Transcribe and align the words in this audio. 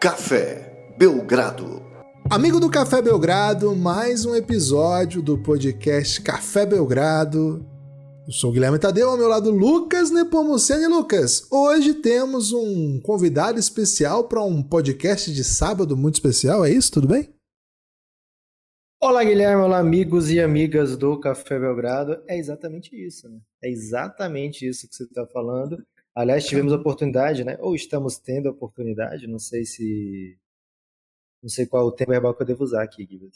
Café 0.00 0.94
Belgrado. 0.96 1.82
Amigo 2.30 2.58
do 2.58 2.70
Café 2.70 3.02
Belgrado, 3.02 3.76
mais 3.76 4.24
um 4.24 4.34
episódio 4.34 5.20
do 5.20 5.36
podcast 5.36 6.22
Café 6.22 6.64
Belgrado. 6.64 7.62
Eu 8.26 8.32
sou 8.32 8.48
o 8.48 8.52
Guilherme 8.54 8.78
Tadeu, 8.78 9.10
ao 9.10 9.18
meu 9.18 9.28
lado 9.28 9.50
Lucas 9.50 10.10
Nepomuceno. 10.10 10.84
E 10.84 10.88
Lucas, 10.88 11.46
hoje 11.52 11.92
temos 11.92 12.50
um 12.50 12.98
convidado 13.02 13.58
especial 13.58 14.26
para 14.26 14.42
um 14.42 14.62
podcast 14.62 15.30
de 15.34 15.44
sábado 15.44 15.94
muito 15.98 16.14
especial, 16.14 16.64
é 16.64 16.70
isso? 16.70 16.92
Tudo 16.92 17.06
bem? 17.06 17.28
Olá, 19.02 19.22
Guilherme, 19.22 19.62
olá, 19.62 19.80
amigos 19.80 20.30
e 20.30 20.40
amigas 20.40 20.96
do 20.96 21.20
Café 21.20 21.60
Belgrado. 21.60 22.22
É 22.26 22.38
exatamente 22.38 22.96
isso, 22.96 23.28
né? 23.28 23.38
É 23.62 23.68
exatamente 23.68 24.66
isso 24.66 24.88
que 24.88 24.94
você 24.94 25.04
está 25.04 25.26
falando. 25.26 25.76
Aliás, 26.14 26.44
tivemos 26.44 26.72
a 26.72 26.76
oportunidade, 26.76 27.44
né? 27.44 27.56
Ou 27.60 27.74
estamos 27.74 28.18
tendo 28.18 28.48
a 28.48 28.52
oportunidade, 28.52 29.26
não 29.26 29.38
sei 29.38 29.64
se. 29.64 30.38
Não 31.42 31.48
sei 31.48 31.66
qual 31.66 31.86
o 31.86 31.92
tempo 31.92 32.10
verbal 32.10 32.34
que 32.34 32.42
eu 32.42 32.46
devo 32.46 32.64
usar 32.64 32.82
aqui, 32.82 33.06
Guilherme. 33.06 33.32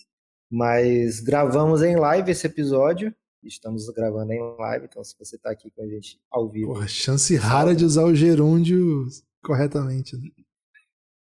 Mas 0.51 1.21
gravamos 1.21 1.83
em 1.83 1.97
live 1.97 2.31
esse 2.31 2.47
episódio. 2.47 3.15
Estamos 3.43 3.89
gravando 3.91 4.33
em 4.33 4.41
live, 4.59 4.87
então 4.87 5.03
se 5.05 5.17
você 5.19 5.37
está 5.37 5.51
aqui 5.51 5.71
com 5.71 5.83
a 5.83 5.87
gente 5.87 6.21
ao 6.31 6.49
vivo. 6.49 6.73
Porra, 6.73 6.89
chance 6.89 7.35
rara 7.37 7.75
de 7.75 7.85
usar 7.85 8.05
o 8.05 8.15
gerúndio 8.15 9.07
corretamente. 9.43 10.17
Né? 10.17 10.31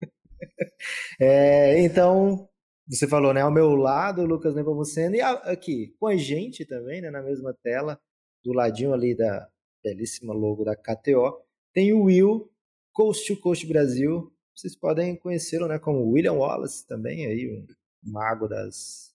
é, 1.20 1.80
então, 1.84 2.48
você 2.88 3.08
falou, 3.08 3.34
né? 3.34 3.42
Ao 3.42 3.52
meu 3.52 3.76
lado, 3.76 4.26
Lucas 4.26 4.56
Nepomuceno, 4.56 5.16
e 5.16 5.22
aqui 5.22 5.96
com 6.00 6.08
a 6.08 6.16
gente 6.16 6.66
também, 6.66 7.02
né? 7.02 7.10
Na 7.10 7.22
mesma 7.22 7.54
tela, 7.64 8.00
do 8.44 8.54
ladinho 8.54 8.94
ali 8.94 9.16
da 9.16 9.50
belíssima 9.84 10.34
logo 10.34 10.64
da 10.64 10.76
KTO, 10.76 11.44
tem 11.74 11.94
o 11.94 12.04
Will, 12.04 12.50
Coast 12.94 13.34
to 13.34 13.42
Coast 13.42 13.68
Brasil. 13.68 14.32
Vocês 14.56 14.76
podem 14.76 15.16
conhecê-lo, 15.16 15.68
né? 15.68 15.80
Como 15.80 16.12
William 16.12 16.34
Wallace 16.34 16.86
também, 16.88 17.26
aí, 17.26 17.50
um 17.50 17.66
mago 18.04 18.48
das, 18.48 19.14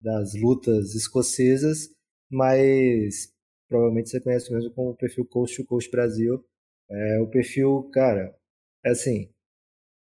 das 0.00 0.34
lutas 0.34 0.94
escocesas, 0.94 1.88
mas 2.30 3.32
provavelmente 3.68 4.10
você 4.10 4.20
conhece 4.20 4.52
mesmo 4.52 4.72
como 4.72 4.90
o 4.90 4.96
perfil 4.96 5.24
Coast 5.24 5.56
to 5.56 5.64
Coast 5.64 5.90
Brasil. 5.90 6.44
É, 6.90 7.20
o 7.20 7.28
perfil, 7.28 7.88
cara, 7.92 8.36
é 8.84 8.90
assim, 8.90 9.30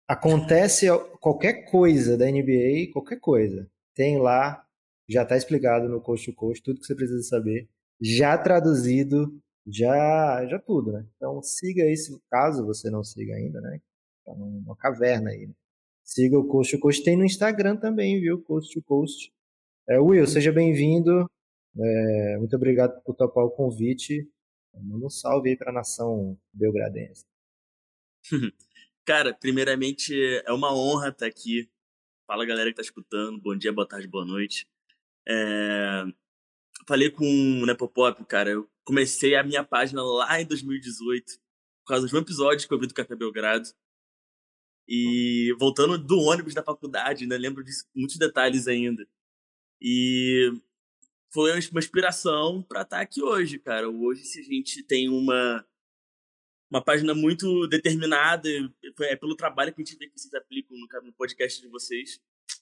acontece 0.08 0.88
qualquer 1.20 1.70
coisa 1.70 2.18
da 2.18 2.26
NBA, 2.26 2.92
qualquer 2.94 3.20
coisa, 3.20 3.70
tem 3.94 4.18
lá, 4.18 4.66
já 5.10 5.24
está 5.24 5.36
explicado 5.36 5.90
no 5.90 6.02
Coast 6.02 6.32
to 6.32 6.36
Coast, 6.36 6.64
tudo 6.64 6.80
que 6.80 6.86
você 6.86 6.96
precisa 6.96 7.22
saber, 7.24 7.68
já 8.02 8.38
traduzido, 8.38 9.38
já, 9.72 10.46
já 10.48 10.60
tudo, 10.60 10.92
né? 10.92 11.06
Então 11.16 11.42
siga 11.42 11.84
esse, 11.86 12.20
caso 12.30 12.66
você 12.66 12.90
não 12.90 13.04
siga 13.04 13.36
ainda, 13.36 13.62
né? 13.62 13.80
Tá 14.26 14.34
numa 14.34 14.76
caverna 14.76 15.30
aí. 15.30 15.48
Né? 15.48 15.54
Siga 16.04 16.38
o 16.40 16.48
Coast 16.48 16.76
to 16.76 16.80
Coast, 16.82 17.04
tem 17.04 17.18
no 17.18 17.26
Instagram 17.26 17.78
também, 17.78 18.20
viu? 18.20 18.42
Coast 18.42 18.74
to 18.74 18.84
Coast. 18.86 19.32
É, 19.88 20.00
Will, 20.00 20.26
seja 20.28 20.52
bem-vindo. 20.52 21.30
É, 21.78 22.38
muito 22.38 22.56
obrigado 22.56 23.02
por 23.04 23.16
topar 23.16 23.46
o 23.46 23.52
convite. 23.52 24.28
Manda 24.74 25.06
um 25.06 25.10
salve 25.10 25.50
aí 25.50 25.58
para 25.58 25.72
a 25.72 25.74
nação 25.74 26.38
belgradense. 26.54 27.26
Cara, 29.06 29.34
primeiramente 29.34 30.14
é 30.46 30.52
uma 30.52 30.74
honra 30.74 31.10
estar 31.10 31.26
aqui. 31.26 31.70
Fala 32.28 32.46
galera 32.46 32.70
que 32.70 32.76
tá 32.76 32.82
escutando, 32.82 33.42
bom 33.42 33.56
dia, 33.56 33.74
boa 33.74 33.88
tarde, 33.88 34.08
boa 34.08 34.26
noite. 34.26 34.68
É... 35.28 36.04
Falei 36.88 37.10
com 37.10 37.26
o 37.26 37.66
Nepopop, 37.66 38.24
cara, 38.26 38.50
eu 38.50 38.70
comecei 38.84 39.36
a 39.36 39.44
minha 39.44 39.64
página 39.64 40.04
lá 40.04 40.42
em 40.42 40.46
2018, 40.46 41.34
por 41.84 41.94
causa 41.94 42.08
de 42.08 42.16
um 42.16 42.20
episódio 42.20 42.68
que 42.68 42.74
eu 42.74 42.80
vi 42.80 42.88
do 42.88 42.94
Café 42.94 43.16
Belgrado. 43.16 43.70
E 44.88 45.56
voltando 45.60 45.98
do 45.98 46.20
ônibus 46.20 46.54
da 46.56 46.64
faculdade, 46.64 47.28
né, 47.28 47.38
lembro 47.38 47.64
de 47.64 47.72
muitos 47.96 48.18
detalhes 48.18 48.68
ainda. 48.68 49.08
E 49.80 50.52
foi 51.32 51.52
uma 51.52 51.80
inspiração 51.80 52.64
para 52.64 52.82
estar 52.82 53.02
aqui 53.02 53.22
hoje, 53.22 53.60
cara. 53.60 53.88
Hoje, 53.88 54.26
se 54.26 54.40
a 54.40 54.44
gente 54.44 54.82
tem 54.82 55.08
uma 55.08 55.64
uma 56.70 56.84
página 56.84 57.14
muito 57.14 57.68
determinada. 57.68 58.48
É 59.02 59.16
pelo 59.16 59.36
trabalho 59.36 59.74
que 59.74 59.82
a 59.82 59.86
gente 59.86 59.98
vê 59.98 60.08
que 60.08 60.20
vocês 60.20 60.34
aplicam 60.34 60.78
no, 60.78 61.14
podcast 61.14 61.62
de 61.62 61.68
vocês. 61.68 62.22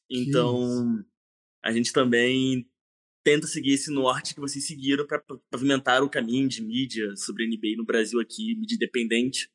Então, 0.09 1.03
a 1.61 1.71
gente 1.71 1.91
também 1.91 2.69
tenta 3.27 3.45
seguir 3.45 3.73
esse 3.73 3.91
norte 3.91 4.33
que 4.33 4.39
vocês 4.39 4.65
seguiram 4.65 5.05
para 5.05 5.21
pavimentar 5.51 6.01
o 6.01 6.09
caminho 6.09 6.47
de 6.47 6.63
mídia 6.63 7.13
sobre 7.17 7.45
NBA 7.45 7.75
no 7.75 7.83
Brasil 7.83 8.21
aqui, 8.21 8.55
mídia 8.55 8.75
independente. 8.75 9.49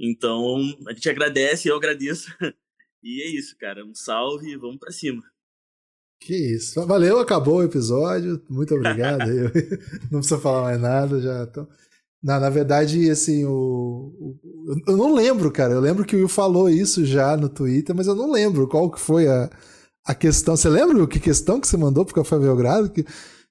Então, 0.00 0.58
a 0.88 0.92
gente 0.92 1.08
agradece, 1.08 1.68
eu 1.68 1.76
agradeço. 1.76 2.26
E 3.04 3.20
é 3.20 3.26
isso, 3.36 3.56
cara. 3.58 3.84
Um 3.84 3.92
salve 3.92 4.52
e 4.52 4.56
vamos 4.56 4.78
para 4.78 4.92
cima. 4.92 5.20
Que 6.20 6.36
isso. 6.54 6.86
Valeu, 6.86 7.18
acabou 7.18 7.56
o 7.56 7.62
episódio. 7.64 8.40
Muito 8.48 8.76
obrigado. 8.76 9.28
não 10.08 10.20
precisa 10.20 10.38
falar 10.38 10.62
mais 10.62 10.80
nada, 10.80 11.20
já 11.20 11.44
tô... 11.48 11.66
Na, 12.22 12.38
na 12.38 12.48
verdade, 12.48 13.10
assim, 13.10 13.44
o, 13.44 14.14
o, 14.20 14.38
eu 14.86 14.96
não 14.96 15.12
lembro, 15.12 15.50
cara. 15.50 15.74
Eu 15.74 15.80
lembro 15.80 16.04
que 16.04 16.14
o 16.14 16.20
Will 16.20 16.28
falou 16.28 16.70
isso 16.70 17.04
já 17.04 17.36
no 17.36 17.48
Twitter, 17.48 17.92
mas 17.92 18.06
eu 18.06 18.14
não 18.14 18.30
lembro 18.30 18.68
qual 18.68 18.88
que 18.88 19.00
foi 19.00 19.26
a, 19.26 19.50
a 20.04 20.14
questão. 20.14 20.56
Você 20.56 20.68
lembra 20.68 21.06
que 21.06 21.20
questão 21.20 21.60
que 21.60 21.66
você 21.66 21.76
mandou 21.76 22.04
pro 22.04 22.14
Café 22.14 22.38
Belgrado? 22.38 22.90
Que, 22.92 23.04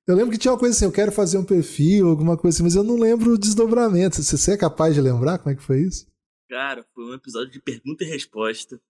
eu 0.08 0.16
lembro 0.16 0.32
que 0.32 0.38
tinha 0.38 0.52
uma 0.52 0.60
coisa 0.60 0.76
assim, 0.76 0.86
eu 0.86 0.92
quero 0.92 1.12
fazer 1.12 1.38
um 1.38 1.46
perfil, 1.46 2.08
alguma 2.08 2.38
coisa 2.38 2.58
assim, 2.58 2.64
mas 2.64 2.76
eu 2.76 2.84
não 2.84 2.98
lembro 2.98 3.34
o 3.34 3.38
desdobramento. 3.38 4.22
Você, 4.22 4.38
você 4.38 4.54
é 4.54 4.58
capaz 4.58 4.96
de 4.96 5.02
lembrar 5.02 5.38
como 5.38 5.52
é 5.52 5.56
que 5.56 5.64
foi 5.64 5.82
isso? 5.82 6.12
Cara, 6.50 6.86
foi 6.94 7.06
um 7.06 7.14
episódio 7.14 7.52
de 7.52 7.62
pergunta 7.62 8.04
e 8.04 8.08
resposta. 8.08 8.82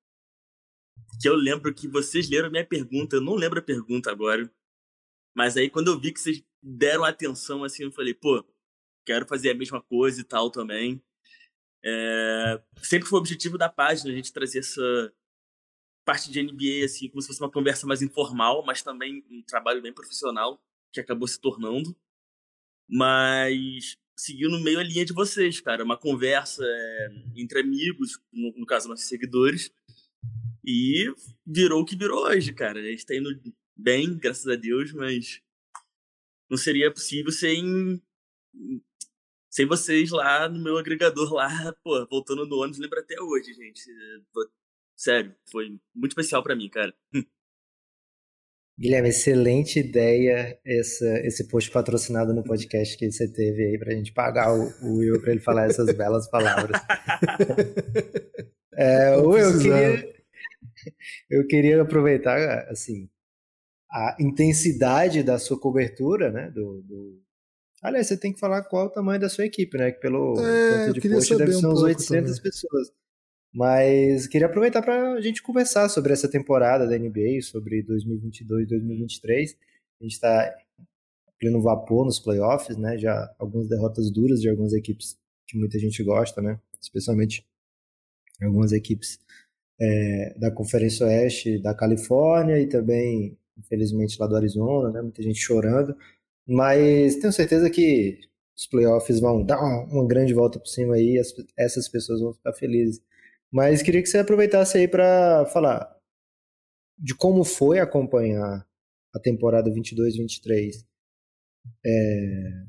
Que 1.22 1.30
eu 1.30 1.36
lembro 1.36 1.74
que 1.74 1.88
vocês 1.88 2.30
leram 2.30 2.50
minha 2.50 2.66
pergunta, 2.66 3.18
eu 3.18 3.22
não 3.22 3.36
lembro 3.36 3.60
a 3.60 3.64
pergunta 3.64 4.10
agora. 4.10 4.52
Mas 5.36 5.58
aí 5.58 5.70
quando 5.70 5.92
eu 5.92 6.00
vi 6.00 6.12
que 6.12 6.20
vocês 6.20 6.44
deram 6.64 7.04
atenção 7.04 7.64
assim, 7.64 7.84
eu 7.84 7.92
falei, 7.92 8.14
pô, 8.14 8.44
quero 9.06 9.28
fazer 9.28 9.52
a 9.52 9.56
mesma 9.56 9.82
coisa 9.82 10.22
e 10.22 10.24
tal 10.24 10.50
também. 10.50 11.02
É, 11.84 12.62
sempre 12.82 13.08
foi 13.08 13.18
o 13.18 13.22
objetivo 13.22 13.58
da 13.58 13.70
página 13.70 14.12
a 14.12 14.16
gente 14.16 14.34
trazer 14.34 14.60
essa 14.60 15.14
parte 16.06 16.32
de 16.32 16.42
NBA 16.42 16.86
assim 16.86 17.10
como 17.10 17.22
se 17.22 17.28
fosse 17.28 17.42
uma 17.42 17.52
conversa 17.52 17.86
mais 17.88 18.02
informal, 18.02 18.64
mas 18.66 18.82
também 18.82 19.24
um 19.30 19.42
trabalho 19.44 19.82
bem 19.82 19.94
profissional 19.94 20.62
que 20.92 21.00
acabou 21.00 21.28
se 21.28 21.40
tornando. 21.40 21.96
Mas 22.90 23.98
seguindo 24.16 24.60
meio 24.60 24.80
a 24.80 24.84
linha 24.84 25.06
de 25.06 25.14
vocês, 25.14 25.60
cara, 25.60 25.84
uma 25.84 25.98
conversa 25.98 26.64
é, 26.64 27.10
entre 27.36 27.60
amigos, 27.60 28.20
no, 28.32 28.52
no, 28.56 28.66
caso 28.66 28.88
nossos 28.88 29.08
seguidores, 29.08 29.74
e 30.64 31.12
virou 31.46 31.82
o 31.82 31.86
que 31.86 31.96
virou 31.96 32.26
hoje, 32.26 32.54
cara. 32.54 32.80
A 32.80 32.84
gente 32.84 33.06
tá 33.06 33.16
indo 33.16 33.30
bem, 33.76 34.16
graças 34.18 34.48
a 34.48 34.56
Deus, 34.56 34.94
mas 34.94 35.42
não 36.50 36.58
seria 36.58 36.92
possível 36.92 37.32
sem 37.32 38.02
sem 39.50 39.66
vocês 39.66 40.12
lá 40.12 40.48
no 40.48 40.64
meu 40.64 40.78
agregador 40.78 41.34
lá, 41.34 41.74
pô, 41.84 42.06
voltando 42.06 42.46
no 42.46 42.58
ônibus, 42.58 42.80
lembro 42.80 43.00
até 43.00 43.20
hoje, 43.22 43.54
gente. 43.54 43.84
Sério, 45.02 45.36
foi 45.52 45.80
muito 45.96 46.12
especial 46.12 46.44
para 46.44 46.56
mim, 46.56 46.70
cara. 46.70 46.94
Guilherme, 48.80 49.10
excelente 49.10 49.80
ideia 49.80 50.60
essa, 50.64 51.20
esse 51.26 51.48
post 51.48 51.72
patrocinado 51.72 52.36
no 52.36 52.44
podcast 52.44 52.96
que 52.96 53.12
você 53.12 53.28
teve 53.28 53.66
aí 53.66 53.80
pra 53.80 53.96
gente 53.96 54.14
pagar 54.14 54.54
o, 54.54 54.72
o 54.84 54.98
Will 54.98 55.20
pra 55.20 55.32
ele 55.32 55.42
falar 55.42 55.66
essas 55.66 55.92
belas 55.98 56.30
palavras. 56.30 56.80
é, 58.78 59.18
Will, 59.18 59.38
eu 59.40 59.58
queria, 59.58 60.14
eu 61.32 61.48
queria 61.48 61.82
aproveitar, 61.82 62.38
assim, 62.70 63.10
a 63.92 64.16
intensidade 64.20 65.24
da 65.24 65.40
sua 65.40 65.60
cobertura, 65.60 66.32
né, 66.32 66.52
do, 66.52 66.84
do 66.84 67.24
Aliás, 67.82 68.06
você 68.06 68.18
tem 68.18 68.32
que 68.32 68.40
falar 68.40 68.64
qual 68.66 68.86
o 68.86 68.92
tamanho 68.92 69.20
da 69.20 69.30
sua 69.30 69.46
equipe, 69.46 69.76
né? 69.76 69.92
Que 69.92 70.00
pelo 70.00 70.40
é, 70.40 70.86
tanto 70.86 71.02
de 71.02 71.10
post 71.10 71.36
deve 71.36 71.54
ser 71.54 71.66
um 71.66 71.72
uns 71.72 71.82
800 71.82 72.08
também. 72.08 72.44
pessoas. 72.44 73.01
Mas 73.54 74.28
queria 74.28 74.48
aproveitar 74.48 74.82
para 74.82 75.14
a 75.14 75.22
gente 75.22 75.42
conversar 75.42 75.90
sobre 75.90 76.14
essa 76.14 76.30
temporada 76.30 76.88
da 76.88 76.98
NBA, 76.98 77.42
sobre 77.42 77.84
2022 77.84 78.68
2023. 78.68 79.58
A 80.00 80.04
gente 80.04 80.14
está 80.14 80.56
pleno 81.40 81.62
vapor 81.62 82.06
nos 82.06 82.20
playoffs, 82.20 82.78
né? 82.78 82.98
Já 82.98 83.34
algumas 83.40 83.68
derrotas 83.68 84.12
duras 84.12 84.40
de 84.40 84.50
algumas 84.50 84.74
equipes 84.74 85.18
que 85.48 85.58
muita 85.58 85.78
gente 85.80 86.04
gosta, 86.04 86.42
né? 86.42 86.60
Especialmente 86.80 87.46
algumas 88.42 88.72
equipes 88.72 89.20
é, 89.80 90.36
da 90.38 90.52
Conferência 90.52 91.06
Oeste 91.08 91.60
da 91.60 91.74
Califórnia 91.74 92.60
e 92.60 92.68
também, 92.68 93.38
infelizmente, 93.58 94.18
lá 94.20 94.28
do 94.28 94.36
Arizona, 94.36 94.92
né? 94.92 95.02
Muita 95.02 95.22
gente 95.24 95.40
chorando. 95.40 95.96
Mas 96.48 97.16
tenho 97.18 97.34
certeza 97.34 97.70
que 97.70 98.20
os 98.56 98.68
playoffs 98.68 99.20
vão 99.20 99.44
dar 99.44 99.60
uma, 99.60 100.08
grande 100.08 100.34
volta 100.34 100.60
por 100.60 100.68
cima 100.68 100.96
aí, 100.96 101.18
as, 101.18 101.34
essas 101.58 101.90
pessoas 101.90 102.22
vão 102.22 102.34
ficar 102.34 102.54
felizes. 102.54 103.02
Mas 103.52 103.82
queria 103.82 104.02
que 104.02 104.08
você 104.08 104.20
aproveitasse 104.20 104.78
aí 104.78 104.88
para 104.88 105.46
falar 105.48 105.98
de 106.98 107.16
como 107.16 107.44
foi 107.44 107.80
acompanhar 107.80 108.66
a 109.14 109.20
temporada 109.20 109.70
22-23 109.70 110.86
é, 111.86 112.64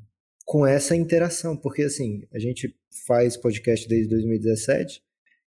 com 0.45 0.67
essa 0.67 0.97
interação, 0.97 1.57
porque 1.57 1.83
assim, 1.83 2.27
a 2.33 2.39
gente 2.39 2.75
faz 3.07 3.37
podcast 3.37 3.89
desde 3.89 4.09
2017 4.09 5.03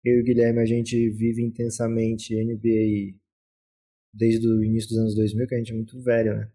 eu 0.04 0.18
e 0.18 0.20
o 0.20 0.24
Guilherme, 0.24 0.60
a 0.60 0.66
gente 0.66 1.08
vive 1.10 1.42
intensamente 1.42 2.34
NBA 2.34 3.16
desde 4.12 4.46
o 4.48 4.62
início 4.62 4.90
dos 4.90 4.98
anos 4.98 5.14
2000, 5.14 5.46
que 5.46 5.54
a 5.54 5.58
gente 5.58 5.72
é 5.72 5.76
muito 5.76 6.00
velho, 6.02 6.36
né? 6.36 6.50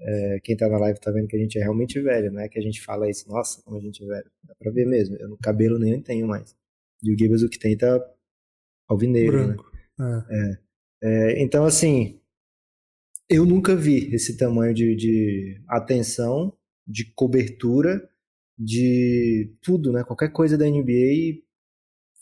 É, 0.00 0.40
quem 0.40 0.56
tá 0.56 0.68
na 0.68 0.78
live 0.78 0.98
tá 0.98 1.10
vendo 1.10 1.28
que 1.28 1.36
a 1.36 1.38
gente 1.38 1.58
é 1.58 1.62
realmente 1.62 2.00
velho, 2.00 2.32
não 2.32 2.40
é 2.40 2.48
que 2.48 2.58
a 2.58 2.62
gente 2.62 2.80
fala 2.80 3.08
isso, 3.10 3.28
nossa, 3.28 3.62
como 3.62 3.76
a 3.76 3.80
gente 3.80 4.02
é 4.02 4.06
velho. 4.06 4.30
Dá 4.42 4.54
pra 4.54 4.72
ver 4.72 4.86
mesmo, 4.86 5.16
eu 5.16 5.28
no 5.28 5.38
cabelo 5.38 5.78
nem 5.78 6.00
tenho 6.00 6.26
mais. 6.26 6.56
E 7.02 7.12
o 7.12 7.18
Gibbs 7.18 7.42
o 7.42 7.48
que 7.48 7.58
tem 7.58 7.76
tá 7.76 8.00
alvinegro, 8.88 9.38
né? 9.38 9.54
Branco. 9.54 9.72
É. 10.00 10.36
É. 10.36 10.62
É, 11.04 11.42
então, 11.42 11.64
assim, 11.64 12.20
eu 13.28 13.44
nunca 13.44 13.74
vi 13.74 14.14
esse 14.14 14.36
tamanho 14.36 14.72
de, 14.72 14.94
de 14.94 15.60
atenção, 15.68 16.56
de 16.86 17.12
cobertura, 17.14 18.08
de 18.58 19.52
tudo, 19.60 19.92
né? 19.92 20.04
Qualquer 20.04 20.30
coisa 20.30 20.56
da 20.56 20.66
NBA 20.66 21.42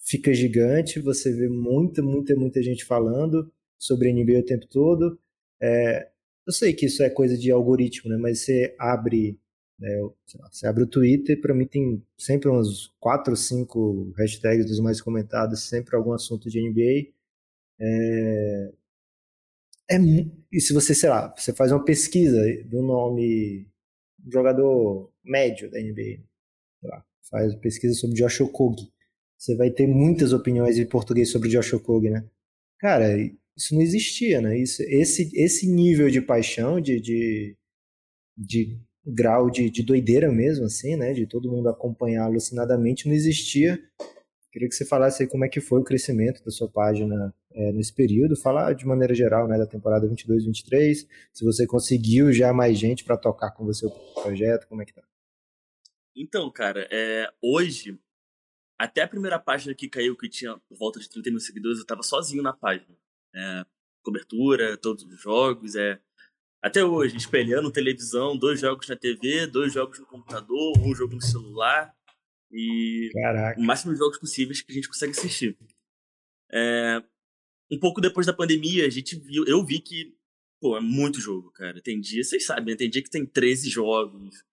fica 0.03 0.33
gigante, 0.33 0.99
você 0.99 1.33
vê 1.33 1.49
muita, 1.49 2.03
muita, 2.03 2.35
muita 2.35 2.63
gente 2.63 2.85
falando 2.85 3.53
sobre 3.79 4.09
a 4.09 4.13
NBA 4.13 4.41
o 4.41 4.45
tempo 4.45 4.67
todo. 4.67 5.21
É, 5.61 6.09
eu 6.47 6.53
sei 6.53 6.73
que 6.73 6.87
isso 6.87 7.03
é 7.03 7.11
coisa 7.11 7.37
de 7.37 7.51
algoritmo, 7.51 8.11
né? 8.11 8.17
Mas 8.17 8.41
você 8.41 8.75
abre, 8.79 9.39
né, 9.81 9.99
lá, 10.39 10.49
você 10.53 10.67
abre 10.67 10.85
o 10.85 10.87
Twitter, 10.87 11.41
para 11.41 11.55
mim 11.55 11.67
tem 11.67 12.05
sempre 12.19 12.51
uns 12.51 12.95
quatro, 13.01 13.35
cinco 13.35 14.13
hashtags 14.17 14.67
dos 14.67 14.79
mais 14.81 15.01
comentados, 15.01 15.69
sempre 15.69 15.97
algum 15.97 16.13
assunto 16.13 16.51
de 16.51 16.61
NBA. 16.61 17.13
É, 17.81 18.73
é, 19.93 19.97
e 20.53 20.61
se 20.61 20.73
você, 20.75 20.95
sei 20.95 21.09
lá, 21.09 21.35
você 21.37 21.53
faz 21.53 21.73
uma 21.73 21.85
pesquisa 21.85 22.39
do 22.67 22.83
nome 22.83 23.67
um 24.27 24.31
jogador 24.31 25.11
médio 25.25 25.71
da 25.71 25.81
NBA, 25.81 26.23
lá, 26.83 27.05
faz 27.31 27.55
pesquisa 27.57 27.95
sobre 27.95 28.17
Josh 28.17 28.41
Okogie, 28.43 28.93
você 29.39 29.57
vai 29.57 29.71
ter 29.71 29.87
muitas 29.87 30.35
opiniões 30.35 30.79
em 30.79 30.87
português 30.87 31.31
sobre 31.31 31.49
Josh 31.49 31.73
Okogie, 31.73 32.11
né? 32.11 32.29
Cara, 32.79 33.17
isso 33.57 33.75
não 33.75 33.81
existia, 33.81 34.41
né? 34.41 34.59
Isso, 34.59 34.83
esse, 34.83 35.31
esse 35.35 35.67
nível 35.67 36.11
de 36.11 36.21
paixão, 36.21 36.81
de, 36.81 37.01
de, 37.01 37.57
de 38.37 38.79
grau 39.07 39.51
de, 39.51 39.71
de 39.71 39.83
doideira 39.83 40.31
mesmo, 40.31 40.67
assim, 40.67 40.97
né? 40.97 41.13
De 41.13 41.27
todo 41.27 41.51
mundo 41.51 41.69
acompanhar 41.69 42.25
alucinadamente, 42.25 43.07
não 43.07 43.15
existia. 43.15 43.79
Queria 44.53 44.69
que 44.69 44.75
você 44.75 44.85
falasse 44.85 45.23
aí 45.23 45.29
como 45.29 45.45
é 45.45 45.49
que 45.49 45.61
foi 45.61 45.81
o 45.81 45.85
crescimento 45.85 46.43
da 46.45 46.51
sua 46.51 46.69
página 46.69 47.35
é, 47.53 47.73
nesse 47.73 47.93
período, 47.93 48.37
falar 48.37 48.73
de 48.75 48.87
maneira 48.87 49.15
geral, 49.15 49.47
né, 49.47 49.57
da 49.57 49.67
temporada 49.67 50.09
22-23, 50.09 51.07
se 51.33 51.45
você 51.45 51.67
conseguiu 51.67 52.33
já 52.33 52.53
mais 52.53 52.79
gente 52.79 53.05
para 53.05 53.17
tocar 53.17 53.53
com 53.53 53.65
você 53.65 53.87
o 53.87 53.91
projeto, 54.23 54.67
como 54.69 54.83
é 54.83 54.85
que 54.85 54.95
tá? 54.95 55.03
Então, 56.17 56.51
cara, 56.51 56.87
é, 56.91 57.33
hoje, 57.41 57.99
até 58.79 59.03
a 59.03 59.09
primeira 59.09 59.39
página 59.39 59.75
que 59.75 59.89
caiu, 59.89 60.17
que 60.17 60.29
tinha 60.29 60.57
por 60.69 60.77
volta 60.77 60.99
de 60.99 61.09
30 61.09 61.31
mil 61.31 61.41
seguidores, 61.41 61.79
eu 61.79 61.87
tava 61.87 62.03
sozinho 62.03 62.43
na 62.43 62.53
página. 62.53 62.97
É, 63.35 63.65
cobertura, 64.03 64.77
todos 64.77 65.05
os 65.05 65.21
jogos, 65.21 65.75
é. 65.77 66.01
Até 66.63 66.85
hoje, 66.85 67.17
espelhando 67.17 67.73
televisão, 67.73 68.37
dois 68.37 68.61
jogos 68.61 68.87
na 68.87 68.97
TV, 68.97 69.47
dois 69.47 69.73
jogos 69.73 69.99
no 69.99 70.07
computador, 70.07 70.79
um 70.79 70.95
jogo 70.95 71.15
no 71.15 71.23
celular 71.23 71.95
e 72.53 73.11
Caraca. 73.15 73.59
o 73.59 73.65
máximo 73.65 73.93
de 73.93 73.99
jogos 73.99 74.19
possíveis 74.19 74.61
que 74.61 74.71
a 74.71 74.75
gente 74.75 74.89
consegue 74.89 75.13
assistir. 75.13 75.57
É, 76.53 77.03
um 77.71 77.79
pouco 77.79 78.01
depois 78.01 78.27
da 78.27 78.33
pandemia, 78.33 78.85
a 78.85 78.91
gente 78.91 79.17
viu, 79.17 79.45
eu 79.47 79.65
vi 79.65 79.81
que, 79.81 80.15
pô, 80.61 80.77
é 80.77 80.81
muito 80.81 81.19
jogo, 81.19 81.51
cara. 81.51 81.81
Tem 81.81 81.99
dia, 81.99 82.23
vocês 82.23 82.45
sabem, 82.45 82.75
né? 82.75 82.77
tem 82.77 82.91
dia 82.91 83.03
que 83.03 83.11
tem 83.11 83.25
13 83.25 83.71
jogos, 83.71 84.45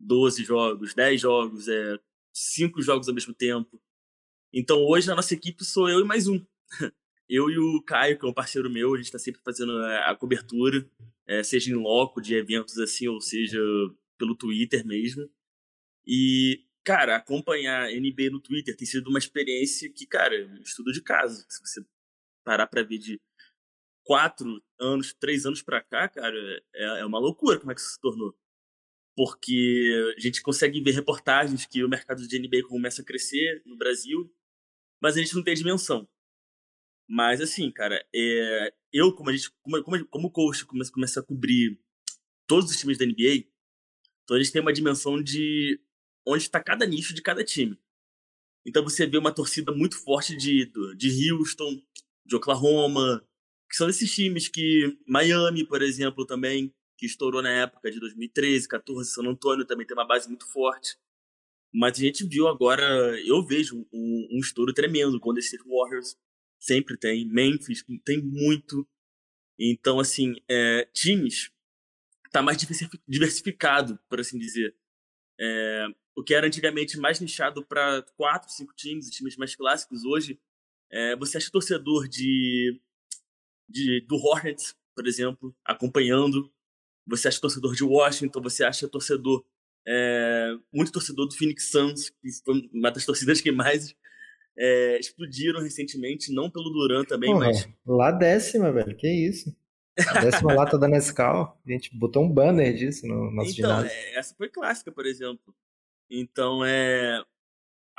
12 0.00 0.42
jogos, 0.44 0.94
10 0.94 1.20
jogos, 1.20 1.68
é, 1.68 1.96
5 2.32 2.82
jogos 2.82 3.08
ao 3.08 3.14
mesmo 3.14 3.34
tempo. 3.34 3.80
Então 4.52 4.84
hoje 4.84 5.10
a 5.12 5.14
nossa 5.14 5.32
equipe 5.32 5.64
sou 5.64 5.88
eu 5.88 6.00
e 6.00 6.04
mais 6.04 6.26
um. 6.26 6.44
Eu 7.28 7.48
e 7.48 7.56
o 7.56 7.82
Caio, 7.82 8.18
que 8.18 8.26
é 8.26 8.28
um 8.28 8.34
parceiro 8.34 8.68
meu, 8.68 8.92
a 8.92 8.98
gente 8.98 9.10
tá 9.10 9.18
sempre 9.18 9.40
fazendo 9.42 9.72
a, 9.78 10.10
a 10.10 10.14
cobertura, 10.14 10.86
é, 11.26 11.42
seja 11.42 11.70
em 11.70 11.74
loco 11.74 12.20
de 12.20 12.34
eventos 12.34 12.78
assim, 12.78 13.08
ou 13.08 13.20
seja 13.20 13.58
pelo 14.18 14.36
Twitter 14.36 14.86
mesmo. 14.86 15.28
E, 16.06 16.64
cara, 16.84 17.16
acompanhar 17.16 17.90
NBA 17.90 18.30
no 18.30 18.40
Twitter 18.40 18.76
tem 18.76 18.86
sido 18.86 19.08
uma 19.08 19.18
experiência 19.18 19.92
que, 19.92 20.06
cara, 20.06 20.34
é 20.34 20.62
estudo 20.62 20.92
de 20.92 21.02
caso. 21.02 21.44
Se 21.48 21.60
você 21.60 21.84
parar 22.44 22.66
pra 22.66 22.82
ver 22.82 22.98
de 22.98 23.20
quatro 24.04 24.62
anos, 24.80 25.14
três 25.14 25.46
anos 25.46 25.62
pra 25.62 25.82
cá, 25.82 26.08
cara, 26.08 26.36
é, 26.74 27.00
é 27.00 27.04
uma 27.06 27.18
loucura 27.18 27.58
como 27.58 27.72
é 27.72 27.74
que 27.74 27.80
isso 27.80 27.94
se 27.94 28.00
tornou. 28.00 28.36
Porque 29.16 30.14
a 30.16 30.20
gente 30.20 30.42
consegue 30.42 30.80
ver 30.82 30.92
reportagens 30.92 31.66
que 31.66 31.84
o 31.84 31.88
mercado 31.88 32.26
de 32.26 32.38
NBA 32.38 32.66
começa 32.68 33.02
a 33.02 33.04
crescer 33.04 33.62
no 33.66 33.76
Brasil, 33.76 34.32
mas 35.00 35.16
a 35.16 35.20
gente 35.20 35.34
não 35.34 35.42
tem 35.44 35.54
dimensão. 35.54 36.08
Mas 37.14 37.42
assim, 37.42 37.70
cara, 37.70 38.02
é, 38.14 38.72
eu, 38.90 39.14
como 39.14 39.28
a 39.28 39.36
gente, 39.36 39.50
como, 39.60 39.82
como, 39.84 40.06
como 40.06 40.30
coach, 40.30 40.64
começa, 40.64 40.90
começa 40.90 41.20
a 41.20 41.22
cobrir 41.22 41.78
todos 42.46 42.70
os 42.70 42.76
times 42.78 42.96
da 42.96 43.04
NBA, 43.04 43.44
então 44.24 44.34
a 44.34 44.38
gente 44.38 44.50
tem 44.50 44.62
uma 44.62 44.72
dimensão 44.72 45.22
de 45.22 45.78
onde 46.26 46.44
está 46.44 46.58
cada 46.58 46.86
nicho 46.86 47.12
de 47.12 47.20
cada 47.20 47.44
time. 47.44 47.78
Então 48.64 48.82
você 48.82 49.06
vê 49.06 49.18
uma 49.18 49.30
torcida 49.30 49.72
muito 49.72 50.02
forte 50.02 50.34
de, 50.34 50.72
de 50.96 51.30
Houston, 51.30 51.82
de 52.24 52.34
Oklahoma, 52.34 53.22
que 53.68 53.76
são 53.76 53.90
esses 53.90 54.10
times 54.10 54.48
que. 54.48 54.98
Miami, 55.06 55.66
por 55.66 55.82
exemplo, 55.82 56.24
também, 56.24 56.74
que 56.96 57.04
estourou 57.04 57.42
na 57.42 57.50
época 57.50 57.90
de 57.90 58.00
2013, 58.00 58.66
14, 58.66 59.10
San 59.10 59.28
Antônio 59.28 59.66
também 59.66 59.86
tem 59.86 59.94
uma 59.94 60.06
base 60.06 60.28
muito 60.28 60.50
forte. 60.50 60.96
Mas 61.74 61.98
a 61.98 62.00
gente 62.00 62.26
viu 62.26 62.48
agora, 62.48 63.20
eu 63.20 63.44
vejo 63.44 63.86
um, 63.92 64.28
um 64.32 64.38
estouro 64.38 64.72
tremendo. 64.72 65.20
Golden 65.20 65.42
State 65.42 65.64
Warriors 65.68 66.16
sempre 66.62 66.96
tem, 66.96 67.26
Memphis 67.26 67.84
tem 68.04 68.22
muito. 68.22 68.88
Então, 69.58 69.98
assim, 69.98 70.36
é, 70.48 70.88
times 70.94 71.50
tá 72.30 72.40
mais 72.40 72.56
diversifi- 72.56 73.00
diversificado, 73.06 73.98
por 74.08 74.20
assim 74.20 74.38
dizer. 74.38 74.74
É, 75.40 75.86
o 76.16 76.22
que 76.22 76.34
era 76.34 76.46
antigamente 76.46 76.96
mais 76.98 77.18
nichado 77.18 77.66
para 77.66 78.02
quatro, 78.16 78.50
cinco 78.50 78.72
times, 78.74 79.10
times 79.10 79.36
mais 79.36 79.56
clássicos, 79.56 80.04
hoje 80.04 80.40
é, 80.90 81.16
você 81.16 81.38
acha 81.38 81.50
torcedor 81.50 82.06
de, 82.06 82.80
de 83.68 84.00
do 84.02 84.16
Hornets, 84.16 84.76
por 84.94 85.06
exemplo, 85.06 85.54
acompanhando. 85.64 86.52
Você 87.06 87.26
acha 87.26 87.40
torcedor 87.40 87.74
de 87.74 87.82
Washington, 87.82 88.40
você 88.40 88.62
acha 88.62 88.86
torcedor 88.88 89.44
é, 89.86 90.56
muito 90.72 90.92
torcedor 90.92 91.26
do 91.26 91.34
Phoenix 91.34 91.70
Suns, 91.70 92.10
que 92.10 92.30
foi 92.44 92.70
uma 92.72 92.92
das 92.92 93.04
torcidas 93.04 93.40
que 93.40 93.50
mais 93.50 93.96
é, 94.56 94.98
explodiram 94.98 95.60
recentemente, 95.60 96.32
não 96.32 96.50
pelo 96.50 96.70
Duran 96.70 97.04
também, 97.04 97.32
Porra, 97.32 97.46
mas 97.46 97.68
lá 97.86 98.10
décima, 98.10 98.72
velho, 98.72 98.96
que 98.96 99.08
isso? 99.08 99.54
A 100.08 100.20
décima 100.20 100.54
lata 100.54 100.78
da 100.78 100.88
Nescau, 100.88 101.60
a 101.66 101.70
gente 101.70 101.94
botou 101.94 102.24
um 102.24 102.32
banner 102.32 102.74
disso 102.74 103.06
no 103.06 103.30
nosso 103.30 103.50
Então, 103.52 103.78
ginásio. 103.78 103.90
é, 103.90 104.14
essa 104.16 104.34
foi 104.34 104.48
clássica, 104.48 104.90
por 104.90 105.06
exemplo. 105.06 105.54
Então, 106.10 106.64
é. 106.64 107.22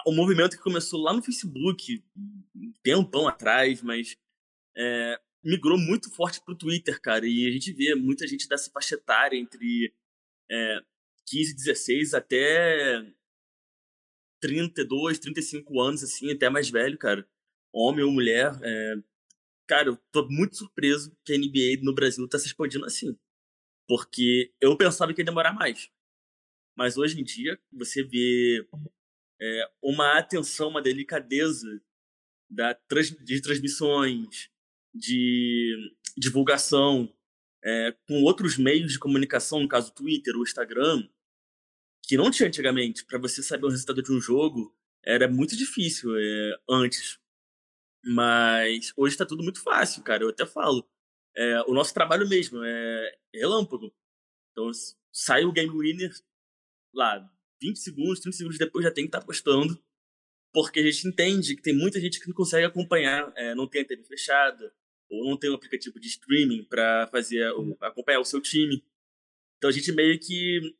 O 0.05 0.11
movimento 0.11 0.57
que 0.57 0.63
começou 0.63 0.99
lá 1.01 1.13
no 1.13 1.23
Facebook, 1.23 2.03
um 2.55 2.73
tempão 2.83 3.27
atrás, 3.27 3.81
mas 3.81 4.17
é, 4.75 5.19
migrou 5.43 5.77
muito 5.77 6.09
forte 6.13 6.41
pro 6.43 6.57
Twitter, 6.57 6.99
cara. 6.99 7.25
E 7.27 7.47
a 7.47 7.51
gente 7.51 7.71
vê 7.71 7.95
muita 7.95 8.27
gente 8.27 8.47
dessa 8.49 8.69
faixa 8.71 8.95
etária 8.95 9.37
entre 9.37 9.93
é, 10.51 10.79
15, 11.27 11.55
16 11.55 12.13
até 12.13 13.05
32, 14.43 15.19
35 15.19 15.79
anos, 15.79 16.03
assim, 16.03 16.29
até 16.29 16.49
mais 16.49 16.69
velho, 16.69 16.97
cara. 16.97 17.25
Homem 17.73 18.03
ou 18.03 18.11
mulher. 18.11 18.51
é, 18.61 18.95
Cara, 19.65 19.87
eu 19.87 19.97
tô 20.11 20.27
muito 20.27 20.57
surpreso 20.57 21.15
que 21.23 21.33
a 21.33 21.37
NBA 21.37 21.81
no 21.81 21.95
Brasil 21.95 22.27
tá 22.27 22.37
se 22.37 22.47
expandindo 22.47 22.85
assim. 22.85 23.17
Porque 23.87 24.53
eu 24.59 24.75
pensava 24.77 25.13
que 25.13 25.21
ia 25.21 25.25
demorar 25.25 25.53
mais. 25.53 25.89
Mas 26.75 26.97
hoje 26.97 27.21
em 27.21 27.23
dia, 27.23 27.57
você 27.71 28.03
vê 28.03 28.67
é, 29.41 29.71
uma 29.81 30.17
atenção, 30.17 30.67
uma 30.67 30.81
delicadeza 30.81 31.81
da 32.49 32.73
trans, 32.73 33.11
de 33.11 33.41
transmissões, 33.41 34.49
de 34.93 35.93
divulgação, 36.17 37.11
é, 37.63 37.95
com 38.05 38.21
outros 38.23 38.57
meios 38.57 38.91
de 38.91 38.99
comunicação, 38.99 39.61
no 39.61 39.69
caso 39.69 39.93
Twitter 39.93 40.35
ou 40.35 40.43
Instagram, 40.43 41.07
que 42.03 42.17
não 42.17 42.29
tinha 42.31 42.47
antigamente. 42.47 43.05
Para 43.05 43.17
você 43.19 43.41
saber 43.41 43.65
o 43.65 43.69
resultado 43.69 44.01
de 44.01 44.11
um 44.11 44.19
jogo, 44.21 44.75
era 45.03 45.27
muito 45.27 45.55
difícil 45.55 46.15
é, 46.17 46.57
antes. 46.69 47.19
Mas 48.05 48.91
hoje 48.97 49.15
tá 49.17 49.25
tudo 49.25 49.43
muito 49.43 49.61
fácil, 49.61 50.03
cara. 50.03 50.23
Eu 50.23 50.29
até 50.29 50.45
falo. 50.45 50.87
É, 51.35 51.61
o 51.63 51.73
nosso 51.73 51.93
trabalho 51.93 52.27
mesmo 52.27 52.61
é 52.63 53.17
relâmpago. 53.33 53.93
Então, 54.51 54.69
sai 55.11 55.45
o 55.45 55.51
Game 55.51 55.71
Winner 55.71 56.13
lá, 56.93 57.27
20 57.61 57.77
segundos, 57.79 58.19
30 58.19 58.37
segundos 58.37 58.57
depois 58.59 58.83
já 58.83 58.91
tem 58.91 59.05
que 59.05 59.07
estar 59.07 59.21
postando. 59.25 59.81
Porque 60.53 60.79
a 60.79 60.83
gente 60.83 61.07
entende 61.07 61.55
que 61.55 61.61
tem 61.63 61.75
muita 61.75 61.99
gente 61.99 62.19
que 62.19 62.27
não 62.27 62.35
consegue 62.35 62.65
acompanhar, 62.65 63.31
é, 63.35 63.55
não 63.55 63.67
tem 63.67 63.81
a 63.81 63.85
TV 63.85 64.03
fechada, 64.03 64.71
ou 65.09 65.27
não 65.27 65.35
tem 65.37 65.49
um 65.49 65.55
aplicativo 65.55 65.99
de 65.99 66.07
streaming 66.07 66.63
para 66.65 67.07
fazer 67.07 67.49
o- 67.53 67.75
acompanhar 67.81 68.19
o 68.19 68.25
seu 68.25 68.39
time. 68.39 68.83
Então 69.57 69.69
a 69.69 69.73
gente 69.73 69.91
meio 69.91 70.19
que 70.19 70.75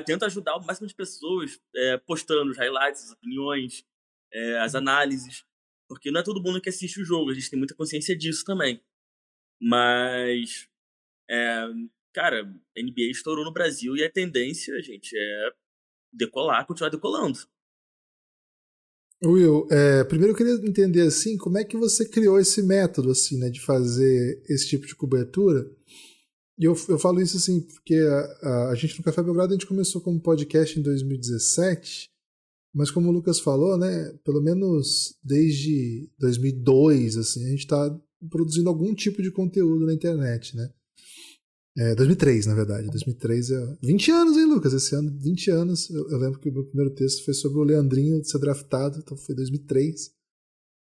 tenta 0.00 0.26
ajudar 0.26 0.56
o 0.56 0.64
máximo 0.64 0.86
de 0.86 0.94
pessoas 0.94 1.60
é, 1.74 1.98
postando 1.98 2.50
os 2.50 2.56
highlights, 2.56 3.04
as 3.04 3.10
opiniões, 3.10 3.84
é, 4.32 4.58
as 4.58 4.74
análises. 4.74 5.44
Porque 5.88 6.10
não 6.10 6.20
é 6.20 6.24
todo 6.24 6.42
mundo 6.42 6.60
que 6.60 6.68
assiste 6.68 7.00
o 7.00 7.04
jogo, 7.04 7.30
a 7.30 7.34
gente 7.34 7.50
tem 7.50 7.58
muita 7.58 7.74
consciência 7.74 8.16
disso 8.16 8.44
também. 8.44 8.82
Mas, 9.60 10.68
é, 11.30 11.66
cara, 12.14 12.44
NBA 12.76 13.10
estourou 13.10 13.44
no 13.44 13.52
Brasil 13.52 13.96
e 13.96 14.04
a 14.04 14.10
tendência, 14.10 14.80
gente, 14.82 15.14
é 15.16 15.50
decolar, 16.12 16.66
continuar 16.66 16.90
decolando. 16.90 17.38
Will, 19.24 19.68
é, 19.70 20.02
primeiro 20.02 20.32
eu 20.32 20.36
queria 20.36 20.54
entender 20.54 21.02
assim, 21.02 21.36
como 21.36 21.56
é 21.56 21.64
que 21.64 21.76
você 21.76 22.08
criou 22.08 22.40
esse 22.40 22.60
método 22.60 23.12
assim, 23.12 23.38
né, 23.38 23.50
de 23.50 23.60
fazer 23.60 24.42
esse 24.48 24.68
tipo 24.68 24.84
de 24.84 24.96
cobertura? 24.96 25.64
E 26.58 26.64
eu, 26.64 26.76
eu 26.88 26.98
falo 26.98 27.20
isso 27.20 27.36
assim, 27.36 27.60
porque 27.60 27.94
a, 27.94 28.48
a, 28.48 28.68
a, 28.70 28.74
gente 28.74 28.98
no 28.98 29.04
Café 29.04 29.22
Belgrado 29.22 29.52
a 29.52 29.56
gente 29.56 29.66
começou 29.66 30.00
como 30.00 30.20
podcast 30.20 30.78
em 30.78 30.82
2017, 30.82 32.10
mas 32.74 32.90
como 32.90 33.08
o 33.08 33.12
Lucas 33.12 33.40
falou, 33.40 33.76
né, 33.76 34.12
pelo 34.24 34.40
menos 34.40 35.16
desde 35.22 36.10
2002, 36.18 37.16
assim, 37.16 37.44
a 37.46 37.50
gente 37.50 37.60
está 37.60 38.00
produzindo 38.30 38.68
algum 38.68 38.94
tipo 38.94 39.22
de 39.22 39.30
conteúdo 39.30 39.86
na 39.86 39.94
internet, 39.94 40.56
né? 40.56 40.70
É, 41.76 41.94
2003, 41.94 42.46
na 42.46 42.54
verdade. 42.54 42.90
2003 42.90 43.50
é. 43.50 43.78
20 43.82 44.10
anos, 44.10 44.36
hein, 44.36 44.44
Lucas? 44.44 44.74
Esse 44.74 44.94
ano, 44.94 45.10
20 45.18 45.50
anos. 45.50 45.88
Eu, 45.90 46.08
eu, 46.10 46.18
lembro 46.18 46.38
que 46.38 46.50
o 46.50 46.52
meu 46.52 46.64
primeiro 46.64 46.94
texto 46.94 47.24
foi 47.24 47.32
sobre 47.32 47.58
o 47.58 47.64
Leandrinho 47.64 48.22
ser 48.24 48.38
draftado, 48.38 48.98
então 48.98 49.16
foi 49.16 49.34
2003. 49.34 50.12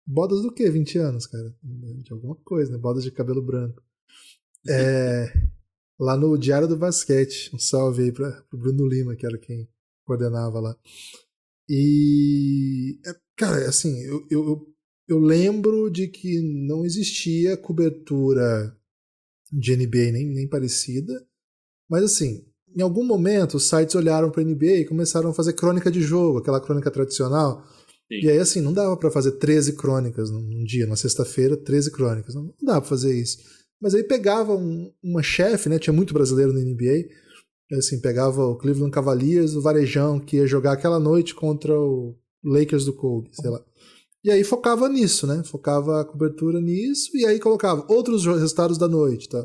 Bodas 0.04 0.42
do 0.42 0.52
quê? 0.52 0.69
20 0.69 0.99
anos, 0.99 1.26
cara? 1.26 1.54
De 1.62 2.12
alguma 2.12 2.35
coisa, 2.35 2.73
né? 2.73 2.78
Bodas 2.78 3.04
de 3.04 3.12
cabelo 3.12 3.40
branco. 3.40 3.81
É, 4.69 5.33
lá 5.99 6.16
no 6.16 6.37
Diário 6.37 6.69
do 6.69 6.76
Basquete. 6.76 7.54
Um 7.54 7.59
salve 7.59 8.04
aí 8.04 8.12
para 8.12 8.45
o 8.52 8.57
Bruno 8.57 8.87
Lima, 8.87 9.16
que 9.16 9.26
era 9.26 9.38
quem 9.38 9.69
coordenava 10.04 10.61
lá. 10.61 10.76
E. 11.69 12.99
É, 13.07 13.14
cara, 13.37 13.69
assim, 13.69 14.02
eu, 14.04 14.26
eu, 14.31 14.66
eu 15.09 15.19
lembro 15.19 15.90
de 15.90 16.09
que 16.09 16.40
não 16.40 16.85
existia 16.85 17.57
cobertura 17.57 18.76
de 19.52 19.76
NBA 19.76 20.12
nem, 20.12 20.26
nem 20.26 20.49
parecida. 20.49 21.12
Mas 21.88 22.04
assim, 22.04 22.45
em 22.75 22.81
algum 22.81 23.04
momento 23.04 23.57
os 23.57 23.69
sites 23.69 23.95
olharam 23.95 24.31
para 24.31 24.42
NBA 24.42 24.76
e 24.78 24.85
começaram 24.85 25.31
a 25.31 25.35
fazer 25.35 25.52
crônica 25.52 25.90
de 25.90 26.00
jogo, 26.00 26.38
aquela 26.38 26.61
crônica 26.61 26.90
tradicional. 26.90 27.66
Sim. 28.09 28.21
E 28.25 28.31
aí 28.31 28.38
assim, 28.38 28.61
não 28.61 28.73
dava 28.73 28.97
para 28.97 29.11
fazer 29.11 29.33
13 29.33 29.75
crônicas 29.75 30.31
num 30.31 30.64
dia, 30.64 30.87
na 30.87 30.97
sexta-feira, 30.97 31.57
13 31.57 31.90
crônicas. 31.90 32.35
Não, 32.35 32.45
não 32.45 32.54
dava 32.62 32.81
para 32.81 32.88
fazer 32.88 33.14
isso. 33.14 33.38
Mas 33.83 33.95
aí 33.97 34.05
pegava 34.05 34.55
um, 34.55 34.93
uma 35.03 35.25
chefe, 35.25 35.69
né? 35.69 35.77
Tinha 35.77 35.93
muito 35.93 36.15
brasileiro 36.15 36.53
na 36.53 36.61
NBA. 36.61 37.09
Assim, 37.77 38.01
pegava 38.01 38.47
o 38.47 38.57
Cleveland 38.57 38.93
Cavaliers, 38.93 39.57
o 39.57 39.61
Varejão, 39.61 40.21
que 40.21 40.37
ia 40.37 40.47
jogar 40.47 40.73
aquela 40.73 41.01
noite 41.01 41.35
contra 41.35 41.77
o 41.77 42.15
Lakers 42.45 42.85
do 42.85 42.93
Kobe, 42.93 43.31
sei 43.33 43.51
lá. 43.51 43.61
E 44.23 44.31
aí 44.31 44.45
focava 44.45 44.89
nisso, 44.89 45.27
né? 45.27 45.43
Focava 45.45 46.01
a 46.01 46.05
cobertura 46.05 46.61
nisso 46.61 47.11
e 47.17 47.27
aí 47.27 47.41
colocava 47.41 47.85
outros 47.89 48.25
resultados 48.25 48.79
da 48.79 48.87
noite, 48.87 49.29
tá? 49.29 49.45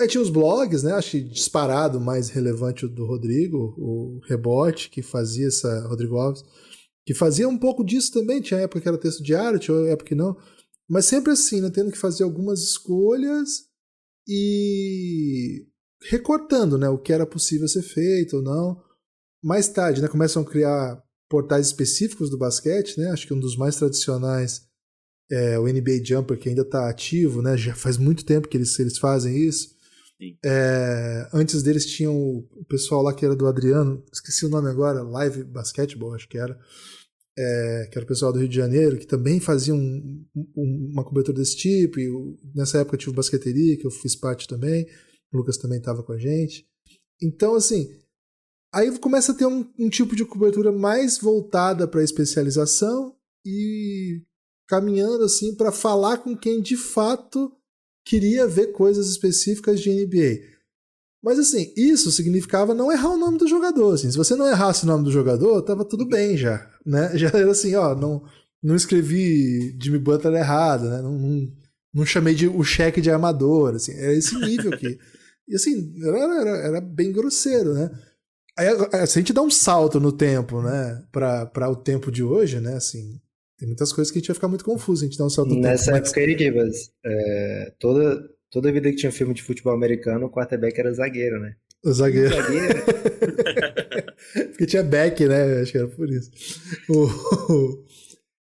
Aí 0.00 0.08
tinha 0.08 0.22
os 0.22 0.30
blogs, 0.30 0.82
né? 0.82 0.92
Acho 0.92 1.20
disparado 1.22 2.00
mais 2.00 2.28
relevante 2.30 2.86
o 2.86 2.88
do 2.88 3.06
Rodrigo, 3.06 3.74
o 3.78 4.20
Rebote, 4.26 4.90
que 4.90 5.00
fazia 5.00 5.46
essa, 5.46 5.86
Rodrigo 5.86 6.16
Alves, 6.16 6.42
que 7.06 7.14
fazia 7.14 7.48
um 7.48 7.56
pouco 7.56 7.84
disso 7.84 8.12
também. 8.12 8.40
Tinha 8.40 8.60
época 8.60 8.80
que 8.80 8.88
era 8.88 8.98
texto 8.98 9.22
diário, 9.22 9.60
tinha 9.60 9.76
época 9.90 10.08
que 10.08 10.14
não. 10.16 10.36
Mas 10.88 11.06
sempre 11.06 11.32
assim, 11.32 11.60
né? 11.60 11.70
Tendo 11.70 11.90
que 11.90 11.98
fazer 11.98 12.24
algumas 12.24 12.60
escolhas 12.60 13.64
e 14.28 15.66
recortando, 16.02 16.76
né? 16.78 16.88
O 16.88 16.98
que 16.98 17.12
era 17.12 17.26
possível 17.26 17.68
ser 17.68 17.82
feito 17.82 18.36
ou 18.36 18.42
não. 18.42 18.82
Mais 19.42 19.68
tarde, 19.68 20.00
né? 20.00 20.08
Começam 20.08 20.42
a 20.42 20.46
criar 20.46 21.02
portais 21.28 21.66
específicos 21.66 22.30
do 22.30 22.38
basquete, 22.38 22.98
né? 22.98 23.10
Acho 23.10 23.26
que 23.26 23.34
um 23.34 23.40
dos 23.40 23.56
mais 23.56 23.76
tradicionais 23.76 24.62
é 25.30 25.58
o 25.58 25.64
NBA 25.64 26.04
Jumper, 26.04 26.38
que 26.38 26.48
ainda 26.48 26.62
está 26.62 26.88
ativo, 26.88 27.42
né? 27.42 27.56
Já 27.56 27.74
faz 27.74 27.96
muito 27.96 28.24
tempo 28.24 28.48
que 28.48 28.56
eles, 28.56 28.78
eles 28.78 28.98
fazem 28.98 29.36
isso. 29.36 29.74
É, 30.44 31.28
antes 31.32 31.62
deles 31.62 31.86
tinham 31.86 32.14
o 32.16 32.64
pessoal 32.68 33.02
lá 33.02 33.12
que 33.12 33.24
era 33.24 33.34
do 33.34 33.46
Adriano, 33.46 34.02
esqueci 34.12 34.46
o 34.46 34.48
nome 34.48 34.70
agora, 34.70 35.02
Live 35.02 35.44
Basketball, 35.44 36.14
acho 36.14 36.28
que 36.28 36.38
era. 36.38 36.58
É, 37.36 37.88
que 37.90 37.98
era 37.98 38.04
o 38.04 38.08
pessoal 38.08 38.32
do 38.32 38.38
Rio 38.38 38.48
de 38.48 38.56
Janeiro, 38.56 38.98
que 38.98 39.06
também 39.06 39.40
fazia 39.40 39.74
um, 39.74 40.24
um, 40.36 40.90
uma 40.92 41.04
cobertura 41.04 41.38
desse 41.38 41.56
tipo. 41.56 41.98
E 41.98 42.38
nessa 42.54 42.78
época 42.78 42.94
eu 42.94 43.00
tive 43.00 43.16
basqueteria, 43.16 43.76
que 43.76 43.86
eu 43.86 43.90
fiz 43.90 44.14
parte 44.14 44.46
também. 44.46 44.86
O 45.32 45.38
Lucas 45.38 45.56
também 45.56 45.78
estava 45.78 46.02
com 46.02 46.12
a 46.12 46.18
gente. 46.18 46.66
Então, 47.20 47.54
assim, 47.54 47.88
Aí 48.74 48.98
começa 48.98 49.30
a 49.30 49.34
ter 49.36 49.46
um, 49.46 49.64
um 49.78 49.88
tipo 49.88 50.16
de 50.16 50.24
cobertura 50.24 50.72
mais 50.72 51.16
voltada 51.16 51.86
para 51.86 52.02
especialização 52.02 53.14
e 53.46 54.20
caminhando 54.68 55.22
assim 55.22 55.54
para 55.54 55.70
falar 55.70 56.18
com 56.18 56.36
quem 56.36 56.60
de 56.60 56.76
fato 56.76 57.52
queria 58.04 58.48
ver 58.48 58.72
coisas 58.72 59.08
específicas 59.08 59.80
de 59.80 59.90
NBA. 59.90 60.53
Mas 61.24 61.38
assim, 61.38 61.72
isso 61.74 62.12
significava 62.12 62.74
não 62.74 62.92
errar 62.92 63.08
o 63.08 63.16
nome 63.16 63.38
do 63.38 63.48
jogador. 63.48 63.94
Assim. 63.94 64.10
Se 64.10 64.16
você 64.16 64.36
não 64.36 64.46
errasse 64.46 64.84
o 64.84 64.86
nome 64.86 65.04
do 65.04 65.10
jogador, 65.10 65.62
tava 65.62 65.82
tudo 65.82 66.06
bem 66.06 66.36
já. 66.36 66.70
Né? 66.84 67.12
Já 67.16 67.28
era 67.28 67.50
assim, 67.50 67.74
ó, 67.74 67.94
não, 67.94 68.22
não 68.62 68.76
escrevi 68.76 69.74
Jimmy 69.82 69.98
Butler 69.98 70.34
errado, 70.34 70.90
né? 70.90 71.00
não, 71.00 71.18
não, 71.18 71.52
não 71.94 72.04
chamei 72.04 72.34
de 72.34 72.46
o 72.46 72.62
cheque 72.62 73.00
de 73.00 73.10
armador. 73.10 73.74
Assim. 73.74 73.92
Era 73.92 74.12
esse 74.12 74.38
nível 74.38 74.74
aqui. 74.74 74.98
E 75.46 75.56
assim, 75.56 75.92
era, 76.02 76.40
era, 76.40 76.50
era 76.68 76.80
bem 76.80 77.12
grosseiro, 77.12 77.74
né? 77.74 77.90
Aí, 78.56 78.66
se 79.06 79.18
a 79.18 79.20
gente 79.20 79.30
dá 79.34 79.42
um 79.42 79.50
salto 79.50 80.00
no 80.00 80.10
tempo, 80.10 80.62
né, 80.62 81.04
para 81.12 81.68
o 81.68 81.76
tempo 81.76 82.10
de 82.10 82.22
hoje, 82.22 82.60
né, 82.60 82.76
assim, 82.76 83.20
tem 83.58 83.68
muitas 83.68 83.92
coisas 83.92 84.10
que 84.10 84.16
a 84.16 84.20
gente 84.20 84.28
vai 84.28 84.34
ficar 84.36 84.48
muito 84.48 84.64
confuso, 84.64 85.04
a 85.04 85.06
gente 85.06 85.18
dá 85.18 85.24
um 85.26 85.28
salto 85.28 85.50
no 85.50 85.60
Nessa 85.60 85.92
tempo. 85.92 85.98
Nessa 85.98 86.18
época 86.18 86.20
aí, 86.20 86.38
Gibas, 86.38 86.90
é, 87.04 87.72
toda, 87.78 88.26
toda 88.54 88.70
vida 88.70 88.88
que 88.88 88.96
tinha 88.96 89.10
filme 89.10 89.34
de 89.34 89.42
futebol 89.42 89.74
americano, 89.74 90.26
o 90.26 90.30
quarterback 90.30 90.78
era 90.78 90.94
zagueiro, 90.94 91.40
né? 91.40 91.56
O 91.84 91.92
zagueiro. 91.92 92.28
O 92.28 92.42
zagueiro. 92.42 92.74
Porque 94.50 94.66
tinha 94.66 94.84
back, 94.84 95.26
né, 95.26 95.60
acho 95.60 95.72
que 95.72 95.78
era 95.78 95.88
por 95.88 96.08
isso. 96.08 96.30
O... 96.88 97.84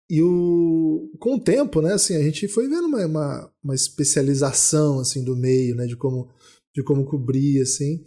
E 0.10 0.22
o, 0.22 1.10
com 1.20 1.36
o 1.36 1.40
tempo, 1.40 1.82
né, 1.82 1.94
assim, 1.94 2.18
a 2.18 2.22
gente 2.22 2.46
foi 2.50 2.68
vendo 2.68 2.86
uma, 2.86 3.06
uma, 3.06 3.54
uma 3.64 3.76
especialização, 3.76 5.00
assim, 5.00 5.24
do 5.24 5.38
meio, 5.38 5.74
né, 5.74 5.86
de 5.86 5.96
como, 5.96 6.30
de 6.76 6.84
como 6.84 7.06
cobrir, 7.06 7.62
assim. 7.62 8.04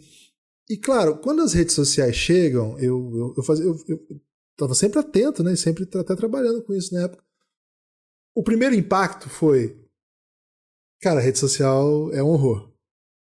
E 0.69 0.77
claro, 0.77 1.17
quando 1.17 1.41
as 1.41 1.53
redes 1.53 1.73
sociais 1.73 2.15
chegam, 2.15 2.77
eu, 2.77 3.11
eu, 3.15 3.33
eu, 3.37 3.43
fazia, 3.43 3.65
eu, 3.65 3.75
eu 3.87 4.21
tava 4.55 4.75
sempre 4.75 4.99
atento, 4.99 5.43
né? 5.43 5.55
Sempre 5.55 5.87
até 5.95 6.15
trabalhando 6.15 6.61
com 6.61 6.73
isso 6.73 6.93
na 6.93 7.03
época. 7.03 7.23
O 8.35 8.43
primeiro 8.43 8.75
impacto 8.75 9.29
foi. 9.29 9.84
Cara, 11.05 11.19
a 11.19 11.23
rede 11.23 11.37
social 11.37 12.11
é 12.13 12.23
um 12.23 12.29
horror. 12.29 12.67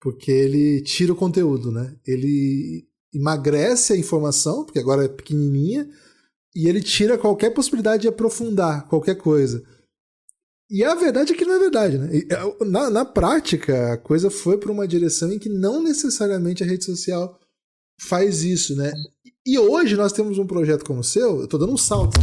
Porque 0.01 0.31
ele 0.31 0.81
tira 0.83 1.13
o 1.13 1.17
conteúdo, 1.17 1.73
né? 1.73 1.97
Ele 2.07 2.87
emagrece 3.13 3.93
a 3.93 3.97
informação, 3.97 4.65
porque 4.65 4.79
agora 4.79 5.07
é 5.07 5.09
pequenininha, 5.09 5.91
e 6.55 6.69
ele 6.69 6.81
tira 6.81 7.19
qualquer 7.19 7.51
possibilidade 7.51 8.03
de 8.03 8.09
aprofundar 8.09 8.87
qualquer 8.87 9.17
coisa. 9.17 9.61
E 10.71 10.85
a 10.85 10.95
verdade 10.95 11.33
é 11.33 11.37
que 11.37 11.45
não 11.45 11.55
é 11.55 11.59
verdade, 11.59 11.99
né? 11.99 12.17
É, 12.17 12.65
na, 12.65 12.91
na 12.91 13.05
prática, 13.05 13.95
a 13.95 13.99
coisa 13.99 14.31
foi 14.31 14.57
para 14.57 14.71
uma 14.71 14.87
direção 14.87 15.33
em 15.33 15.39
que 15.41 15.49
não 15.49 15.83
necessariamente 15.83 16.63
a 16.63 16.67
rede 16.67 16.85
social 16.85 17.41
faz 18.01 18.45
isso, 18.45 18.77
né? 18.77 18.93
E 19.45 19.59
hoje 19.59 19.97
nós 19.97 20.13
temos 20.13 20.39
um 20.39 20.47
projeto 20.47 20.85
como 20.85 21.01
o 21.01 21.05
seu, 21.05 21.41
eu 21.41 21.49
tô 21.49 21.59
dando 21.59 21.73
um 21.73 21.77
salto 21.77 22.21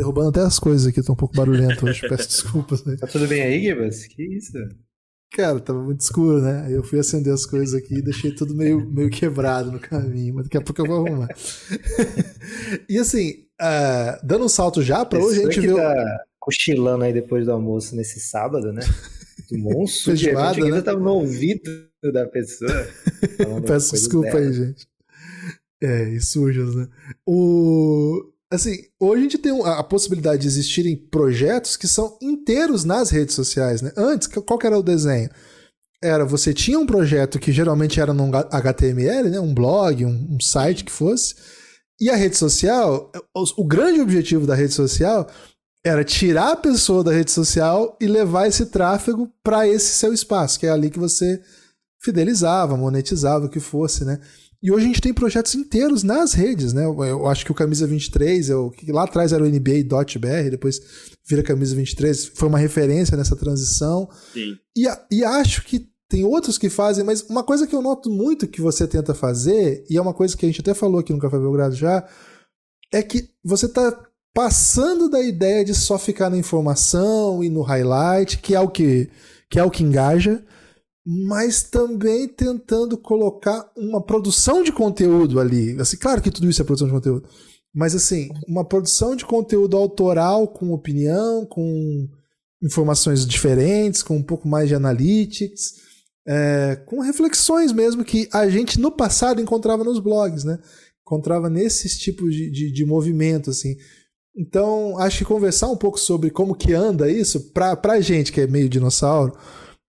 derrubando 0.00 0.30
até 0.30 0.40
as 0.40 0.58
coisas 0.58 0.86
aqui, 0.86 1.02
tô 1.02 1.12
um 1.12 1.16
pouco 1.16 1.36
barulhento 1.36 1.84
hoje, 1.86 2.08
peço 2.08 2.28
desculpas. 2.28 2.84
Né? 2.84 2.96
Tá 2.96 3.06
tudo 3.06 3.26
bem 3.28 3.42
aí, 3.42 3.60
Gibas? 3.60 4.06
Que 4.06 4.22
isso? 4.22 4.52
Cara, 5.32 5.60
tava 5.60 5.80
muito 5.82 6.00
escuro, 6.00 6.40
né? 6.40 6.64
Aí 6.66 6.72
eu 6.72 6.82
fui 6.82 6.98
acender 6.98 7.32
as 7.32 7.46
coisas 7.46 7.74
aqui 7.74 7.96
e 7.96 8.02
deixei 8.02 8.34
tudo 8.34 8.54
meio, 8.54 8.84
meio 8.90 9.10
quebrado 9.10 9.70
no 9.70 9.78
caminho, 9.78 10.34
mas 10.34 10.44
daqui 10.44 10.56
a 10.56 10.60
pouco 10.60 10.80
eu 10.80 10.86
vou 10.86 11.06
arrumar. 11.06 11.28
e 12.88 12.98
assim, 12.98 13.44
uh, 13.60 14.26
dando 14.26 14.46
um 14.46 14.48
salto 14.48 14.82
já, 14.82 15.04
pra 15.04 15.20
hoje 15.20 15.40
a 15.40 15.44
gente 15.44 15.60
viu. 15.60 15.76
Tá 15.76 16.24
cochilando 16.40 17.04
aí 17.04 17.12
depois 17.12 17.44
do 17.44 17.52
almoço 17.52 17.94
nesse 17.94 18.18
sábado, 18.18 18.72
né? 18.72 18.80
Tomou 19.48 19.82
um 19.82 19.86
sujo, 19.86 20.24
Feijoada, 20.24 20.64
né? 20.68 20.80
tava 20.80 20.98
no 20.98 21.10
ouvido 21.10 21.88
da 22.12 22.26
pessoa. 22.26 22.88
Peço 23.66 23.92
desculpa 23.92 24.30
dela. 24.30 24.40
aí, 24.40 24.52
gente. 24.52 24.88
É, 25.82 26.08
e 26.08 26.20
sujos, 26.20 26.74
né? 26.74 26.88
O... 27.26 28.32
Assim, 28.52 28.76
hoje 28.98 29.20
a 29.20 29.22
gente 29.22 29.38
tem 29.38 29.52
a 29.64 29.82
possibilidade 29.82 30.42
de 30.42 30.48
existirem 30.48 30.96
projetos 30.96 31.76
que 31.76 31.86
são 31.86 32.18
inteiros 32.20 32.84
nas 32.84 33.08
redes 33.10 33.34
sociais, 33.34 33.80
né? 33.80 33.92
Antes, 33.96 34.26
qual 34.26 34.58
que 34.58 34.66
era 34.66 34.76
o 34.76 34.82
desenho? 34.82 35.30
Era, 36.02 36.24
você 36.24 36.52
tinha 36.52 36.78
um 36.78 36.86
projeto 36.86 37.38
que 37.38 37.52
geralmente 37.52 38.00
era 38.00 38.12
num 38.12 38.30
HTML, 38.34 39.30
né? 39.30 39.38
Um 39.38 39.54
blog, 39.54 40.04
um, 40.04 40.34
um 40.34 40.40
site 40.40 40.84
que 40.84 40.90
fosse, 40.90 41.36
e 42.00 42.08
a 42.08 42.16
rede 42.16 42.36
social, 42.36 43.12
o, 43.36 43.62
o 43.62 43.64
grande 43.64 44.00
objetivo 44.00 44.46
da 44.46 44.54
rede 44.54 44.72
social 44.72 45.28
era 45.84 46.02
tirar 46.02 46.52
a 46.52 46.56
pessoa 46.56 47.04
da 47.04 47.12
rede 47.12 47.30
social 47.30 47.96
e 48.00 48.06
levar 48.06 48.48
esse 48.48 48.66
tráfego 48.66 49.30
para 49.44 49.68
esse 49.68 49.94
seu 49.94 50.12
espaço, 50.12 50.58
que 50.58 50.66
é 50.66 50.70
ali 50.70 50.90
que 50.90 50.98
você 50.98 51.40
fidelizava, 52.02 52.76
monetizava, 52.76 53.46
o 53.46 53.48
que 53.50 53.60
fosse, 53.60 54.04
né? 54.04 54.18
E 54.62 54.70
hoje 54.70 54.84
a 54.84 54.88
gente 54.88 55.00
tem 55.00 55.14
projetos 55.14 55.54
inteiros 55.54 56.02
nas 56.02 56.34
redes, 56.34 56.74
né? 56.74 56.84
Eu 56.84 57.26
acho 57.26 57.44
que 57.46 57.52
o 57.52 57.54
Camisa 57.54 57.86
23, 57.86 58.50
eu, 58.50 58.70
que 58.70 58.92
lá 58.92 59.04
atrás 59.04 59.32
era 59.32 59.42
o 59.42 59.48
NBA.br, 59.48 60.50
depois 60.50 60.80
vira 61.26 61.42
Camisa 61.42 61.74
23, 61.74 62.26
foi 62.34 62.48
uma 62.48 62.58
referência 62.58 63.16
nessa 63.16 63.34
transição. 63.34 64.08
Sim. 64.34 64.58
E, 64.76 64.86
e 65.10 65.24
acho 65.24 65.64
que 65.64 65.88
tem 66.10 66.24
outros 66.24 66.58
que 66.58 66.68
fazem, 66.68 67.04
mas 67.04 67.22
uma 67.22 67.44
coisa 67.44 67.66
que 67.66 67.74
eu 67.74 67.80
noto 67.80 68.10
muito 68.10 68.48
que 68.48 68.60
você 68.60 68.86
tenta 68.86 69.14
fazer, 69.14 69.84
e 69.88 69.96
é 69.96 70.02
uma 70.02 70.12
coisa 70.12 70.36
que 70.36 70.44
a 70.44 70.48
gente 70.48 70.60
até 70.60 70.74
falou 70.74 71.00
aqui 71.00 71.12
no 71.12 71.20
Café 71.20 71.38
Belgrado 71.38 71.74
já, 71.74 72.06
é 72.92 73.02
que 73.02 73.30
você 73.44 73.66
está 73.66 73.96
passando 74.34 75.08
da 75.08 75.22
ideia 75.22 75.64
de 75.64 75.72
só 75.72 75.98
ficar 75.98 76.28
na 76.28 76.36
informação 76.36 77.42
e 77.42 77.48
no 77.48 77.62
highlight, 77.62 78.38
que 78.38 78.54
é 78.54 78.60
o 78.60 78.68
que, 78.68 79.08
que, 79.48 79.58
é 79.58 79.64
o 79.64 79.70
que 79.70 79.84
engaja, 79.84 80.44
mas 81.12 81.64
também 81.64 82.28
tentando 82.28 82.96
colocar 82.96 83.68
uma 83.76 84.00
produção 84.00 84.62
de 84.62 84.70
conteúdo 84.70 85.40
ali. 85.40 85.76
Assim, 85.80 85.96
claro 85.96 86.22
que 86.22 86.30
tudo 86.30 86.48
isso 86.48 86.62
é 86.62 86.64
produção 86.64 86.86
de 86.86 86.94
conteúdo, 86.94 87.28
mas 87.74 87.96
assim, 87.96 88.28
uma 88.46 88.64
produção 88.64 89.16
de 89.16 89.26
conteúdo 89.26 89.76
autoral 89.76 90.46
com 90.46 90.70
opinião, 90.70 91.44
com 91.44 92.08
informações 92.62 93.26
diferentes, 93.26 94.04
com 94.04 94.18
um 94.18 94.22
pouco 94.22 94.46
mais 94.46 94.68
de 94.68 94.76
analytics, 94.76 95.74
é, 96.28 96.76
com 96.86 97.00
reflexões 97.00 97.72
mesmo 97.72 98.04
que 98.04 98.28
a 98.32 98.48
gente 98.48 98.78
no 98.78 98.92
passado 98.92 99.40
encontrava 99.40 99.82
nos 99.82 99.98
blogs, 99.98 100.44
né? 100.44 100.60
Encontrava 101.02 101.50
nesses 101.50 101.98
tipos 101.98 102.32
de, 102.32 102.52
de, 102.52 102.72
de 102.72 102.86
movimento, 102.86 103.50
assim. 103.50 103.76
Então, 104.36 104.96
acho 104.96 105.18
que 105.18 105.24
conversar 105.24 105.66
um 105.66 105.76
pouco 105.76 105.98
sobre 105.98 106.30
como 106.30 106.54
que 106.54 106.72
anda 106.72 107.10
isso, 107.10 107.50
pra, 107.50 107.74
pra 107.74 108.00
gente 108.00 108.30
que 108.30 108.42
é 108.42 108.46
meio 108.46 108.68
dinossauro, 108.68 109.36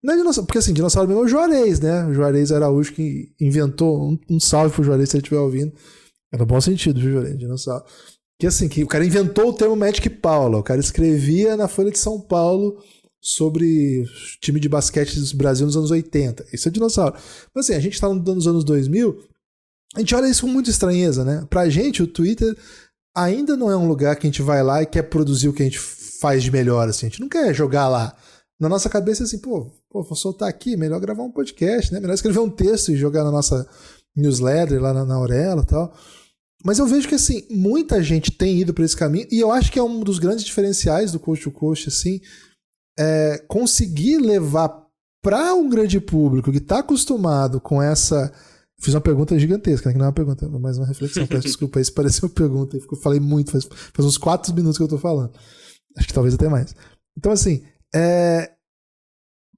não 0.04 0.14
é 0.14 0.18
dinossauro, 0.18 0.48
porque 0.48 0.60
assim, 0.60 0.74
dinossauro 0.74 1.08
mesmo 1.08 1.24
é 1.24 1.26
o 1.26 1.28
Juarez, 1.28 1.80
né? 1.80 2.06
O 2.06 2.14
Juarez 2.14 2.52
Araújo 2.52 2.94
que 2.94 3.34
inventou, 3.40 4.02
um, 4.02 4.18
um 4.30 4.40
salve 4.40 4.74
pro 4.74 4.84
Juarez 4.84 5.10
se 5.10 5.18
ele 5.18 5.22
estiver 5.22 5.40
ouvindo. 5.40 5.74
É 6.32 6.38
no 6.38 6.46
bom 6.46 6.62
sentido, 6.62 7.00
viu, 7.00 7.14
Juarez? 7.14 7.38
Dinossauro. 7.38 7.84
Que 8.40 8.48
assim, 8.48 8.70
que 8.70 8.84
o 8.84 8.88
cara 8.88 9.06
inventou 9.06 9.50
o 9.50 9.54
termo 9.54 9.76
Magic 9.76 10.10
Paula. 10.10 10.60
O 10.60 10.64
cara 10.64 10.80
escrevia 10.80 11.58
na 11.58 11.68
Folha 11.68 11.92
de 11.92 12.00
São 12.00 12.22
Paulo 12.22 12.82
sobre 13.22 14.06
time 14.42 14.60
de 14.60 14.70
basquete 14.70 15.20
do 15.20 15.38
Brasil 15.38 15.66
nos 15.66 15.76
anos 15.76 15.92
80. 15.92 16.46
Isso 16.54 16.70
é 16.70 16.72
dinossauro. 16.72 17.16
Mas 17.54 17.66
assim, 17.66 17.76
a 17.76 17.80
gente 17.82 18.00
tá 18.00 18.08
nos 18.08 18.48
anos 18.48 18.64
2000, 18.64 19.20
a 19.96 20.00
gente 20.00 20.16
olha 20.16 20.30
isso 20.30 20.42
com 20.42 20.48
muita 20.48 20.70
estranheza, 20.70 21.26
né? 21.26 21.46
Pra 21.50 21.70
gente, 21.70 22.02
o 22.02 22.08
Twitter 22.08 22.56
ainda 23.14 23.58
não 23.58 23.70
é 23.70 23.76
um 23.76 23.88
lugar 23.88 24.16
que 24.16 24.26
a 24.26 24.30
gente 24.30 24.42
vai 24.42 24.64
lá 24.64 24.82
e 24.82 24.86
quer 24.86 25.04
produzir 25.04 25.50
o 25.50 25.54
que 25.54 25.64
a 25.64 25.66
gente 25.66 25.80
faz 25.80 26.42
de 26.42 26.52
melhor, 26.52 26.88
assim. 26.88 27.08
A 27.08 27.10
gente 27.10 27.20
não 27.20 27.28
quer 27.28 27.54
jogar 27.54 27.90
lá 27.90 28.16
na 28.60 28.68
nossa 28.68 28.90
cabeça 28.90 29.24
assim, 29.24 29.40
pô, 29.40 29.72
pô, 29.90 30.04
vou 30.04 30.16
soltar 30.16 30.50
aqui, 30.50 30.76
melhor 30.76 31.00
gravar 31.00 31.24
um 31.24 31.32
podcast, 31.32 31.94
né? 31.94 32.00
Melhor 32.00 32.14
escrever 32.14 32.40
um 32.40 32.50
texto 32.50 32.92
e 32.92 32.98
jogar 32.98 33.24
na 33.24 33.32
nossa 33.32 33.68
newsletter 34.16 34.82
lá 34.82 34.94
na, 34.94 35.06
na 35.06 35.16
Aurela 35.16 35.62
e 35.62 35.66
tal. 35.66 35.94
Mas 36.66 36.78
eu 36.78 36.86
vejo 36.86 37.08
que 37.08 37.16
assim, 37.16 37.48
muita 37.50 38.04
gente 38.04 38.32
tem 38.32 38.60
ido 38.60 38.74
para 38.74 38.84
esse 38.84 38.96
caminho 38.96 39.28
e 39.32 39.40
eu 39.40 39.52
acho 39.52 39.72
que 39.72 39.80
é 39.80 39.84
um 39.84 40.02
dos 40.02 40.20
grandes 40.20 40.44
diferenciais 40.44 41.12
do 41.12 41.20
coach 41.20 41.44
to 41.44 41.52
coach 41.52 41.88
assim, 41.88 42.20
é 42.98 43.38
conseguir 43.48 44.18
levar 44.18 44.86
para 45.22 45.54
um 45.54 45.70
grande 45.70 46.00
público 46.02 46.52
que 46.52 46.58
está 46.58 46.80
acostumado 46.80 47.62
com 47.62 47.82
essa 47.82 48.32
Fiz 48.82 48.94
uma 48.94 49.02
pergunta 49.02 49.38
gigantesca, 49.38 49.90
né? 49.90 49.94
que 49.94 50.00
não 50.00 50.06
é 50.06 50.08
uma 50.08 50.14
pergunta, 50.14 50.48
mas 50.48 50.78
uma 50.78 50.88
reflexão. 50.88 51.28
Peço 51.28 51.44
desculpa 51.48 51.84
se 51.84 51.92
pareceu 51.92 52.30
uma 52.30 52.34
pergunta. 52.34 52.78
Eu 52.78 52.98
falei 52.98 53.20
muito, 53.20 53.52
faz, 53.52 53.66
faz 53.66 54.08
uns 54.08 54.18
quatro 54.18 54.54
minutos 54.54 54.78
que 54.78 54.84
eu 54.84 54.86
estou 54.86 55.00
falando. 55.00 55.34
Acho 55.98 56.08
que 56.08 56.14
talvez 56.14 56.34
até 56.34 56.48
mais. 56.48 56.74
Então, 57.18 57.32
assim, 57.32 57.62
é, 57.94 58.52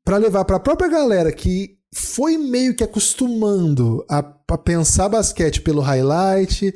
para 0.04 0.18
levar 0.18 0.46
para 0.46 0.58
a 0.58 0.60
própria 0.60 0.90
galera 0.90 1.32
que 1.32 1.78
foi 1.94 2.38
meio 2.38 2.76
que 2.76 2.84
acostumando 2.84 4.06
a, 4.10 4.20
a, 4.20 4.58
pensar 4.58 5.10
basquete 5.10 5.62
pelo 5.62 5.82
highlight, 5.82 6.74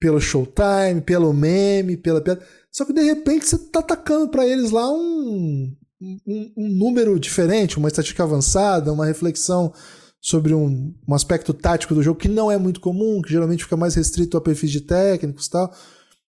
pelo 0.00 0.20
showtime, 0.20 1.00
pelo 1.04 1.32
meme, 1.32 1.96
pela 1.96 2.20
piada. 2.20 2.44
Só 2.70 2.84
que 2.84 2.92
de 2.92 3.02
repente 3.02 3.46
você 3.46 3.58
tá 3.58 3.80
atacando 3.80 4.28
para 4.28 4.46
eles 4.46 4.70
lá 4.70 4.90
um, 4.90 5.74
um, 6.00 6.52
um, 6.56 6.68
número 6.68 7.18
diferente, 7.18 7.78
uma 7.78 7.88
estatística 7.88 8.22
avançada, 8.22 8.92
uma 8.92 9.06
reflexão 9.06 9.72
sobre 10.20 10.52
um, 10.52 10.94
um 11.06 11.14
aspecto 11.14 11.54
tático 11.54 11.94
do 11.94 12.02
jogo 12.02 12.18
que 12.18 12.28
não 12.28 12.50
é 12.50 12.58
muito 12.58 12.80
comum, 12.80 13.22
que 13.22 13.30
geralmente 13.30 13.64
fica 13.64 13.76
mais 13.76 13.94
restrito 13.94 14.36
a 14.36 14.40
perfis 14.40 14.72
de 14.72 14.80
técnicos 14.80 15.46
e 15.46 15.50
tal. 15.50 15.72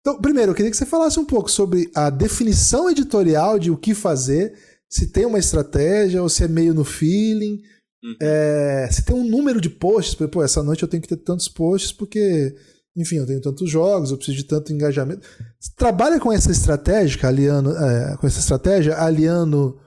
Então, 0.02 0.22
primeiro, 0.22 0.52
eu 0.52 0.56
queria 0.56 0.72
que 0.72 0.78
você 0.78 0.86
falasse 0.86 1.20
um 1.20 1.26
pouco 1.26 1.52
sobre 1.52 1.92
a 1.94 2.10
definição 2.10 2.90
editorial 2.90 3.60
de 3.60 3.70
o 3.70 3.78
que 3.78 3.94
fazer, 3.94 4.54
se 4.90 5.08
tem 5.12 5.26
uma 5.26 5.40
estratégia 5.40 6.22
ou 6.22 6.30
se 6.30 6.44
é 6.44 6.48
meio 6.48 6.74
no 6.74 6.84
feeling, 6.84 7.62
uhum. 8.04 8.16
é, 8.22 8.90
se 8.92 9.04
tem 9.04 9.16
um 9.16 9.28
número 9.28 9.60
de 9.60 9.70
posts, 9.70 10.16
porque, 10.16 10.32
pô, 10.32 10.44
essa 10.44 10.64
noite 10.64 10.84
eu 10.84 10.90
tenho 10.90 11.04
que 11.04 11.10
ter 11.10 11.18
tantos 11.18 11.48
posts 11.48 11.92
porque, 11.92 12.56
enfim, 12.96 13.18
eu 13.18 13.26
tenho 13.26 13.42
tantos 13.42 13.70
jogos, 13.70 14.10
eu 14.10 14.18
preciso 14.18 14.38
de 14.38 14.46
tanto 14.46 14.72
engajamento. 14.72 15.28
Você 15.60 15.72
trabalha 15.76 16.20
com 16.20 16.32
essa 16.32 16.52
estratégia, 16.52 17.28
aliando, 17.28 17.78
é, 17.78 18.18
com 18.18 18.26
essa 18.26 18.40
estratégia, 18.40 18.98
aliando 18.98 19.78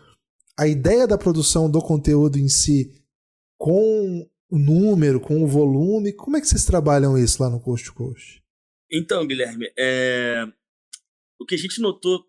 a 0.59 0.67
ideia 0.67 1.07
da 1.07 1.17
produção 1.17 1.71
do 1.71 1.81
conteúdo 1.81 2.39
em 2.39 2.49
si 2.49 2.93
com 3.59 4.29
o 4.51 4.59
número, 4.59 5.19
com 5.19 5.43
o 5.43 5.49
volume. 5.49 6.13
Como 6.13 6.37
é 6.37 6.41
que 6.41 6.47
vocês 6.47 6.65
trabalham 6.65 7.17
isso 7.17 7.43
lá 7.43 7.49
no 7.49 7.59
Coast 7.59 7.87
to 7.87 7.95
Coast? 7.95 8.42
Então, 8.93 9.27
Guilherme, 9.27 9.73
é... 9.79 10.45
o 11.41 11.47
que 11.47 11.55
a 11.55 11.59
gente 11.59 11.81
notou, 11.81 12.27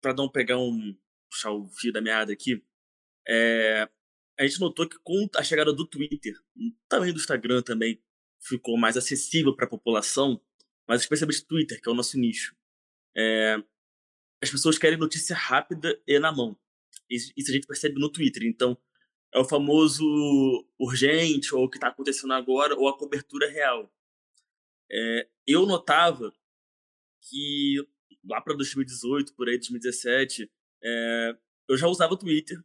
para 0.00 0.14
não 0.14 0.30
pegar 0.30 0.58
um. 0.58 0.96
puxar 1.30 1.52
o 1.52 1.68
fio 1.68 1.92
da 1.92 2.00
meada 2.00 2.32
aqui, 2.32 2.64
é... 3.28 3.86
a 4.38 4.46
gente 4.46 4.58
notou 4.60 4.88
que 4.88 4.98
com 5.04 5.28
a 5.36 5.42
chegada 5.42 5.72
do 5.74 5.86
Twitter, 5.86 6.34
também 6.88 7.12
do 7.12 7.18
Instagram 7.18 7.62
também, 7.62 8.02
ficou 8.40 8.78
mais 8.78 8.96
acessível 8.96 9.54
para 9.54 9.66
a 9.66 9.70
população, 9.70 10.40
mas 10.88 11.02
especialmente 11.02 11.42
o 11.42 11.46
Twitter, 11.46 11.80
que 11.82 11.88
é 11.88 11.92
o 11.92 11.96
nosso 11.96 12.18
nicho. 12.18 12.56
É... 13.14 13.62
As 14.42 14.50
pessoas 14.50 14.78
querem 14.78 14.98
notícia 14.98 15.36
rápida 15.36 16.00
e 16.06 16.18
na 16.18 16.32
mão. 16.32 16.58
Isso, 17.10 17.32
a 17.36 17.52
gente 17.52 17.66
percebe 17.66 18.00
no 18.00 18.10
Twitter. 18.10 18.42
Então, 18.44 18.76
é 19.34 19.38
o 19.38 19.44
famoso 19.44 20.04
urgente, 20.78 21.54
ou 21.54 21.64
o 21.64 21.70
que 21.70 21.76
está 21.76 21.88
acontecendo 21.88 22.32
agora, 22.32 22.74
ou 22.74 22.88
a 22.88 22.96
cobertura 22.96 23.48
real. 23.50 23.92
É, 24.90 25.28
eu 25.46 25.66
notava 25.66 26.32
que 27.28 27.76
lá 28.28 28.40
para 28.40 28.54
2018, 28.54 29.34
por 29.34 29.48
aí 29.48 29.56
2017, 29.56 30.50
é, 30.82 31.36
eu 31.68 31.76
já 31.76 31.86
usava 31.86 32.14
o 32.14 32.16
Twitter, 32.16 32.58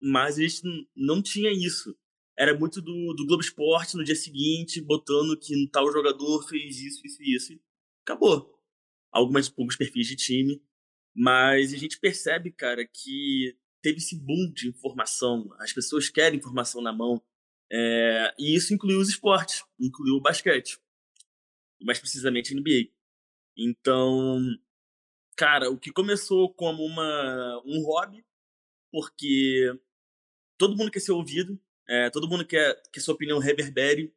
mas 0.00 0.38
a 0.38 0.42
gente 0.42 0.62
não 0.96 1.22
tinha 1.22 1.50
isso. 1.50 1.96
Era 2.36 2.56
muito 2.56 2.80
do, 2.80 3.14
do 3.14 3.26
Globo 3.26 3.42
Esporte 3.42 3.96
no 3.96 4.04
dia 4.04 4.14
seguinte, 4.14 4.80
botando 4.80 5.38
que 5.38 5.68
tal 5.72 5.90
jogador 5.92 6.46
fez 6.48 6.78
isso, 6.80 7.04
isso 7.04 7.22
e 7.22 7.34
isso. 7.34 7.60
Acabou. 8.04 8.56
Algumas, 9.10 9.48
alguns 9.48 9.76
perfis 9.76 10.06
de 10.06 10.16
time. 10.16 10.62
Mas 11.14 11.74
a 11.74 11.76
gente 11.76 11.98
percebe, 11.98 12.52
cara, 12.52 12.86
que 12.86 13.56
teve 13.82 13.98
esse 13.98 14.16
boom 14.16 14.52
de 14.52 14.68
informação. 14.68 15.48
As 15.58 15.72
pessoas 15.72 16.08
querem 16.08 16.38
informação 16.38 16.80
na 16.80 16.92
mão. 16.92 17.20
É, 17.70 18.32
e 18.38 18.54
isso 18.54 18.72
incluiu 18.72 19.00
os 19.00 19.08
esportes, 19.08 19.64
incluiu 19.78 20.14
o 20.14 20.20
basquete 20.20 20.78
mais 21.80 21.98
precisamente 21.98 22.54
NBA. 22.54 22.90
Então, 23.56 24.40
cara, 25.36 25.70
o 25.70 25.78
que 25.78 25.92
começou 25.92 26.52
como 26.54 26.84
uma, 26.84 27.62
um 27.64 27.82
hobby, 27.84 28.24
porque 28.92 29.72
todo 30.58 30.76
mundo 30.76 30.90
quer 30.90 31.00
ser 31.00 31.12
ouvido, 31.12 31.60
é, 31.88 32.10
todo 32.10 32.28
mundo 32.28 32.46
quer 32.46 32.80
que 32.92 33.00
sua 33.00 33.14
opinião 33.14 33.38
reverbere. 33.38 34.12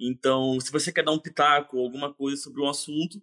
Então, 0.00 0.60
se 0.60 0.70
você 0.72 0.92
quer 0.92 1.04
dar 1.04 1.12
um 1.12 1.20
pitaco 1.20 1.78
ou 1.78 1.84
alguma 1.84 2.12
coisa 2.14 2.40
sobre 2.42 2.62
um 2.62 2.68
assunto, 2.68 3.22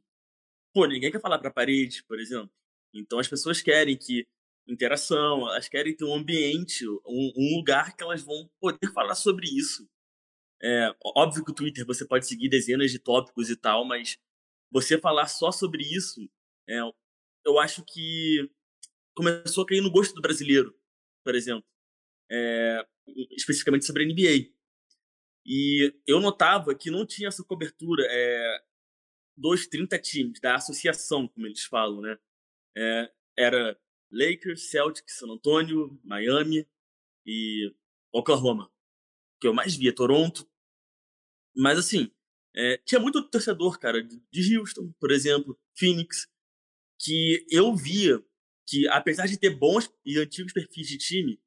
pô, 0.73 0.85
ninguém 0.85 1.11
quer 1.11 1.21
falar 1.21 1.39
para 1.39 1.49
a 1.49 1.53
parede, 1.53 2.03
por 2.05 2.19
exemplo. 2.19 2.51
Então, 2.93 3.19
as 3.19 3.27
pessoas 3.27 3.61
querem 3.61 3.97
que 3.97 4.27
interação, 4.67 5.49
elas 5.49 5.67
querem 5.67 5.95
ter 5.95 6.05
um 6.05 6.15
ambiente, 6.15 6.87
um, 6.87 7.33
um 7.35 7.57
lugar 7.57 7.95
que 7.95 8.03
elas 8.03 8.21
vão 8.21 8.49
poder 8.59 8.91
falar 8.93 9.15
sobre 9.15 9.47
isso. 9.47 9.87
É, 10.63 10.95
óbvio 11.03 11.43
que 11.43 11.51
o 11.51 11.55
Twitter 11.55 11.85
você 11.85 12.05
pode 12.05 12.25
seguir 12.25 12.47
dezenas 12.47 12.89
de 12.89 12.97
tópicos 12.97 13.49
e 13.49 13.55
tal, 13.55 13.83
mas 13.83 14.17
você 14.71 14.97
falar 14.97 15.27
só 15.27 15.51
sobre 15.51 15.83
isso, 15.83 16.21
é, 16.69 16.79
eu 17.45 17.59
acho 17.59 17.83
que 17.83 18.49
começou 19.13 19.63
a 19.63 19.67
cair 19.67 19.81
no 19.81 19.91
gosto 19.91 20.15
do 20.15 20.21
brasileiro, 20.21 20.73
por 21.23 21.35
exemplo. 21.35 21.65
É, 22.31 22.87
especificamente 23.31 23.85
sobre 23.85 24.03
a 24.03 24.07
NBA. 24.07 24.53
E 25.45 25.93
eu 26.07 26.21
notava 26.21 26.73
que 26.73 26.89
não 26.89 27.05
tinha 27.05 27.27
essa 27.27 27.43
cobertura 27.43 28.03
é, 28.09 28.63
dos 29.35 29.67
30 29.67 29.99
times 29.99 30.39
da 30.39 30.55
associação, 30.55 31.27
como 31.27 31.45
eles 31.45 31.65
falam, 31.65 32.01
né? 32.01 32.17
É, 32.75 33.11
era 33.37 33.79
Lakers, 34.11 34.69
Celtics, 34.69 35.17
San 35.17 35.29
Antonio, 35.29 35.99
Miami 36.03 36.67
e 37.25 37.73
Oklahoma. 38.11 38.71
Que 39.41 39.47
eu 39.47 39.53
mais 39.53 39.75
via, 39.75 39.93
Toronto, 39.93 40.49
mas 41.55 41.77
assim, 41.77 42.11
é, 42.55 42.77
tinha 42.85 42.99
muito 42.99 43.21
torcedor, 43.29 43.79
cara, 43.79 44.01
de 44.03 44.57
Houston, 44.57 44.93
por 44.99 45.11
exemplo, 45.11 45.59
Phoenix, 45.77 46.27
que 46.99 47.45
eu 47.49 47.75
via 47.75 48.23
que, 48.67 48.87
apesar 48.89 49.27
de 49.27 49.37
ter 49.37 49.49
bons 49.49 49.91
e 50.05 50.17
antigos 50.19 50.53
perfis 50.53 50.87
de 50.87 50.97
time, 50.97 51.39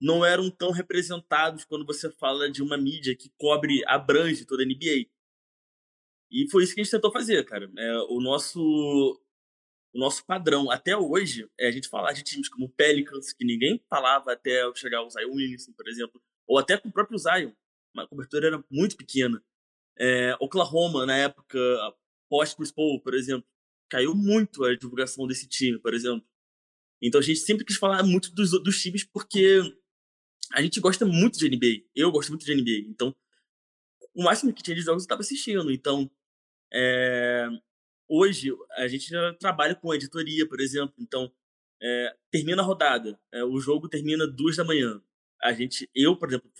não 0.00 0.24
eram 0.24 0.50
tão 0.50 0.70
representados 0.70 1.64
quando 1.64 1.86
você 1.86 2.10
fala 2.10 2.50
de 2.50 2.62
uma 2.62 2.76
mídia 2.76 3.16
que 3.16 3.30
cobre, 3.38 3.82
abrange 3.86 4.44
toda 4.44 4.62
a 4.62 4.66
NBA. 4.66 5.08
E 6.30 6.50
foi 6.50 6.64
isso 6.64 6.74
que 6.74 6.80
a 6.80 6.84
gente 6.84 6.90
tentou 6.90 7.12
fazer, 7.12 7.44
cara. 7.44 7.70
É, 7.76 7.98
o 8.08 8.20
nosso 8.20 9.20
o 9.94 9.98
nosso 9.98 10.24
padrão 10.24 10.70
até 10.70 10.96
hoje 10.96 11.46
é 11.60 11.68
a 11.68 11.70
gente 11.70 11.88
falar 11.88 12.12
de 12.12 12.22
times 12.22 12.48
como 12.48 12.70
Pelicans, 12.70 13.32
que 13.32 13.44
ninguém 13.44 13.78
falava 13.90 14.32
até 14.32 14.62
chegar 14.74 15.02
o 15.02 15.10
Zion 15.10 15.34
Williamson, 15.34 15.72
por 15.72 15.86
exemplo, 15.86 16.20
ou 16.46 16.58
até 16.58 16.78
com 16.78 16.88
o 16.88 16.92
próprio 16.92 17.18
Zion. 17.18 17.52
A 17.96 18.06
cobertura 18.06 18.46
era 18.46 18.64
muito 18.70 18.96
pequena. 18.96 19.42
É, 19.98 20.36
Oklahoma, 20.40 21.04
na 21.06 21.16
época, 21.16 21.58
pós-Chris 22.28 22.72
Paul, 22.72 23.00
por 23.00 23.14
exemplo, 23.14 23.46
caiu 23.90 24.14
muito 24.14 24.64
a 24.64 24.74
divulgação 24.74 25.26
desse 25.26 25.46
time, 25.46 25.78
por 25.78 25.92
exemplo. 25.92 26.26
Então 27.02 27.20
a 27.20 27.22
gente 27.22 27.40
sempre 27.40 27.64
quis 27.64 27.76
falar 27.76 28.02
muito 28.02 28.32
dos, 28.32 28.50
dos 28.62 28.80
times 28.80 29.04
porque 29.04 29.60
a 30.52 30.62
gente 30.62 30.80
gosta 30.80 31.04
muito 31.04 31.38
de 31.38 31.48
NBA. 31.48 31.84
Eu 31.94 32.10
gosto 32.10 32.30
muito 32.30 32.44
de 32.44 32.54
NBA. 32.54 32.88
Então, 32.88 33.14
o 34.14 34.22
máximo 34.22 34.52
que 34.52 34.62
tinha 34.62 34.74
de 34.74 34.82
jogos 34.82 35.02
eu 35.02 35.04
estava 35.04 35.20
assistindo. 35.20 35.70
Então, 35.70 36.10
é, 36.72 37.48
hoje 38.08 38.50
a 38.76 38.88
gente 38.88 39.08
já 39.08 39.34
trabalha 39.34 39.74
com 39.74 39.94
editoria, 39.94 40.48
por 40.48 40.60
exemplo. 40.60 40.94
Então, 40.98 41.32
é, 41.82 42.16
termina 42.30 42.62
a 42.62 42.64
rodada, 42.64 43.18
é, 43.32 43.44
o 43.44 43.58
jogo 43.58 43.88
termina 43.88 44.26
duas 44.26 44.56
da 44.56 44.64
manhã. 44.64 45.02
A 45.42 45.52
gente, 45.52 45.90
eu, 45.94 46.16
por 46.16 46.28
exemplo, 46.28 46.50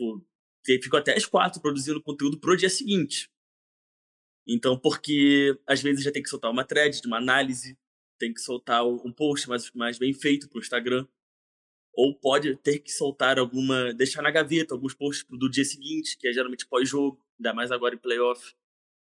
fico 0.64 0.96
até 0.96 1.16
às 1.16 1.27
quatro 1.27 1.61
produzindo 1.61 2.03
conteúdo 2.03 2.38
pro 2.38 2.57
dia 2.57 2.70
seguinte. 2.70 3.31
Então, 4.46 4.79
porque 4.79 5.59
às 5.66 5.81
vezes 5.81 6.05
já 6.05 6.11
tem 6.11 6.22
que 6.22 6.29
soltar 6.29 6.51
uma 6.51 6.64
thread 6.64 7.01
de 7.01 7.07
uma 7.07 7.18
análise, 7.18 7.79
tem 8.18 8.33
que 8.33 8.40
soltar 8.40 8.87
um 8.87 9.12
post 9.12 9.48
mais, 9.48 9.70
mais 9.72 9.98
bem 9.98 10.12
feito 10.12 10.48
pro 10.48 10.61
Instagram. 10.61 11.07
Ou 11.94 12.14
pode 12.18 12.57
ter 12.57 12.79
que 12.79 12.90
soltar 12.90 13.38
alguma, 13.38 13.92
deixar 13.92 14.22
na 14.22 14.31
gaveta 14.31 14.75
alguns 14.75 14.94
posts 14.94 15.27
do 15.29 15.51
dia 15.51 15.64
seguinte, 15.64 16.16
que 16.18 16.27
é 16.27 16.33
geralmente 16.33 16.66
pós-jogo, 16.66 17.22
ainda 17.38 17.53
mais 17.53 17.70
agora 17.70 17.94
em 17.94 17.98
playoff. 17.98 18.55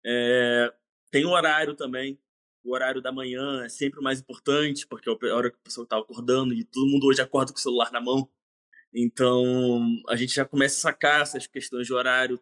É, 0.05 0.75
tem 1.11 1.25
o 1.25 1.31
horário 1.31 1.75
também. 1.75 2.19
O 2.65 2.73
horário 2.73 3.01
da 3.01 3.13
manhã 3.13 3.65
é 3.65 3.69
sempre 3.69 4.01
o 4.01 4.03
mais 4.03 4.21
importante, 4.21 4.87
porque 4.87 5.09
é 5.09 5.31
a 5.31 5.37
hora 5.37 5.51
que 5.51 5.59
o 5.59 5.63
pessoal 5.63 5.85
está 5.85 5.99
acordando 5.99 6.53
e 6.55 6.65
todo 6.65 6.91
mundo 6.91 7.07
hoje 7.07 7.21
acorda 7.21 7.53
com 7.53 7.59
o 7.59 7.63
celular 7.63 7.93
na 7.93 8.01
mão. 8.01 8.29
Então, 8.95 10.01
a 10.09 10.15
gente 10.15 10.33
já 10.33 10.45
começa 10.45 10.77
a 10.77 10.93
sacar 10.93 11.23
essas 11.23 11.47
questões 11.47 11.87
de 11.87 11.93
horário. 11.93 12.41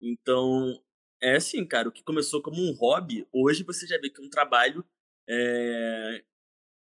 Então, 0.00 0.82
é 1.20 1.36
assim, 1.36 1.66
cara, 1.66 1.88
o 1.88 1.92
que 1.92 2.02
começou 2.02 2.40
como 2.42 2.62
um 2.62 2.72
hobby, 2.72 3.26
hoje 3.32 3.62
você 3.62 3.86
já 3.86 3.98
vê 3.98 4.08
que 4.08 4.20
é 4.20 4.24
um 4.24 4.30
trabalho 4.30 4.84
é, 5.28 6.24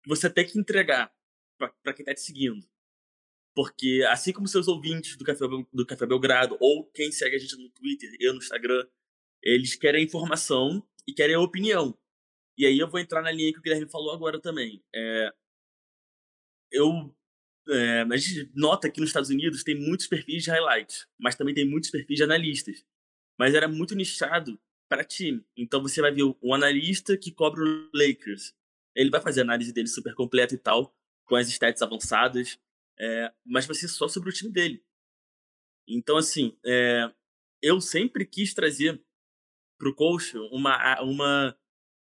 que 0.03 0.09
você 0.09 0.31
tem 0.31 0.47
que 0.47 0.59
entregar 0.59 1.12
para 1.59 1.93
quem 1.93 2.03
está 2.03 2.14
te 2.14 2.21
seguindo. 2.21 2.64
Porque, 3.55 4.07
assim 4.09 4.33
como 4.33 4.47
seus 4.47 4.69
ouvintes 4.69 5.17
do 5.17 5.25
Café, 5.25 5.45
do 5.73 5.87
Café 5.87 6.07
Belgrado, 6.07 6.57
ou 6.61 6.87
quem 6.93 7.11
segue 7.11 7.35
a 7.35 7.38
gente 7.38 7.57
no 7.57 7.69
Twitter 7.71 8.09
e 8.21 8.31
no 8.31 8.38
Instagram, 8.38 8.87
eles 9.43 9.75
querem 9.75 10.05
informação 10.05 10.87
e 11.07 11.12
querem 11.12 11.35
a 11.35 11.41
opinião. 11.41 11.99
E 12.57 12.67
aí 12.67 12.79
eu 12.79 12.88
vou 12.88 13.01
entrar 13.01 13.23
na 13.23 13.33
linha 13.33 13.53
que 13.53 13.59
o 13.59 13.62
Guilherme 13.62 13.91
falou 13.91 14.12
agora 14.12 14.41
também. 14.41 14.85
É, 14.95 15.33
eu 16.71 17.14
é, 17.68 18.02
a 18.02 18.16
gente 18.16 18.50
nota 18.54 18.90
que 18.90 19.00
nos 19.00 19.11
Estados 19.11 19.31
Unidos 19.31 19.62
tem 19.62 19.74
muitos 19.74 20.07
perfis 20.07 20.44
de 20.44 20.50
highlights, 20.50 21.07
mas 21.18 21.37
também 21.37 21.54
tem 21.54 21.68
muitos 21.68 21.90
perfis 21.90 22.16
de 22.16 22.22
analistas. 22.22 22.85
Mas 23.38 23.54
era 23.54 23.68
muito 23.68 23.94
nichado 23.94 24.61
para 24.88 25.04
time. 25.04 25.44
Então 25.57 25.83
você 25.83 26.00
vai 26.00 26.12
ver 26.12 26.22
o 26.22 26.54
analista 26.54 27.16
que 27.16 27.31
cobre 27.31 27.62
o 27.62 27.90
Lakers. 27.94 28.54
Ele 28.94 29.11
vai 29.11 29.20
fazer 29.20 29.40
a 29.40 29.44
análise 29.44 29.72
dele 29.72 29.87
super 29.87 30.14
completa 30.14 30.54
e 30.54 30.59
tal, 30.59 30.94
com 31.24 31.37
as 31.37 31.48
stats 31.48 31.83
avançadas, 31.83 32.59
é, 32.98 33.33
mas 33.44 33.66
vai 33.66 33.76
ser 33.76 33.88
só 33.88 34.09
sobre 34.09 34.31
o 34.31 34.33
time 34.33 34.50
dele. 34.50 34.83
Então, 35.87 36.16
assim, 36.16 36.57
é, 36.64 37.12
eu 37.62 37.81
sempre 37.81 38.26
quis 38.26 38.52
trazer 38.54 39.00
para 39.78 39.88
o 39.88 39.94
coach 39.94 40.37
uma, 40.50 41.00
uma 41.02 41.57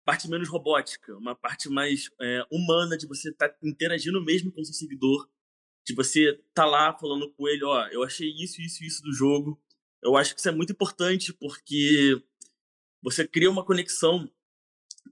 parte 0.05 0.29
menos 0.29 0.49
robótica, 0.49 1.17
uma 1.17 1.35
parte 1.35 1.69
mais 1.69 2.11
é, 2.21 2.47
humana 2.51 2.97
de 2.97 3.07
você 3.07 3.31
estar 3.31 3.49
tá 3.49 3.59
interagindo 3.63 4.25
mesmo 4.25 4.53
com 4.53 4.61
o 4.61 4.65
seu 4.65 4.75
seguidor, 4.75 5.29
de 5.89 5.95
você 5.95 6.39
tá 6.53 6.67
lá 6.67 6.93
falando 6.93 7.33
com 7.33 7.49
ele, 7.49 7.65
ó, 7.65 7.87
eu 7.89 8.03
achei 8.03 8.29
isso, 8.29 8.61
isso, 8.61 8.85
isso 8.85 9.03
do 9.03 9.11
jogo. 9.11 9.59
Eu 10.03 10.17
acho 10.17 10.35
que 10.35 10.41
isso 10.41 10.49
é 10.49 10.53
muito 10.53 10.73
importante 10.73 11.33
porque 11.33 12.23
você 13.03 13.27
cria 13.27 13.51
uma 13.51 13.65
conexão 13.65 14.31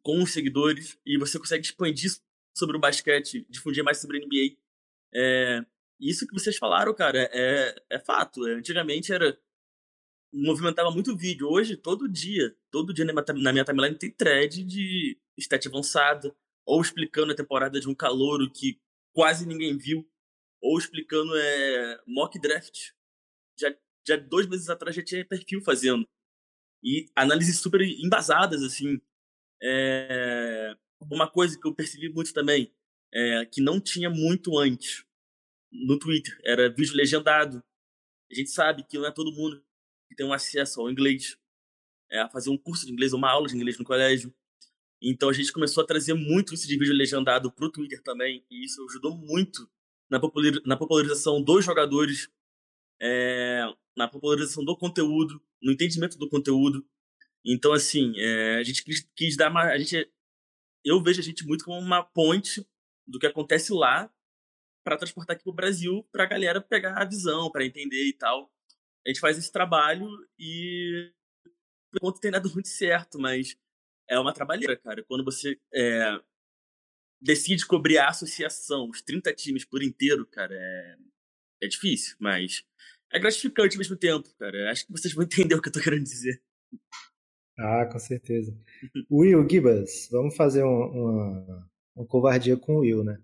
com 0.02 0.22
os 0.22 0.32
seguidores 0.34 0.98
e 1.06 1.16
você 1.16 1.38
consegue 1.38 1.64
expandir 1.64 2.12
sobre 2.54 2.76
o 2.76 2.80
basquete, 2.80 3.46
difundir 3.48 3.82
mais 3.82 3.98
sobre 3.98 4.18
a 4.18 4.20
NBA. 4.20 4.58
É, 5.14 5.64
isso 5.98 6.26
que 6.26 6.34
vocês 6.34 6.58
falaram, 6.58 6.92
cara, 6.92 7.26
é, 7.32 7.74
é 7.88 7.98
fato. 7.98 8.44
Antigamente 8.44 9.14
era 9.14 9.38
movimentava 10.30 10.90
muito 10.90 11.16
vídeo. 11.16 11.48
Hoje, 11.48 11.74
todo 11.74 12.06
dia, 12.06 12.54
todo 12.70 12.92
dia 12.92 13.06
na 13.06 13.52
minha 13.52 13.64
timeline 13.64 13.96
tem 13.96 14.10
thread 14.10 14.62
de 14.62 15.18
stat 15.38 15.68
avançada, 15.68 16.36
ou 16.66 16.82
explicando 16.82 17.32
a 17.32 17.36
temporada 17.36 17.80
de 17.80 17.88
um 17.88 17.94
calouro 17.94 18.50
que 18.50 18.78
quase 19.14 19.46
ninguém 19.46 19.78
viu, 19.78 20.06
ou 20.66 20.78
explicando 20.78 21.32
é, 21.36 22.02
mock 22.06 22.38
draft. 22.40 22.90
Já, 23.58 23.74
já 24.06 24.16
dois 24.16 24.46
meses 24.46 24.68
atrás 24.68 24.96
já 24.96 25.02
tinha 25.02 25.24
perfil 25.24 25.62
fazendo. 25.62 26.06
E 26.82 27.06
análises 27.14 27.60
super 27.60 27.80
embasadas, 27.82 28.62
assim. 28.62 29.00
É, 29.62 30.76
uma 31.00 31.30
coisa 31.30 31.58
que 31.58 31.66
eu 31.66 31.74
percebi 31.74 32.08
muito 32.08 32.32
também, 32.32 32.74
é, 33.14 33.46
que 33.46 33.60
não 33.60 33.80
tinha 33.80 34.10
muito 34.10 34.58
antes 34.58 35.04
no 35.72 35.98
Twitter, 35.98 36.36
era 36.44 36.68
vídeo 36.68 36.96
legendado. 36.96 37.62
A 38.30 38.34
gente 38.34 38.50
sabe 38.50 38.84
que 38.84 38.98
não 38.98 39.06
é 39.06 39.12
todo 39.12 39.32
mundo 39.32 39.64
que 40.08 40.16
tem 40.16 40.26
um 40.26 40.32
acesso 40.32 40.80
ao 40.80 40.90
inglês, 40.90 41.38
é, 42.10 42.20
a 42.20 42.28
fazer 42.28 42.50
um 42.50 42.58
curso 42.58 42.86
de 42.86 42.92
inglês, 42.92 43.12
uma 43.12 43.30
aula 43.30 43.46
de 43.46 43.54
inglês 43.54 43.78
no 43.78 43.84
colégio. 43.84 44.34
Então 45.00 45.28
a 45.28 45.32
gente 45.32 45.52
começou 45.52 45.82
a 45.82 45.86
trazer 45.86 46.14
muito 46.14 46.54
isso 46.54 46.66
de 46.66 46.78
vídeo 46.78 46.94
legendado 46.94 47.52
para 47.52 47.66
o 47.66 47.70
Twitter 47.70 48.02
também, 48.02 48.44
e 48.50 48.64
isso 48.64 48.84
ajudou 48.88 49.16
muito 49.16 49.70
na, 50.10 50.76
popularização 50.76 51.42
dos 51.42 51.64
jogadores, 51.64 52.30
é, 53.00 53.62
na 53.96 54.08
popularização 54.08 54.64
do 54.64 54.76
conteúdo, 54.76 55.40
no 55.62 55.72
entendimento 55.72 56.18
do 56.18 56.28
conteúdo. 56.28 56.86
Então, 57.44 57.72
assim, 57.72 58.12
é, 58.16 58.56
a 58.56 58.62
gente 58.62 58.84
quis, 58.84 59.08
quis 59.14 59.36
dar 59.36 59.50
uma. 59.50 59.62
A 59.62 59.78
gente, 59.78 60.10
eu 60.84 61.02
vejo 61.02 61.20
a 61.20 61.24
gente 61.24 61.46
muito 61.46 61.64
como 61.64 61.78
uma 61.78 62.02
ponte 62.02 62.66
do 63.06 63.18
que 63.18 63.26
acontece 63.26 63.72
lá 63.72 64.12
para 64.84 64.96
transportar 64.96 65.34
aqui 65.34 65.44
para 65.44 65.52
o 65.52 65.54
Brasil, 65.54 66.06
para 66.12 66.24
a 66.24 66.28
galera 66.28 66.60
pegar 66.60 67.00
a 67.00 67.04
visão, 67.04 67.50
para 67.50 67.64
entender 67.64 68.04
e 68.06 68.12
tal 68.12 68.50
a 69.06 69.08
gente 69.08 69.20
faz 69.20 69.38
esse 69.38 69.52
trabalho 69.52 70.08
e 70.38 71.12
por 71.90 71.98
enquanto 71.98 72.20
tem 72.20 72.30
dado 72.30 72.52
muito 72.52 72.68
certo, 72.68 73.18
mas 73.18 73.56
é 74.08 74.18
uma 74.18 74.32
trabalheira, 74.32 74.76
cara. 74.76 75.04
Quando 75.04 75.24
você 75.24 75.58
é, 75.72 76.20
decide 77.20 77.66
cobrir 77.66 77.98
a 77.98 78.08
associação, 78.08 78.88
os 78.88 79.02
30 79.02 79.32
times 79.34 79.64
por 79.64 79.82
inteiro, 79.82 80.26
cara, 80.26 80.54
é, 80.54 80.96
é 81.62 81.68
difícil, 81.68 82.16
mas 82.20 82.64
é 83.12 83.18
gratificante 83.18 83.76
ao 83.76 83.78
mesmo 83.78 83.96
tempo, 83.96 84.28
cara. 84.38 84.70
Acho 84.70 84.86
que 84.86 84.92
vocês 84.92 85.14
vão 85.14 85.24
entender 85.24 85.54
o 85.54 85.62
que 85.62 85.68
eu 85.68 85.72
tô 85.72 85.80
querendo 85.80 86.04
dizer. 86.04 86.42
Ah, 87.58 87.86
com 87.86 87.98
certeza. 87.98 88.54
Will 89.10 89.48
Gibas, 89.48 90.08
vamos 90.10 90.36
fazer 90.36 90.62
uma, 90.62 90.86
uma, 90.86 91.70
uma 91.96 92.06
covardia 92.06 92.56
com 92.56 92.76
o 92.76 92.80
Will, 92.80 93.02
né? 93.02 93.18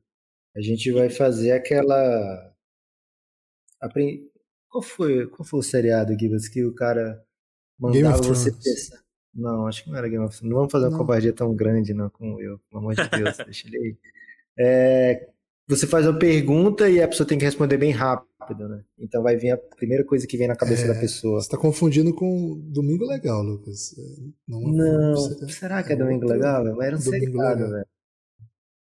A 0.57 0.61
gente 0.61 0.91
vai 0.91 1.11
fazer 1.11 1.53
aquela. 1.53 2.55
Qual 4.69 4.83
foi, 4.83 5.27
qual 5.27 5.45
foi 5.45 5.61
o 5.61 5.63
seriado, 5.63 6.17
Gibbons, 6.19 6.49
que 6.49 6.65
o 6.65 6.75
cara 6.75 7.23
mandava 7.79 8.23
você 8.23 8.51
pensar? 8.53 9.02
Não, 9.35 9.67
acho 9.67 9.85
que 9.85 9.91
não 9.91 9.99
era 9.99 10.09
Game 10.09 10.25
of 10.25 10.37
Thrones. 10.37 10.51
Não 10.51 10.59
vamos 10.59 10.73
fazer 10.73 10.87
uma 10.87 10.91
não. 10.93 10.99
covardia 10.99 11.33
tão 11.33 11.55
grande, 11.55 11.95
não, 11.95 12.11
como 12.11 12.41
eu. 12.41 12.59
Pelo 12.69 12.81
amor 12.81 12.95
de 12.95 13.09
Deus, 13.09 13.37
deixa 13.45 13.67
ele 13.69 13.79
aí. 13.79 13.97
É, 14.59 15.29
você 15.67 15.87
faz 15.87 16.07
uma 16.07 16.19
pergunta 16.19 16.89
e 16.89 17.01
a 17.01 17.09
pessoa 17.09 17.27
tem 17.27 17.39
que 17.39 17.45
responder 17.45 17.79
bem 17.79 17.91
rápido, 17.93 18.69
né? 18.69 18.85
Então 18.99 19.23
vai 19.23 19.37
vir 19.37 19.53
a 19.53 19.57
primeira 19.57 20.05
coisa 20.05 20.27
que 20.27 20.37
vem 20.37 20.49
na 20.49 20.57
cabeça 20.57 20.85
é, 20.85 20.89
da 20.89 20.95
pessoa. 20.95 21.41
Você 21.41 21.47
está 21.47 21.57
confundindo 21.57 22.13
com 22.15 22.61
Domingo 22.65 23.07
Legal, 23.07 23.43
Lucas. 23.43 23.95
Não, 24.47 24.61
não 24.61 25.17
será 25.49 25.83
que 25.83 25.93
é, 25.93 25.95
é 25.95 25.99
Domingo 25.99 26.27
Legal? 26.27 26.65
Mas 26.65 26.87
era 26.87 26.97
um 26.97 27.01
Domingo 27.01 27.39
seriado, 27.39 27.71
velho. 27.71 27.87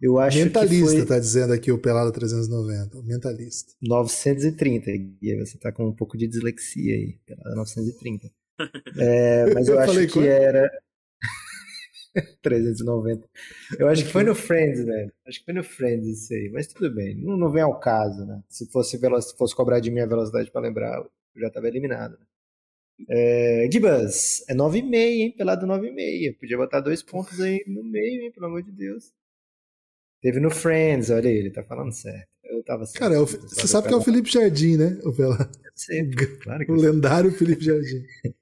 Eu 0.02 0.18
acho 0.18 0.38
mentalista, 0.38 0.92
que 0.92 0.98
foi... 1.00 1.06
tá 1.06 1.20
dizendo 1.20 1.52
aqui 1.52 1.74
o 1.74 1.78
Pelado 1.78 2.12
390. 2.14 3.02
Mentalista. 3.04 3.74
930. 3.82 4.92
E 5.22 5.36
você 5.38 5.58
tá 5.58 5.74
com 5.74 5.88
um 5.88 5.94
pouco 5.94 6.18
de 6.18 6.26
dislexia 6.26 6.96
aí. 6.96 7.20
Pelado 7.26 7.56
930. 7.58 8.32
É, 8.98 9.54
mas 9.54 9.68
eu, 9.68 9.76
eu 9.76 9.82
acho 9.82 10.08
que 10.08 10.28
era. 10.28 10.70
390. 12.42 13.28
Eu 13.78 13.88
acho 13.88 14.06
que 14.06 14.12
foi 14.12 14.24
no 14.24 14.36
Friends, 14.36 14.86
né? 14.86 15.10
Acho 15.28 15.40
que 15.40 15.46
foi 15.46 15.54
no 15.54 15.64
Friends 15.64 16.08
isso 16.08 16.34
aí. 16.34 16.50
Mas 16.52 16.68
tudo 16.68 16.94
bem. 16.94 17.16
Não, 17.16 17.38
não 17.38 17.52
vem 17.52 17.62
ao 17.62 17.80
caso, 17.80 18.26
né? 18.26 18.42
Se 18.50 18.70
fosse, 18.72 18.98
se 18.98 19.38
fosse 19.38 19.56
cobrar 19.56 19.80
de 19.80 19.92
mim 19.92 20.00
a 20.00 20.06
velocidade 20.06 20.52
para 20.52 20.62
lembrar, 20.62 20.98
eu 20.98 21.42
já 21.42 21.50
tava 21.50 21.68
eliminado. 21.68 22.18
Né? 22.20 22.26
É, 23.08 23.70
Gibas, 23.72 24.44
é 24.50 24.54
9,5, 24.54 24.94
hein? 24.96 25.36
Pelado 25.38 25.66
9,5. 25.66 26.38
Podia 26.40 26.58
botar 26.58 26.82
dois 26.82 27.02
pontos 27.02 27.40
aí 27.40 27.64
no 27.68 27.84
meio, 27.84 28.24
hein? 28.24 28.32
Pelo 28.32 28.48
amor 28.48 28.64
de 28.64 28.72
Deus. 28.72 29.14
Teve 30.22 30.40
no 30.40 30.50
Friends, 30.50 31.10
olha 31.10 31.30
aí, 31.30 31.38
ele 31.38 31.52
tá 31.52 31.64
falando 31.64 31.94
certo. 31.94 32.28
Eu 32.44 32.62
tava 32.64 32.86
certo. 32.86 33.00
Cara, 33.00 33.16
é 33.16 33.20
o, 33.20 33.26
você 33.26 33.68
sabe 33.68 33.88
que 33.88 33.94
é 33.94 33.98
o 33.98 34.02
Felipe 34.02 34.30
Jardim, 34.30 34.76
né? 34.76 35.00
O, 35.04 35.14
Pela... 35.14 35.50
Sei, 35.76 36.10
claro 36.42 36.66
que 36.66 36.72
o 36.72 36.76
lendário 36.76 37.32
Felipe 37.32 37.64
Jardim. 37.64 38.04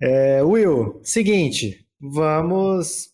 É, 0.00 0.42
Will, 0.44 1.00
seguinte, 1.02 1.84
vamos 2.00 3.12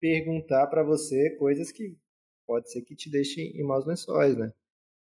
perguntar 0.00 0.68
para 0.68 0.84
você 0.84 1.30
coisas 1.30 1.72
que 1.72 1.96
pode 2.46 2.70
ser 2.70 2.82
que 2.82 2.94
te 2.94 3.10
deixem 3.10 3.56
em 3.56 3.64
maus 3.64 3.84
lençóis, 3.84 4.36
né? 4.36 4.52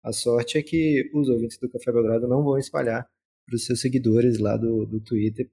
A 0.02 0.14
sorte 0.14 0.58
é 0.58 0.64
que 0.64 1.10
os 1.14 1.28
ouvintes 1.28 1.58
do 1.58 1.70
Café 1.70 1.92
Belgrado 1.92 2.28
não 2.28 2.44
vão 2.44 2.58
espalhar 2.58 3.06
para 3.46 3.56
os 3.56 3.66
seus 3.66 3.82
seguidores 3.82 4.40
lá 4.40 4.56
do, 4.56 4.86
do 4.86 5.02
Twitter. 5.02 5.50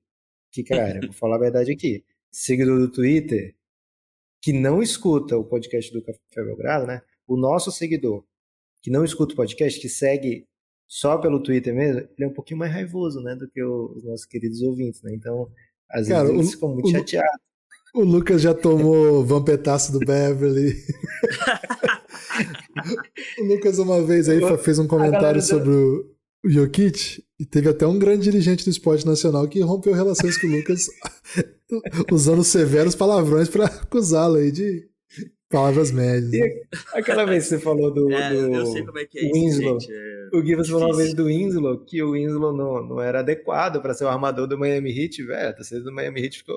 Que, 0.52 0.62
cara, 0.62 1.00
vou 1.00 1.12
falar 1.12 1.36
a 1.36 1.40
verdade 1.40 1.72
aqui. 1.72 2.04
Seguidor 2.30 2.78
do 2.78 2.90
Twitter 2.90 3.56
que 4.40 4.52
não 4.52 4.80
escuta 4.80 5.36
o 5.36 5.44
podcast 5.44 5.92
do 5.92 6.00
Café 6.00 6.20
Belgrado, 6.36 6.86
né? 6.86 7.02
O 7.26 7.36
nosso 7.36 7.72
seguidor 7.72 8.24
que 8.80 8.90
não 8.90 9.04
escuta 9.04 9.32
o 9.32 9.36
podcast, 9.36 9.80
que 9.80 9.88
segue 9.88 10.46
só 10.88 11.18
pelo 11.18 11.42
Twitter 11.42 11.74
mesmo, 11.74 12.00
ele 12.00 12.08
é 12.20 12.26
um 12.26 12.32
pouquinho 12.32 12.58
mais 12.58 12.72
raivoso, 12.72 13.20
né, 13.20 13.34
do 13.34 13.48
que 13.48 13.62
os 13.62 14.04
nossos 14.04 14.26
queridos 14.26 14.62
ouvintes, 14.62 15.02
né? 15.02 15.12
Então, 15.14 15.48
às 15.90 16.08
Cara, 16.08 16.22
vezes 16.22 16.36
eles 16.36 16.48
o, 16.48 16.52
ficam 16.52 16.68
muito 16.70 16.88
o, 16.88 16.90
chateados. 16.90 17.40
O 17.94 18.02
Lucas 18.02 18.42
já 18.42 18.54
tomou 18.54 19.24
vampetaço 19.24 19.90
do 19.90 19.98
Beverly. 19.98 20.74
o 23.40 23.44
Lucas 23.44 23.78
uma 23.78 24.02
vez 24.02 24.28
aí 24.28 24.40
fez 24.58 24.78
um 24.78 24.86
comentário 24.86 25.40
sobre 25.40 25.70
o 25.70 26.14
Jokic 26.44 27.24
e 27.38 27.44
teve 27.44 27.68
até 27.68 27.86
um 27.86 27.98
grande 27.98 28.24
dirigente 28.24 28.64
do 28.64 28.70
esporte 28.70 29.06
nacional 29.06 29.48
que 29.48 29.60
rompeu 29.60 29.92
relações 29.92 30.38
com 30.38 30.46
o 30.46 30.50
Lucas 30.50 30.88
usando 32.12 32.44
severos 32.44 32.94
palavrões 32.94 33.48
para 33.48 33.66
acusá-lo 33.66 34.36
aí 34.36 34.52
de 34.52 34.88
palavras 35.50 35.90
médias. 35.90 36.32
E 36.32 36.62
aquela 36.92 37.24
vez 37.24 37.44
que 37.44 37.50
você 37.50 37.58
falou 37.58 37.92
do, 37.92 38.12
é, 38.12 38.30
do 38.30 38.54
eu 38.54 38.66
sei 38.66 38.84
como 38.84 38.98
é 38.98 39.04
que 39.04 39.18
é 39.18 39.22
isso, 39.22 39.34
Winslow. 39.34 39.80
gente, 39.80 39.92
é 39.92 40.16
o 40.32 40.44
Gibbs 40.44 40.68
falou 40.68 40.88
uma 40.88 40.96
vez 40.96 41.14
do 41.14 41.26
Winslow 41.26 41.84
que 41.84 42.02
o 42.02 42.12
Winslow 42.12 42.56
não, 42.56 42.84
não 42.84 43.00
era 43.00 43.20
adequado 43.20 43.80
para 43.80 43.94
ser 43.94 44.04
o 44.04 44.08
armador 44.08 44.46
do 44.46 44.58
Miami 44.58 44.90
Heat, 44.90 45.24
velho. 45.24 45.48
A 45.48 45.52
torcida 45.52 45.82
do 45.82 45.92
Miami 45.92 46.22
Heat 46.22 46.38
ficou 46.38 46.56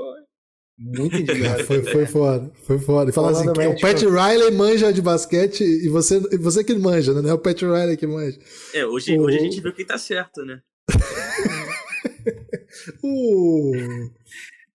muito 0.78 1.16
indignado. 1.18 1.64
foi, 1.66 1.84
foi 1.84 2.06
foda, 2.06 2.52
foi 2.64 2.80
foda. 2.80 3.12
E 3.12 3.14
fala 3.14 3.32
assim, 3.32 3.52
que 3.52 3.68
o 3.68 3.80
Pat 3.80 4.02
Riley 4.02 4.52
manja 4.52 4.92
de 4.92 5.02
basquete 5.02 5.64
e 5.64 5.90
você, 5.90 6.20
você 6.38 6.64
que 6.64 6.76
manja, 6.76 7.14
né? 7.14 7.22
Não 7.22 7.30
é 7.30 7.34
o 7.34 7.40
Pat 7.40 7.62
Riley 7.62 7.98
que 7.98 8.08
manja. 8.08 8.40
É, 8.74 8.86
hoje, 8.86 9.18
o... 9.18 9.24
hoje 9.24 9.38
a 9.38 9.42
gente 9.42 9.62
viu 9.62 9.74
quem 9.74 9.86
tá 9.86 9.98
certo, 9.98 10.44
né? 10.44 10.62
o 13.04 13.72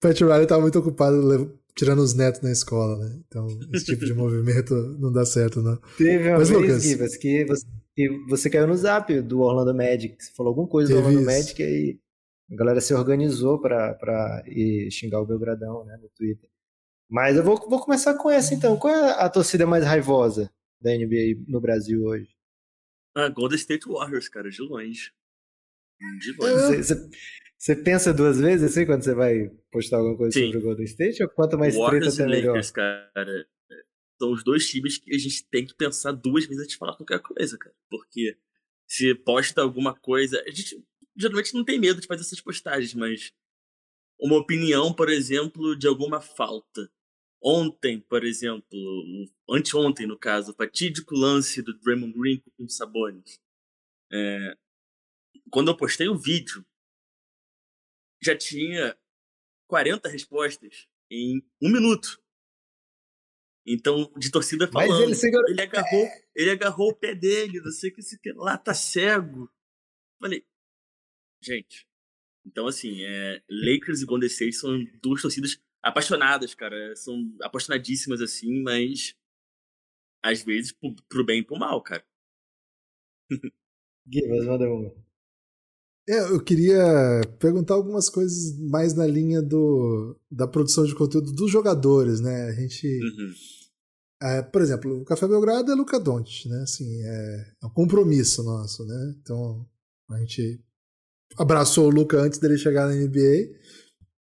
Pat 0.01 0.21
Riley 0.21 0.47
tava 0.47 0.61
muito 0.61 0.79
ocupado 0.79 1.59
tirando 1.75 2.01
os 2.01 2.15
netos 2.15 2.41
na 2.41 2.53
escola, 2.53 2.97
né? 2.97 3.21
Então, 3.27 3.47
esse 3.73 3.87
tipo 3.87 4.05
de 4.05 4.15
movimento 4.15 4.75
não 4.99 5.13
dá 5.13 5.25
certo, 5.25 5.61
não. 5.61 5.77
Teve 5.99 6.29
uma 6.29 6.39
Mas, 6.39 6.49
vez, 6.49 6.61
Lucas, 6.61 6.83
Givas, 6.83 7.17
que 7.17 7.45
você, 7.45 7.67
que 7.95 8.09
você 8.29 8.51
caiu 8.51 8.67
no 8.67 8.77
zap 8.77 9.21
do 9.21 9.41
Orlando 9.41 9.75
Magic. 9.75 10.17
Você 10.19 10.33
falou 10.33 10.51
alguma 10.51 10.69
coisa 10.69 10.93
do 10.93 10.99
Orlando 10.99 11.19
isso. 11.19 11.27
Magic 11.27 11.63
e 11.63 11.65
aí 11.65 12.01
a 12.51 12.57
galera 12.57 12.81
se 12.81 12.95
organizou 12.95 13.61
pra, 13.61 13.95
pra 13.95 14.45
ir 14.47 14.91
xingar 14.91 15.21
o 15.21 15.27
Belgradão, 15.27 15.85
né, 15.85 15.97
no 15.97 16.09
Twitter. 16.11 16.49
Mas 17.11 17.37
eu 17.37 17.45
vou, 17.45 17.57
vou 17.69 17.81
começar 17.81 18.15
com 18.15 18.31
essa 18.31 18.55
então. 18.55 18.77
Qual 18.77 18.95
é 18.95 19.13
a 19.13 19.29
torcida 19.29 19.67
mais 19.67 19.85
raivosa 19.85 20.51
da 20.81 20.91
NBA 20.91 21.45
no 21.47 21.61
Brasil 21.61 22.03
hoje? 22.03 22.29
Ah, 23.17 23.29
Golden 23.29 23.57
State 23.57 23.89
Warriors, 23.89 24.29
cara, 24.29 24.51
de 24.51 24.61
longe. 24.63 25.13
De 26.21 26.33
longe. 26.33 26.83
Você, 26.83 26.83
você 26.83 27.11
pensa 27.75 28.13
duas 28.13 28.41
vezes 28.41 28.73
assim 28.73 28.85
quando 28.85 29.05
você 29.05 29.15
vai 29.15 29.49
postar 29.71 29.99
alguma 29.99 30.17
coisa 30.17 30.33
Sim. 30.33 30.47
sobre 30.47 30.59
o 30.59 30.63
Golden 30.63 30.85
State? 30.85 31.23
Ou 31.23 31.29
quanto 31.29 31.57
mais 31.57 31.77
Warriors 31.77 32.17
treta, 32.17 32.31
até 32.31 32.49
Lakers, 32.49 32.73
melhor? 32.73 33.13
cara, 33.15 33.49
são 34.19 34.33
os 34.33 34.43
dois 34.43 34.69
times 34.69 34.99
que 34.99 35.15
a 35.15 35.19
gente 35.19 35.49
tem 35.49 35.65
que 35.65 35.75
pensar 35.75 36.13
duas 36.13 36.45
vezes 36.45 36.63
antes 36.63 36.73
de 36.73 36.79
falar 36.79 36.97
qualquer 36.97 37.21
coisa, 37.21 37.57
cara. 37.57 37.75
Porque 37.89 38.37
se 38.87 39.15
posta 39.15 39.63
alguma 39.63 39.95
coisa. 39.95 40.43
A 40.47 40.51
gente 40.51 40.85
geralmente 41.17 41.55
não 41.55 41.65
tem 41.65 41.79
medo 41.79 42.01
de 42.01 42.07
fazer 42.07 42.23
essas 42.23 42.41
postagens, 42.41 42.95
mas 42.95 43.33
uma 44.19 44.37
opinião, 44.37 44.93
por 44.93 45.09
exemplo, 45.09 45.77
de 45.77 45.87
alguma 45.87 46.21
falta. 46.21 46.91
Ontem, 47.43 48.01
por 48.01 48.25
exemplo, 48.25 48.79
anteontem, 49.51 50.07
no 50.07 50.19
caso, 50.19 50.53
o 50.53 50.55
fatídico 50.55 51.15
lance 51.15 51.61
do 51.61 51.79
Draymond 51.79 52.19
Green 52.19 52.43
com 52.57 52.65
o 52.65 52.71
Sabonis. 52.71 53.39
É, 54.11 54.57
quando 55.51 55.71
eu 55.71 55.77
postei 55.77 56.09
o 56.09 56.17
vídeo, 56.17 56.65
já 58.25 58.37
tinha 58.37 58.97
40 59.69 60.09
respostas 60.09 60.89
em 61.11 61.43
um 61.61 61.71
minuto. 61.71 62.23
Então, 63.67 64.13
de 64.17 64.31
torcida 64.31 64.71
falando. 64.71 64.91
Mas 64.91 65.01
ele, 65.01 65.15
segurou... 65.15 65.49
ele, 65.49 65.63
agarrou, 65.63 66.09
ele 66.35 66.51
agarrou 66.51 66.91
o 66.91 66.95
pé 66.95 67.15
dele, 67.15 67.61
não 67.61 67.71
sei 67.71 67.91
o 67.91 67.95
que, 67.95 68.01
esse 68.01 68.19
lá 68.35 68.59
tá 68.59 68.75
cego. 68.75 69.51
Falei, 70.21 70.47
gente. 71.43 71.89
Então, 72.47 72.67
assim, 72.67 73.03
é, 73.05 73.43
Lakers 73.49 74.03
e 74.03 74.07
Golden 74.07 74.29
State 74.29 74.53
são 74.55 74.85
duas 75.03 75.23
torcidas 75.23 75.59
apaixonadas, 75.83 76.55
cara. 76.55 76.95
São 76.95 77.35
apaixonadíssimas, 77.41 78.21
assim, 78.21 78.63
mas 78.63 79.17
às 80.23 80.43
vezes 80.43 80.73
pro, 80.73 80.95
pro 81.09 81.25
bem 81.25 81.41
e 81.41 81.45
pro 81.45 81.59
mal, 81.59 81.83
cara. 81.83 82.05
Gui, 84.07 84.27
mas 84.29 84.45
manda 84.45 84.71
uma. 84.71 84.95
É, 86.09 86.21
eu 86.21 86.43
queria 86.43 87.21
perguntar 87.39 87.75
algumas 87.75 88.11
coisas 88.11 88.59
mais 88.59 88.95
na 88.95 89.07
linha 89.07 89.41
do, 89.41 90.19
da 90.31 90.47
produção 90.47 90.85
de 90.85 90.95
conteúdo 90.95 91.33
dos 91.33 91.51
jogadores, 91.51 92.21
né? 92.21 92.49
A 92.49 92.53
gente. 92.53 92.87
Uhum. 92.87 93.33
É, 94.23 94.43
por 94.43 94.63
exemplo, 94.63 95.01
o 95.01 95.05
Café 95.05 95.27
Belgrado 95.27 95.73
é 95.73 95.75
Luca 95.75 95.99
Doncic, 95.99 96.47
né? 96.49 96.63
Assim, 96.63 97.03
é, 97.03 97.53
é 97.63 97.67
um 97.67 97.71
compromisso 97.71 98.43
nosso, 98.43 98.85
né? 98.85 99.15
Então, 99.21 99.67
a 100.11 100.19
gente 100.19 100.63
abraçou 101.37 101.87
o 101.87 101.91
Luca 101.91 102.21
antes 102.21 102.39
dele 102.39 102.59
chegar 102.59 102.87
na 102.87 102.95
NBA. 102.95 103.51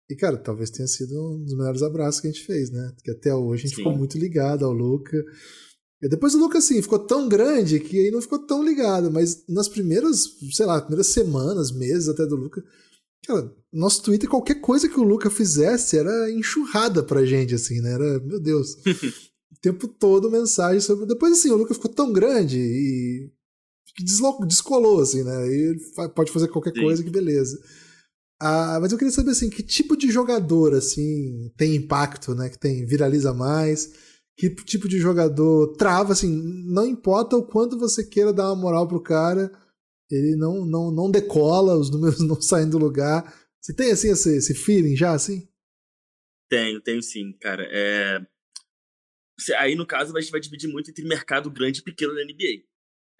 E, 0.09 0.17
cara, 0.17 0.37
talvez 0.37 0.71
tenha 0.71 0.87
sido 0.87 1.35
um 1.35 1.45
dos 1.45 1.55
melhores 1.57 1.83
abraços 1.83 2.21
que 2.21 2.29
a 2.29 2.31
gente 2.31 2.45
fez, 2.45 2.71
né? 2.71 2.93
Porque 2.95 3.11
até 3.11 3.35
hoje 3.35 3.65
a 3.65 3.67
gente 3.67 3.77
Sim. 3.77 3.83
ficou 3.83 3.97
muito 3.97 4.19
ligado 4.19 4.65
ao 4.65 4.73
Luca. 4.73 5.23
E 6.05 6.09
depois 6.09 6.35
o 6.35 6.39
Lucas, 6.39 6.65
assim, 6.65 6.83
ficou 6.83 6.99
tão 6.99 7.27
grande 7.27 7.81
que 7.81 7.99
aí 7.99 8.11
não 8.11 8.21
ficou 8.21 8.39
tão 8.39 8.63
ligado. 8.63 9.11
Mas 9.11 9.43
nas 9.49 9.71
primeiras, 9.71 10.37
sei 10.53 10.67
lá, 10.67 10.79
primeiras 10.79 11.07
semanas, 11.07 11.73
meses 11.73 12.11
até 12.11 12.27
do 12.27 12.37
Lucas, 12.37 12.63
cara, 13.27 13.51
nosso 13.73 14.03
Twitter, 14.03 14.29
qualquer 14.29 14.57
coisa 14.57 14.87
que 14.87 15.01
o 15.01 15.03
Lucas 15.03 15.33
fizesse 15.33 15.97
era 15.97 16.31
enxurrada 16.31 17.03
pra 17.03 17.25
gente, 17.25 17.55
assim, 17.55 17.81
né? 17.81 17.93
Era, 17.95 18.21
meu 18.21 18.39
Deus, 18.39 18.77
o 19.51 19.61
tempo 19.63 19.89
todo 19.89 20.31
mensagem 20.31 20.79
sobre. 20.79 21.07
Depois, 21.07 21.33
assim, 21.33 21.51
o 21.51 21.57
Lucas 21.57 21.79
ficou 21.79 21.91
tão 21.91 22.13
grande 22.13 22.59
e 22.59 23.31
descolou, 24.47 25.01
assim, 25.01 25.23
né? 25.23 25.49
E 25.49 25.71
ele 25.71 25.81
pode 26.15 26.31
fazer 26.31 26.49
qualquer 26.49 26.75
Sim. 26.75 26.83
coisa, 26.83 27.03
que 27.03 27.09
beleza. 27.09 27.59
Ah, 28.39 28.79
mas 28.79 28.93
eu 28.93 28.99
queria 28.99 29.11
saber, 29.11 29.31
assim, 29.31 29.49
que 29.49 29.63
tipo 29.63 29.97
de 29.97 30.11
jogador, 30.11 30.75
assim, 30.75 31.51
tem 31.57 31.75
impacto, 31.75 32.35
né? 32.35 32.51
Que 32.51 32.59
tem, 32.59 32.85
viraliza 32.85 33.33
mais 33.33 34.13
que 34.37 34.55
tipo 34.65 34.89
de 34.89 34.99
jogador 34.99 35.77
trava, 35.77 36.13
assim, 36.13 36.29
não 36.67 36.87
importa 36.87 37.37
o 37.37 37.47
quanto 37.47 37.79
você 37.79 38.05
queira 38.07 38.33
dar 38.33 38.53
uma 38.53 38.61
moral 38.61 38.89
pro 38.89 39.03
cara, 39.03 39.51
ele 40.11 40.37
não, 40.37 40.65
não, 40.65 40.91
não 40.91 41.11
decola, 41.11 41.77
os 41.77 41.91
números 41.91 42.21
não 42.27 42.41
saem 42.41 42.69
do 42.69 42.79
lugar. 42.79 43.23
Você 43.61 43.75
tem, 43.75 43.93
assim, 43.93 44.11
esse, 44.11 44.37
esse 44.37 44.55
feeling 44.55 44.97
já, 44.97 45.13
assim? 45.13 45.49
Tenho, 46.51 46.81
tenho 46.81 47.03
sim, 47.03 47.33
cara. 47.41 47.67
É... 47.71 48.21
Aí, 49.59 49.75
no 49.75 49.87
caso, 49.87 50.17
a 50.17 50.21
gente 50.21 50.31
vai 50.31 50.41
dividir 50.41 50.69
muito 50.69 50.91
entre 50.91 51.05
mercado 51.05 51.51
grande 51.51 51.81
e 51.81 51.83
pequeno 51.83 52.15
na 52.15 52.25
NBA. 52.25 52.65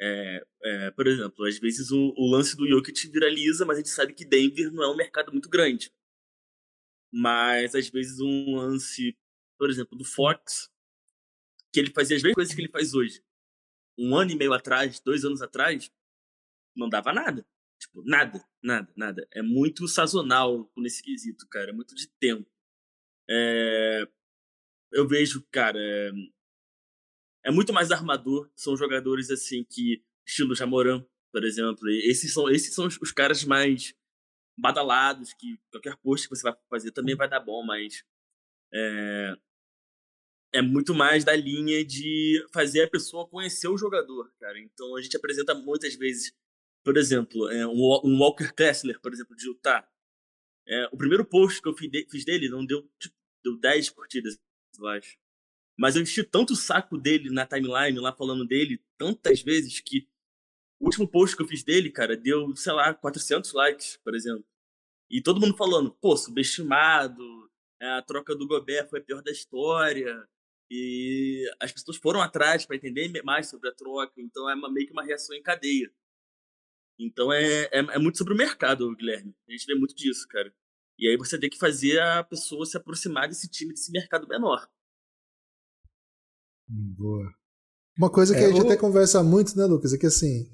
É, 0.01 0.45
é, 0.63 0.91
por 0.91 1.07
exemplo, 1.07 1.47
às 1.47 1.59
vezes 1.59 1.91
o, 1.91 2.13
o, 2.17 2.31
lance 2.31 2.57
do 2.57 2.67
Jokic 2.69 3.09
viraliza, 3.09 3.65
mas 3.65 3.77
a 3.77 3.81
gente 3.81 3.91
sabe 3.91 4.13
que 4.13 4.25
Denver 4.25 4.73
não 4.73 4.83
é 4.83 4.89
um 4.89 4.97
mercado 4.97 5.33
muito 5.33 5.49
grande. 5.49 5.91
Mas, 7.13 7.75
às 7.75 7.89
vezes, 7.89 8.19
um 8.21 8.57
lance, 8.57 9.17
por 9.57 9.71
exemplo, 9.71 9.97
do 9.97 10.05
Fox, 10.05 10.69
que 11.75 11.81
ele 11.81 11.91
fazia 11.91 12.17
as 12.17 12.23
mesmas 12.23 12.37
coisas 12.37 12.55
que 12.55 12.61
ele 12.61 12.71
faz 12.71 12.95
hoje. 12.95 13.21
Um 13.99 14.17
ano 14.17 14.31
e 14.31 14.37
meio 14.37 14.53
atrás, 14.53 15.01
dois 15.01 15.25
anos 15.25 15.43
atrás, 15.43 15.91
não 16.77 16.89
dava 16.89 17.13
nada. 17.13 17.45
Tipo, 17.81 18.03
nada, 18.05 18.43
nada, 18.63 18.93
nada. 18.97 19.29
É 19.33 19.43
muito 19.43 19.89
sazonal 19.89 20.71
nesse 20.77 21.03
quesito, 21.03 21.49
cara. 21.49 21.71
É 21.71 21.73
muito 21.73 21.95
de 21.97 22.09
tempo. 22.21 22.49
É... 23.29 24.07
Eu 24.93 25.09
vejo, 25.09 25.45
cara. 25.51 25.77
É... 25.77 26.13
é 27.47 27.51
muito 27.51 27.73
mais 27.73 27.91
armador. 27.91 28.49
São 28.55 28.77
jogadores 28.77 29.29
assim 29.31 29.65
que. 29.65 30.03
Estilo 30.27 30.55
Jamoran, 30.55 31.05
por 31.33 31.45
exemplo. 31.45 31.89
Esses 31.91 32.33
são, 32.33 32.49
esses 32.49 32.73
são 32.73 32.87
os 32.87 33.13
caras 33.13 33.45
mais 33.45 33.95
badalados, 34.57 35.35
que 35.35 35.59
qualquer 35.73 35.97
post 35.97 36.29
que 36.29 36.37
você 36.37 36.43
vai 36.45 36.57
fazer 36.71 36.93
também 36.93 37.17
vai 37.17 37.29
dar 37.29 37.41
bom, 37.41 37.65
mas. 37.65 38.05
É, 38.73 39.37
é 40.55 40.63
muito 40.63 40.95
mais 40.95 41.25
da 41.25 41.35
linha 41.35 41.85
de 41.85 42.47
fazer 42.53 42.85
a 42.85 42.89
pessoa 42.89 43.27
conhecer 43.27 43.67
o 43.67 43.77
jogador, 43.77 44.33
cara. 44.39 44.57
Então 44.61 44.95
a 44.95 45.03
gente 45.03 45.17
apresenta 45.17 45.53
muitas 45.53 45.97
vezes, 45.97 46.33
por 46.85 46.97
exemplo, 46.97 47.51
é, 47.51 47.67
um 47.67 48.21
Walker 48.21 48.55
Kessler, 48.55 49.01
por 49.01 49.13
exemplo, 49.13 49.35
de 49.35 49.49
Utah. 49.49 49.87
É, 50.67 50.89
o 50.93 50.97
primeiro 50.97 51.25
post 51.25 51.61
que 51.61 51.69
eu 51.69 51.75
fiz 51.75 52.25
dele 52.25 52.49
não 52.49 52.65
deu, 52.65 52.89
tipo, 53.01 53.17
deu 53.45 53.59
10 53.59 53.91
curtidas, 53.91 54.39
eu 54.79 54.87
acho. 54.87 55.19
Mas 55.77 55.97
eu 55.97 56.03
enchi 56.03 56.23
tanto 56.23 56.53
o 56.53 56.57
saco 56.57 56.97
dele 56.97 57.31
na 57.31 57.45
timeline, 57.45 57.99
lá 57.99 58.13
falando 58.13 58.47
dele, 58.47 58.81
tantas 58.97 59.43
vezes, 59.43 59.81
que 59.81 60.09
o 60.81 60.85
último 60.85 61.09
post 61.09 61.37
que 61.37 61.43
eu 61.43 61.49
fiz 61.49 61.65
dele, 61.65 61.91
cara, 61.91 62.17
deu, 62.17 62.55
sei 62.55 62.73
lá, 62.73 62.95
400 62.95 63.53
likes, 63.53 63.97
por 64.05 64.15
exemplo. 64.15 64.47
E 65.11 65.21
todo 65.21 65.41
mundo 65.41 65.57
falando, 65.57 65.91
pô, 65.91 66.17
subestimado, 66.17 67.51
é, 67.81 67.89
a 67.91 68.03
troca 68.03 68.37
do 68.37 68.47
Gobert 68.47 68.89
foi 68.89 69.01
a 69.01 69.03
pior 69.03 69.21
da 69.21 69.33
história. 69.33 70.29
E 70.71 71.45
as 71.61 71.73
pessoas 71.73 71.97
foram 71.97 72.21
atrás 72.21 72.65
para 72.65 72.77
entender 72.77 73.23
mais 73.23 73.49
sobre 73.49 73.69
a 73.69 73.75
troca, 73.75 74.15
então 74.17 74.49
é 74.49 74.55
uma, 74.55 74.73
meio 74.73 74.87
que 74.87 74.93
uma 74.93 75.05
reação 75.05 75.37
em 75.37 75.43
cadeia. 75.43 75.93
Então 76.99 77.33
é, 77.33 77.65
é, 77.65 77.79
é, 77.79 77.99
muito 77.99 78.19
sobre 78.19 78.35
o 78.35 78.37
mercado, 78.37 78.95
Guilherme. 78.97 79.35
A 79.49 79.53
gente 79.53 79.67
vê 79.67 79.75
muito 79.75 79.95
disso, 79.95 80.27
cara. 80.29 80.53
E 80.99 81.09
aí 81.09 81.17
você 81.17 81.39
tem 81.39 81.51
que 81.51 81.59
fazer 81.59 82.01
a 82.01 82.23
pessoa 82.23 82.65
se 82.65 82.77
aproximar 82.77 83.29
desse 83.29 83.49
time, 83.49 83.73
desse 83.73 83.91
mercado 83.91 84.29
menor. 84.29 84.69
Hum, 86.71 86.95
boa. 86.97 87.35
Uma 87.99 88.11
coisa 88.11 88.35
que 88.35 88.41
é, 88.41 88.47
a 88.47 88.49
gente 88.49 88.63
o... 88.63 88.67
até 88.67 88.77
conversa 88.77 89.23
muito, 89.23 89.57
né, 89.57 89.65
Lucas, 89.67 89.93
é 89.93 89.99
que 89.99 90.07
assim, 90.07 90.51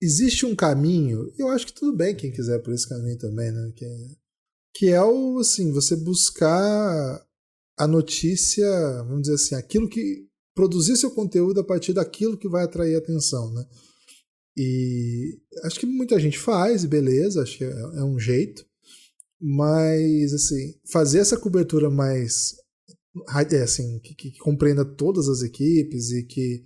existe 0.00 0.46
um 0.46 0.54
caminho, 0.54 1.32
eu 1.38 1.48
acho 1.48 1.66
que 1.66 1.72
tudo 1.72 1.96
bem 1.96 2.16
quem 2.16 2.30
quiser 2.32 2.62
por 2.62 2.72
esse 2.72 2.88
caminho 2.88 3.18
também, 3.18 3.50
né? 3.50 3.72
Que 3.74 3.84
é, 3.84 4.16
que 4.74 4.88
é 4.90 5.02
o 5.02 5.38
assim, 5.38 5.72
você 5.72 5.96
buscar 5.96 7.27
a 7.78 7.86
notícia, 7.86 8.68
vamos 9.04 9.22
dizer 9.22 9.34
assim, 9.34 9.54
aquilo 9.54 9.88
que 9.88 10.26
produzir 10.54 10.96
seu 10.96 11.10
conteúdo 11.10 11.60
a 11.60 11.64
partir 11.64 11.92
daquilo 11.92 12.36
que 12.36 12.48
vai 12.48 12.64
atrair 12.64 12.96
atenção, 12.96 13.52
né? 13.52 13.64
E 14.56 15.38
acho 15.62 15.78
que 15.78 15.86
muita 15.86 16.18
gente 16.18 16.36
faz, 16.36 16.84
beleza, 16.84 17.42
acho 17.42 17.58
que 17.58 17.64
é, 17.64 17.70
é 17.70 18.02
um 18.02 18.18
jeito, 18.18 18.66
mas 19.40 20.32
assim, 20.32 20.74
fazer 20.90 21.20
essa 21.20 21.36
cobertura 21.36 21.88
mais 21.88 22.56
é, 23.52 23.62
assim, 23.62 24.00
que, 24.00 24.14
que, 24.14 24.38
compreenda 24.38 24.84
todas 24.84 25.28
as 25.28 25.42
equipes 25.42 26.10
e 26.10 26.24
que 26.24 26.64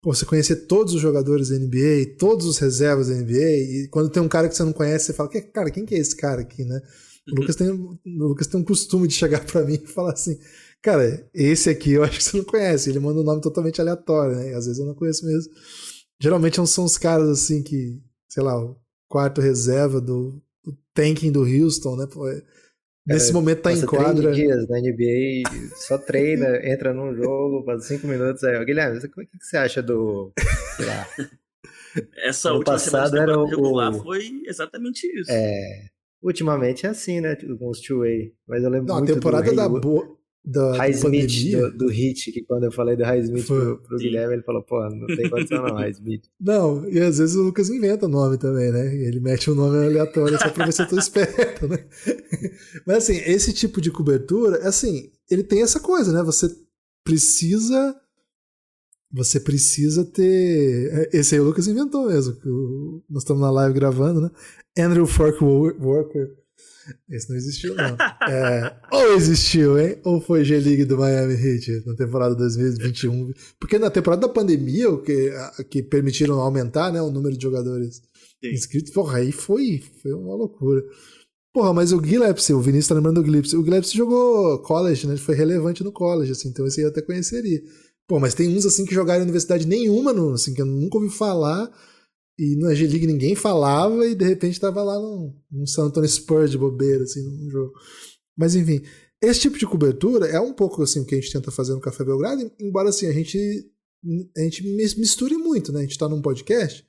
pô, 0.00 0.14
você 0.14 0.24
conhecer 0.24 0.66
todos 0.66 0.94
os 0.94 1.00
jogadores 1.00 1.48
da 1.48 1.58
NBA, 1.58 2.16
todos 2.18 2.46
os 2.46 2.58
reservas 2.58 3.08
da 3.08 3.14
NBA, 3.14 3.34
e 3.34 3.88
quando 3.90 4.10
tem 4.10 4.22
um 4.22 4.28
cara 4.28 4.48
que 4.48 4.54
você 4.54 4.62
não 4.62 4.72
conhece, 4.72 5.06
você 5.06 5.12
fala, 5.12 5.28
cara, 5.28 5.70
quem 5.70 5.84
que 5.84 5.96
é 5.96 5.98
esse 5.98 6.14
cara 6.14 6.42
aqui, 6.42 6.64
né? 6.64 6.80
O. 7.32 7.40
Lucas 7.40 7.56
tem, 7.56 7.70
o 7.70 7.98
Lucas 8.06 8.46
tem 8.46 8.60
um 8.60 8.64
costume 8.64 9.08
de 9.08 9.14
chegar 9.14 9.44
para 9.44 9.64
mim 9.64 9.74
e 9.82 9.86
falar 9.86 10.12
assim, 10.12 10.38
cara, 10.82 11.28
esse 11.34 11.68
aqui 11.68 11.92
eu 11.92 12.04
acho 12.04 12.18
que 12.18 12.24
você 12.24 12.36
não 12.36 12.44
conhece. 12.44 12.90
Ele 12.90 13.00
manda 13.00 13.20
um 13.20 13.24
nome 13.24 13.40
totalmente 13.40 13.80
aleatório, 13.80 14.36
né? 14.36 14.50
E 14.50 14.54
às 14.54 14.66
vezes 14.66 14.80
eu 14.80 14.86
não 14.86 14.94
conheço 14.94 15.26
mesmo. 15.26 15.52
Geralmente 16.20 16.64
são 16.66 16.84
os 16.84 16.96
caras 16.96 17.28
assim 17.28 17.62
que, 17.62 18.00
sei 18.28 18.42
lá, 18.42 18.58
o 18.58 18.76
quarto 19.08 19.40
reserva 19.40 20.00
do, 20.00 20.42
do 20.64 20.76
tanking 20.94 21.32
do 21.32 21.42
Houston, 21.42 21.96
né? 21.96 22.06
Pô, 22.06 22.28
é, 22.28 22.42
Nesse 23.06 23.30
é, 23.30 23.32
momento 23.32 23.62
tá 23.62 23.72
em 23.72 23.86
quadra. 23.86 24.32
dias 24.32 24.66
na 24.68 24.80
NBA, 24.80 25.70
só 25.76 25.96
treina, 25.96 26.58
entra 26.66 26.92
num 26.92 27.14
jogo, 27.14 27.64
faz 27.64 27.84
cinco 27.84 28.08
minutos 28.08 28.42
aí. 28.42 28.64
Guilherme, 28.64 28.98
o 28.98 29.00
que, 29.00 29.08
que 29.08 29.44
você 29.44 29.56
acha 29.56 29.80
do. 29.80 30.32
Sei 30.76 30.86
lá. 30.86 31.06
Essa 32.18 32.52
última 32.52 32.74
passado 32.74 33.16
era 33.16 33.38
o 33.38 33.46
regular 33.46 33.94
foi 33.94 34.42
exatamente 34.44 35.06
isso. 35.18 35.30
É. 35.30 35.86
Ultimamente 36.26 36.86
é 36.86 36.88
assim, 36.88 37.20
né? 37.20 37.36
Com 37.36 37.70
os 37.70 37.80
two-way. 37.80 38.32
Mas 38.48 38.64
eu 38.64 38.70
lembro 38.70 38.88
Não, 38.88 38.98
muito 38.98 39.12
a 39.12 39.14
temporada 39.14 39.54
da, 39.54 39.68
boa 39.68 40.16
da, 40.44 40.76
Highsmith 40.76 41.52
do, 41.52 41.70
do, 41.76 41.88
Hit, 41.88 42.32
que 42.32 42.42
quando 42.42 42.64
eu 42.64 42.72
falei 42.72 42.96
do 42.96 43.04
Highsmith 43.04 43.46
pro, 43.46 43.78
pro 43.78 43.96
Guilherme, 43.96 44.34
ele 44.34 44.42
falou, 44.42 44.62
pô, 44.62 44.80
não 44.88 45.06
tem 45.06 45.28
condição 45.28 45.64
não, 45.64 45.74
Highsmith. 45.74 46.22
Não, 46.40 46.88
e 46.88 47.00
às 47.00 47.18
vezes 47.18 47.34
o 47.36 47.42
Lucas 47.42 47.68
inventa 47.68 48.06
nome 48.06 48.38
também, 48.38 48.70
né? 48.72 48.94
Ele 48.94 49.20
mete 49.20 49.50
um 49.50 49.54
nome 49.54 49.84
aleatório 49.84 50.36
só 50.38 50.48
pra 50.50 50.66
ver 50.66 50.72
se 50.72 50.82
eu 50.82 50.88
tô 50.88 50.98
esperto, 50.98 51.68
né? 51.68 51.84
Mas 52.86 52.96
assim, 52.98 53.16
esse 53.26 53.52
tipo 53.52 53.80
de 53.80 53.90
cobertura, 53.90 54.58
assim, 54.66 55.10
ele 55.30 55.42
tem 55.42 55.62
essa 55.62 55.80
coisa, 55.80 56.12
né? 56.12 56.22
Você 56.24 56.48
precisa. 57.04 57.96
Você 59.12 59.40
precisa 59.40 60.04
ter. 60.04 60.90
É, 60.92 61.18
esse 61.18 61.34
aí 61.34 61.40
o 61.40 61.44
Lucas 61.44 61.66
inventou 61.68 62.08
mesmo. 62.08 62.36
Nós 63.08 63.22
estamos 63.22 63.42
na 63.42 63.50
live 63.50 63.74
gravando, 63.74 64.20
né? 64.20 64.30
Andrew 64.78 65.06
Fork 65.06 65.42
Walker 65.42 66.28
esse 67.10 67.28
não 67.28 67.36
existiu, 67.36 67.74
não. 67.74 67.96
É, 68.28 68.76
ou 68.92 69.14
existiu, 69.14 69.78
hein? 69.78 69.98
Ou 70.04 70.20
foi 70.20 70.44
G-League 70.44 70.84
do 70.84 70.98
Miami 70.98 71.34
Heat 71.34 71.84
na 71.86 71.94
temporada 71.94 72.34
2021. 72.34 73.32
Porque 73.58 73.78
na 73.78 73.90
temporada 73.90 74.26
da 74.26 74.32
pandemia, 74.32 74.90
o 74.90 75.02
que, 75.02 75.32
que 75.68 75.82
permitiram 75.82 76.40
aumentar 76.40 76.92
né, 76.92 77.00
o 77.00 77.10
número 77.10 77.36
de 77.36 77.42
jogadores 77.42 78.02
Sim. 78.42 78.50
inscritos, 78.50 78.92
porra, 78.92 79.18
aí 79.18 79.32
foi, 79.32 79.82
foi 80.02 80.12
uma 80.12 80.34
loucura. 80.34 80.82
Porra, 81.52 81.72
mas 81.72 81.92
o 81.92 82.02
Gillespie, 82.02 82.52
o 82.52 82.60
Vinícius 82.60 82.88
tá 82.88 82.94
lembrando 82.94 83.22
do 83.22 83.24
Gillespie. 83.24 83.56
O 83.56 83.64
Gillespie 83.64 83.96
jogou 83.96 84.58
college, 84.60 85.06
né? 85.06 85.14
Ele 85.14 85.20
foi 85.20 85.34
relevante 85.34 85.82
no 85.82 85.92
college, 85.92 86.32
assim, 86.32 86.48
então 86.48 86.66
esse 86.66 86.80
aí 86.80 86.86
eu 86.86 86.90
até 86.90 87.00
conheceria. 87.00 87.62
Pô, 88.08 88.20
mas 88.20 88.34
tem 88.34 88.48
uns 88.56 88.64
assim 88.64 88.84
que 88.84 88.94
jogaram 88.94 89.20
em 89.20 89.24
universidade 89.24 89.66
nenhuma, 89.66 90.12
no, 90.12 90.32
assim, 90.32 90.54
que 90.54 90.62
eu 90.62 90.66
nunca 90.66 90.98
ouvi 90.98 91.10
falar 91.10 91.70
e 92.38 92.54
no 92.56 92.72
G-League 92.74 93.06
ninguém 93.06 93.34
falava 93.34 94.06
e 94.06 94.14
de 94.14 94.24
repente 94.24 94.60
tava 94.60 94.82
lá 94.82 94.98
no, 94.98 95.34
no 95.50 95.66
San 95.66 95.86
Antonio 95.86 96.08
Spurs 96.08 96.50
de 96.50 96.58
bobeira, 96.58 97.02
assim, 97.02 97.22
num 97.22 97.50
jogo. 97.50 97.72
Mas 98.36 98.54
enfim, 98.54 98.82
esse 99.20 99.40
tipo 99.40 99.58
de 99.58 99.66
cobertura 99.66 100.26
é 100.26 100.38
um 100.38 100.52
pouco 100.52 100.82
assim 100.82 101.00
o 101.00 101.06
que 101.06 101.14
a 101.14 101.20
gente 101.20 101.32
tenta 101.32 101.50
fazer 101.50 101.72
no 101.72 101.80
Café 101.80 102.04
Belgrado, 102.04 102.52
embora 102.60 102.90
assim 102.90 103.06
a 103.06 103.12
gente, 103.12 103.38
a 104.36 104.40
gente 104.40 104.62
misture 104.62 105.36
muito, 105.36 105.72
né? 105.72 105.80
A 105.80 105.82
gente 105.82 105.98
tá 105.98 106.08
num 106.08 106.20
podcast, 106.20 106.86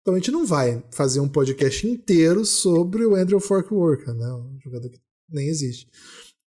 então 0.00 0.14
a 0.14 0.18
gente 0.18 0.30
não 0.30 0.46
vai 0.46 0.84
fazer 0.92 1.20
um 1.20 1.28
podcast 1.28 1.86
inteiro 1.86 2.44
sobre 2.44 3.04
o 3.04 3.14
Andrew 3.16 3.40
Forkworker, 3.40 4.14
né? 4.14 4.32
Um 4.32 4.58
jogador 4.62 4.88
que 4.88 5.00
nem 5.28 5.48
existe. 5.48 5.88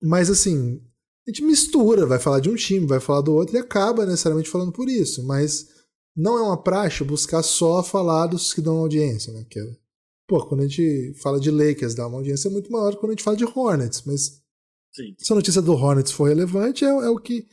Mas 0.00 0.30
assim, 0.30 0.80
a 1.26 1.30
gente 1.30 1.42
mistura, 1.42 2.06
vai 2.06 2.18
falar 2.18 2.40
de 2.40 2.48
um 2.48 2.54
time, 2.54 2.86
vai 2.86 3.00
falar 3.00 3.20
do 3.20 3.34
outro 3.34 3.56
e 3.56 3.58
acaba 3.58 4.06
necessariamente 4.06 4.48
falando 4.48 4.72
por 4.72 4.88
isso, 4.88 5.24
mas 5.24 5.68
não 6.16 6.38
é 6.38 6.42
uma 6.42 6.62
praxe 6.62 7.02
buscar 7.02 7.42
só 7.42 7.82
falar 7.82 8.28
dos 8.28 8.54
que 8.54 8.60
dão 8.60 8.78
audiência, 8.78 9.32
né? 9.32 9.44
Que 9.50 9.58
é, 9.58 9.76
pô, 10.26 10.46
quando 10.46 10.60
a 10.60 10.68
gente 10.68 11.14
fala 11.20 11.40
de 11.40 11.50
Lakers, 11.50 11.94
dá 11.94 12.06
uma 12.06 12.18
audiência 12.18 12.48
muito 12.48 12.70
maior 12.70 12.92
que 12.92 12.98
quando 12.98 13.10
a 13.10 13.14
gente 13.14 13.24
fala 13.24 13.36
de 13.36 13.44
Hornets, 13.44 14.02
mas 14.06 14.40
Sim. 14.94 15.14
se 15.18 15.32
a 15.32 15.36
notícia 15.36 15.60
do 15.60 15.72
Hornets 15.72 16.12
for 16.12 16.28
relevante, 16.28 16.84
é, 16.84 16.88
é 16.88 17.10
o 17.10 17.18
que 17.18 17.46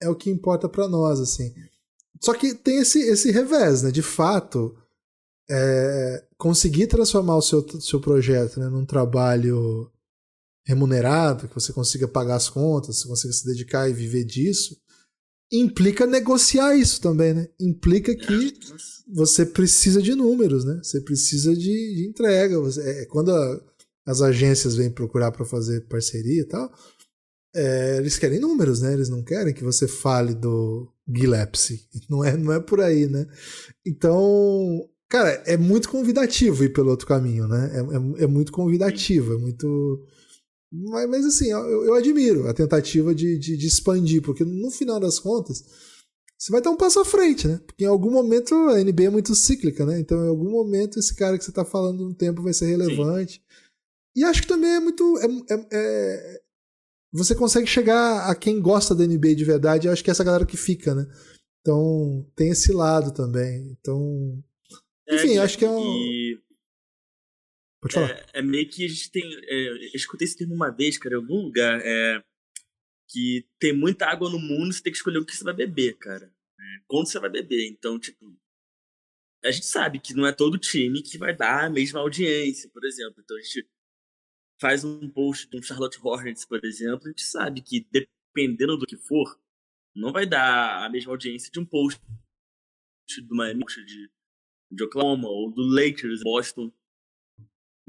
é 0.00 0.08
o 0.08 0.14
que 0.14 0.30
importa 0.30 0.68
para 0.68 0.88
nós, 0.88 1.20
assim. 1.20 1.52
Só 2.20 2.32
que 2.32 2.54
tem 2.54 2.78
esse, 2.78 3.00
esse 3.00 3.30
revés, 3.30 3.82
né? 3.82 3.90
De 3.90 4.02
fato, 4.02 4.76
é, 5.50 6.24
conseguir 6.36 6.86
transformar 6.86 7.36
o 7.36 7.42
seu, 7.42 7.66
seu 7.80 8.00
projeto 8.00 8.60
né, 8.60 8.68
num 8.68 8.84
trabalho 8.84 9.90
remunerado, 10.68 11.48
que 11.48 11.54
você 11.54 11.72
consiga 11.72 12.06
pagar 12.06 12.36
as 12.36 12.50
contas, 12.50 12.98
você 12.98 13.08
consiga 13.08 13.32
se 13.32 13.46
dedicar 13.46 13.88
e 13.88 13.94
viver 13.94 14.22
disso, 14.22 14.76
implica 15.50 16.06
negociar 16.06 16.76
isso 16.76 17.00
também, 17.00 17.32
né? 17.32 17.48
Implica 17.58 18.14
que 18.14 18.52
você 19.10 19.46
precisa 19.46 20.02
de 20.02 20.14
números, 20.14 20.66
né? 20.66 20.78
Você 20.82 21.00
precisa 21.00 21.56
de, 21.56 21.94
de 21.94 22.06
entrega. 22.06 22.60
Você, 22.60 22.82
é, 22.82 23.06
quando 23.06 23.32
a, 23.32 23.60
as 24.06 24.20
agências 24.20 24.76
vêm 24.76 24.90
procurar 24.90 25.32
para 25.32 25.46
fazer 25.46 25.88
parceria 25.88 26.42
e 26.42 26.44
tal, 26.44 26.70
é, 27.56 27.96
eles 27.96 28.18
querem 28.18 28.38
números, 28.38 28.82
né? 28.82 28.92
Eles 28.92 29.08
não 29.08 29.24
querem 29.24 29.54
que 29.54 29.64
você 29.64 29.88
fale 29.88 30.34
do 30.34 30.92
Gillespie. 31.08 31.80
Não 32.10 32.22
é, 32.22 32.36
não 32.36 32.52
é 32.52 32.60
por 32.60 32.82
aí, 32.82 33.06
né? 33.06 33.26
Então, 33.86 34.86
cara, 35.08 35.30
é 35.46 35.56
muito 35.56 35.88
convidativo 35.88 36.62
ir 36.62 36.74
pelo 36.74 36.90
outro 36.90 37.06
caminho, 37.06 37.48
né? 37.48 37.70
É, 37.72 38.20
é, 38.20 38.24
é 38.24 38.26
muito 38.26 38.52
convidativo, 38.52 39.32
é 39.32 39.38
muito 39.38 40.06
mas, 40.72 41.08
mas 41.08 41.24
assim, 41.24 41.50
eu, 41.50 41.84
eu, 41.86 41.94
admiro 41.94 42.46
a 42.46 42.54
tentativa 42.54 43.14
de, 43.14 43.38
de, 43.38 43.56
de, 43.56 43.66
expandir, 43.66 44.22
porque 44.22 44.44
no 44.44 44.70
final 44.70 45.00
das 45.00 45.18
contas, 45.18 45.64
você 46.38 46.52
vai 46.52 46.60
dar 46.60 46.70
um 46.70 46.76
passo 46.76 47.00
à 47.00 47.04
frente, 47.04 47.48
né? 47.48 47.60
Porque 47.66 47.84
em 47.84 47.88
algum 47.88 48.10
momento 48.10 48.54
a 48.54 48.82
NBA 48.82 49.04
é 49.04 49.10
muito 49.10 49.34
cíclica, 49.34 49.86
né? 49.86 49.98
Então 49.98 50.24
em 50.24 50.28
algum 50.28 50.50
momento 50.50 50.98
esse 50.98 51.14
cara 51.14 51.38
que 51.38 51.44
você 51.44 51.50
está 51.50 51.64
falando 51.64 52.04
no 52.04 52.14
tempo 52.14 52.42
vai 52.42 52.52
ser 52.52 52.66
relevante. 52.66 53.34
Sim. 53.34 53.40
E 54.16 54.24
acho 54.24 54.42
que 54.42 54.48
também 54.48 54.70
é 54.70 54.80
muito. 54.80 55.18
É, 55.18 55.54
é, 55.54 55.66
é, 55.72 56.40
você 57.12 57.34
consegue 57.34 57.66
chegar 57.66 58.28
a 58.28 58.34
quem 58.34 58.60
gosta 58.60 58.94
da 58.94 59.06
NBA 59.06 59.34
de 59.34 59.44
verdade, 59.44 59.88
acho 59.88 60.04
que 60.04 60.10
é 60.10 60.12
essa 60.12 60.24
galera 60.24 60.44
que 60.44 60.56
fica, 60.56 60.94
né? 60.94 61.06
Então 61.60 62.26
tem 62.36 62.50
esse 62.50 62.72
lado 62.72 63.10
também. 63.10 63.76
Então. 63.80 64.42
É, 65.08 65.16
enfim, 65.16 65.38
acho 65.38 65.56
que 65.56 65.64
é 65.64 65.70
um. 65.70 65.80
E 65.80 66.38
Pode 67.80 67.94
falar. 67.94 68.10
É, 68.10 68.26
é, 68.34 68.42
meio 68.42 68.68
que 68.68 68.84
a 68.84 68.88
gente 68.88 69.10
tem. 69.10 69.22
É, 69.44 69.68
eu 69.68 69.76
escutei 69.94 70.26
esse 70.26 70.36
termo 70.36 70.54
uma 70.54 70.70
vez, 70.70 70.98
cara, 70.98 71.14
em 71.14 71.18
algum 71.18 71.42
lugar. 71.42 71.80
É, 71.82 72.22
que 73.10 73.46
tem 73.58 73.72
muita 73.72 74.06
água 74.06 74.28
no 74.28 74.38
mundo, 74.38 74.72
você 74.72 74.82
tem 74.82 74.92
que 74.92 74.98
escolher 74.98 75.18
o 75.18 75.24
que 75.24 75.34
você 75.34 75.42
vai 75.42 75.54
beber, 75.54 75.96
cara. 75.96 76.26
É, 76.26 76.82
quando 76.86 77.08
você 77.08 77.18
vai 77.18 77.30
beber. 77.30 77.68
Então, 77.68 77.98
tipo. 77.98 78.36
A 79.44 79.52
gente 79.52 79.66
sabe 79.66 80.00
que 80.00 80.14
não 80.14 80.26
é 80.26 80.32
todo 80.32 80.58
time 80.58 81.00
que 81.00 81.16
vai 81.16 81.34
dar 81.34 81.66
a 81.66 81.70
mesma 81.70 82.00
audiência, 82.00 82.68
por 82.70 82.84
exemplo. 82.84 83.22
Então 83.22 83.36
a 83.36 83.40
gente 83.40 83.68
faz 84.60 84.84
um 84.84 85.08
post 85.08 85.48
de 85.48 85.56
um 85.56 85.62
Charlotte 85.62 85.98
Hornets, 86.02 86.44
por 86.44 86.64
exemplo, 86.64 87.06
a 87.06 87.10
gente 87.10 87.22
sabe 87.22 87.62
que 87.62 87.86
dependendo 87.90 88.76
do 88.76 88.86
que 88.86 88.96
for, 88.96 89.40
não 89.94 90.12
vai 90.12 90.26
dar 90.26 90.84
a 90.84 90.88
mesma 90.90 91.12
audiência 91.12 91.50
de 91.50 91.60
um 91.60 91.64
post 91.64 92.00
do 93.26 93.34
Miami, 93.34 93.64
de, 93.64 94.10
de 94.70 94.84
Oklahoma 94.84 95.28
ou 95.28 95.50
do 95.50 95.62
Lakers, 95.62 96.22
Boston. 96.22 96.72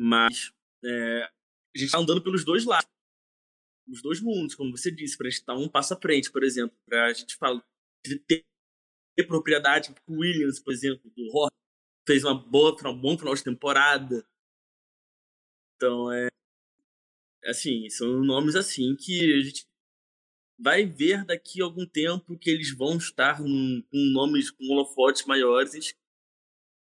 Mas 0.02 0.54
é, 0.86 1.24
a 1.24 1.78
gente 1.78 1.88
está 1.88 2.00
andando 2.00 2.24
pelos 2.24 2.45
dois 2.45 2.64
lados. 2.64 2.89
os 3.86 4.02
dois 4.02 4.22
mundos, 4.22 4.56
como 4.56 4.72
você 4.72 4.89
disse, 4.89 5.18
para 5.18 5.28
a 5.28 5.30
gente 5.30 5.45
dar 5.45 5.58
um 5.58 5.68
passo 5.68 5.93
à 5.93 5.97
frente, 6.00 6.32
por 6.32 6.41
exemplo, 6.41 6.78
para 6.86 7.08
a 7.08 7.14
gente 7.14 7.36
falar, 7.36 7.62
ter, 8.26 8.45
ter 9.18 9.24
propriedade, 9.28 9.93
o 10.08 10.20
Williams, 10.20 10.58
por 10.58 10.72
exemplo, 10.72 11.12
do 11.12 11.24
Horner, 11.36 11.52
fez 12.08 12.24
uma 12.24 12.34
boa, 12.34 12.74
um 12.88 12.97
bom 13.02 13.18
final 13.18 13.36
de 13.36 13.43
temporada. 13.43 14.26
Então, 15.76 16.12
é. 16.14 16.30
Assim, 17.45 17.89
são 17.89 18.24
nomes 18.24 18.56
assim 18.56 18.95
que 18.95 19.34
a 19.34 19.43
gente 19.43 19.68
vai 20.58 20.86
ver 20.86 21.26
daqui 21.26 21.62
a 21.62 21.66
algum 21.66 21.86
tempo 21.86 22.38
que 22.38 22.50
eles 22.50 22.76
vão 22.76 22.97
estar 22.97 23.38
com 23.38 23.84
nomes, 23.91 24.50
com 24.50 24.64
holofotes 24.72 25.26
maiores. 25.26 25.93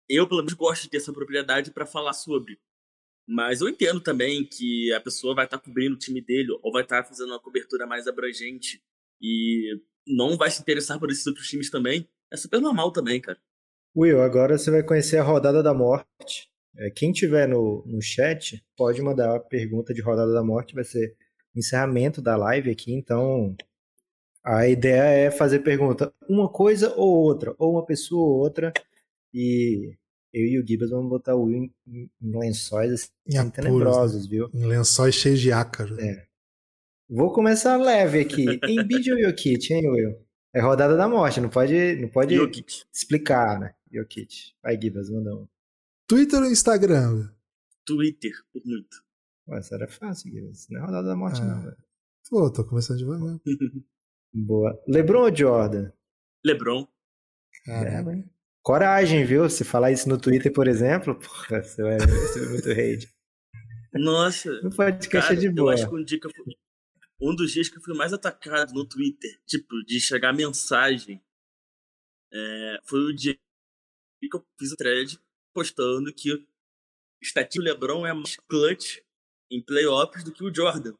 Eu, 0.09 0.29
pelo 0.29 0.41
menos, 0.41 0.55
gosto 0.55 0.83
de 0.83 0.91
ter 0.91 0.99
essa 0.99 1.13
propriedade 1.13 1.71
para 1.71 1.87
falar 1.87 2.13
sobre. 2.13 2.59
Mas 3.29 3.61
eu 3.61 3.69
entendo 3.69 4.01
também 4.01 4.43
que 4.43 4.91
a 4.95 5.01
pessoa 5.03 5.35
vai 5.35 5.45
estar 5.45 5.59
cobrindo 5.59 5.95
o 5.95 5.99
time 5.99 6.23
dele 6.23 6.49
ou 6.63 6.73
vai 6.73 6.83
estar 6.83 7.05
fazendo 7.05 7.29
uma 7.29 7.39
cobertura 7.39 7.87
mais 7.87 8.07
abrangente 8.07 8.83
e 9.21 9.79
não 10.07 10.35
vai 10.35 10.51
se 10.51 10.63
interessar 10.63 10.99
por 10.99 11.11
esses 11.11 11.27
outros 11.27 11.47
times 11.47 11.71
também. 11.71 12.09
É 12.33 12.37
super 12.39 12.59
normal 12.59 12.91
também, 12.91 13.21
cara. 13.21 13.39
Will, 13.95 14.23
agora 14.23 14.57
você 14.57 14.71
vai 14.71 14.83
conhecer 14.83 15.19
a 15.19 15.23
rodada 15.23 15.63
da 15.63 15.75
morte. 15.75 16.49
É, 16.79 16.91
quem 16.91 17.13
tiver 17.13 17.47
no, 17.47 17.85
no 17.87 18.01
chat 18.01 18.65
pode 18.75 19.03
mandar 19.03 19.37
a 19.37 19.41
pergunta 19.41 19.93
de 19.93 20.01
rodada 20.01 20.33
da 20.33 20.43
morte, 20.43 20.75
vai 20.75 20.85
ser 20.85 21.15
encerramento 21.55 22.23
da 22.23 22.37
live 22.37 22.71
aqui, 22.71 22.93
então 22.93 23.55
a 24.45 24.69
ideia 24.69 25.27
é 25.27 25.31
fazer 25.31 25.59
pergunta 25.59 26.15
uma 26.29 26.49
coisa 26.49 26.95
ou 26.95 27.25
outra, 27.25 27.55
ou 27.59 27.73
uma 27.73 27.85
pessoa 27.85 28.23
ou 28.23 28.39
outra, 28.39 28.73
e 29.35 29.97
eu 30.33 30.47
e 30.47 30.61
o 30.61 30.67
Gibas 30.67 30.91
vamos 30.91 31.09
botar 31.09 31.35
o 31.35 31.45
Will 31.45 31.71
em, 31.87 32.11
em 32.21 32.39
lençóis 32.39 32.93
assim, 33.27 33.51
tenebrosos, 33.51 34.25
né? 34.25 34.31
viu? 34.31 34.51
Em 34.53 34.67
lençóis 34.67 35.15
cheios 35.15 35.41
de 35.41 35.53
ácaro. 35.53 35.99
É. 36.01 36.27
Vou 37.09 37.33
começar 37.33 37.77
leve 37.77 38.21
aqui. 38.21 38.45
Embiid 38.69 39.13
ou 39.13 39.21
Jokic, 39.21 39.73
hein, 39.73 39.89
Will? 39.89 40.27
É 40.55 40.61
rodada 40.61 40.97
da 40.97 41.09
morte, 41.09 41.41
não 41.41 41.49
pode, 41.49 41.97
não 41.97 42.09
pode 42.09 42.35
explicar, 42.93 43.59
né? 43.59 43.75
Jokic. 43.91 44.53
Vai, 44.63 44.81
Gibas, 44.81 45.11
manda 45.11 45.35
um. 45.35 45.49
Twitter 46.07 46.41
ou 46.41 46.51
Instagram? 46.51 47.31
Twitter, 47.85 48.33
por 48.53 48.63
muito. 48.65 49.03
Ué, 49.49 49.59
essa 49.59 49.75
era 49.75 49.89
fácil, 49.89 50.31
Gibas. 50.31 50.67
Não 50.69 50.81
é 50.81 50.85
rodada 50.85 51.09
da 51.09 51.17
morte, 51.17 51.41
ah. 51.41 51.45
não, 51.45 51.63
velho. 51.63 51.77
Pô, 52.29 52.53
tô 52.53 52.65
começando 52.65 52.99
devagar. 52.99 53.39
Boa. 54.35 54.79
Lebron 54.87 55.23
ou 55.23 55.35
Jordan? 55.35 55.91
Lebron. 56.45 56.87
Caramba, 57.65 58.15
hein? 58.15 58.31
Coragem, 58.69 59.25
viu? 59.25 59.49
Se 59.49 59.65
falar 59.65 59.93
isso 59.93 60.07
no 60.11 60.21
Twitter, 60.21 60.53
por 60.53 60.69
exemplo, 60.69 61.19
porra, 61.19 61.63
você 61.63 61.83
vai 61.83 61.97
receber 61.97 62.51
muito 62.51 62.71
hate. 62.71 63.09
Nossa. 63.95 64.61
No 64.61 64.69
podcast 64.69 65.09
cara, 65.31 65.41
de 65.41 65.49
boa. 65.49 65.71
Eu 65.71 65.75
acho 65.75 65.89
que 65.89 65.95
um, 65.95 66.05
dia 66.05 66.21
que 66.21 66.29
fui, 66.29 66.55
um 67.19 67.35
dos 67.35 67.51
dias 67.51 67.71
que 67.71 67.79
eu 67.79 67.81
fui 67.81 67.97
mais 67.97 68.13
atacado 68.13 68.75
no 68.75 68.87
Twitter, 68.87 69.41
tipo, 69.47 69.75
de 69.87 69.99
chegar 69.99 70.35
mensagem, 70.35 71.19
é, 72.31 72.79
foi 72.85 73.01
o 73.01 73.17
dia 73.17 73.39
que 74.21 74.37
eu 74.37 74.47
fiz 74.59 74.73
o 74.73 74.77
thread 74.77 75.19
postando 75.55 76.13
que 76.13 76.31
o 76.31 76.47
estatístico 77.23 77.65
LeBron 77.65 78.07
é 78.07 78.13
mais 78.13 78.37
clutch 78.37 78.99
em 79.51 79.65
playoffs 79.65 80.23
do 80.25 80.31
que 80.31 80.45
o 80.45 80.55
Jordan. 80.55 80.93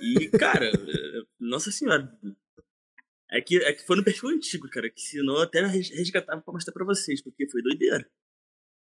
E, 0.00 0.28
cara, 0.30 0.66
é, 0.66 0.72
nossa 1.38 1.70
senhora, 1.70 2.12
é 3.34 3.40
que, 3.40 3.56
é 3.56 3.72
que 3.72 3.84
foi 3.84 3.96
no 3.96 4.04
perfil 4.04 4.28
antigo, 4.28 4.68
cara, 4.70 4.88
que 4.88 5.00
senão 5.00 5.34
eu 5.34 5.42
até 5.42 5.60
resgatava 5.66 6.40
pra 6.40 6.52
mostrar 6.52 6.72
pra 6.72 6.84
vocês, 6.84 7.20
porque 7.20 7.50
foi 7.50 7.62
doideira. 7.62 8.08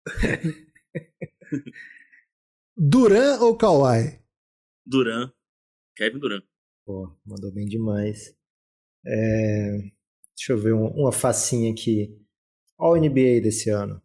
Duran 2.76 3.40
ou 3.40 3.56
Kawhi? 3.56 4.20
Duran. 4.84 5.32
Kevin 5.96 6.18
Duran. 6.18 6.42
Pô, 6.84 7.16
mandou 7.24 7.50
bem 7.50 7.66
demais. 7.66 8.36
É... 9.06 9.78
Deixa 10.36 10.52
eu 10.52 10.58
ver 10.58 10.74
um, 10.74 10.86
uma 10.88 11.10
facinha 11.12 11.72
aqui. 11.72 12.14
Olha 12.78 13.00
o 13.00 13.04
NBA 13.06 13.40
desse 13.40 13.70
ano. 13.70 14.02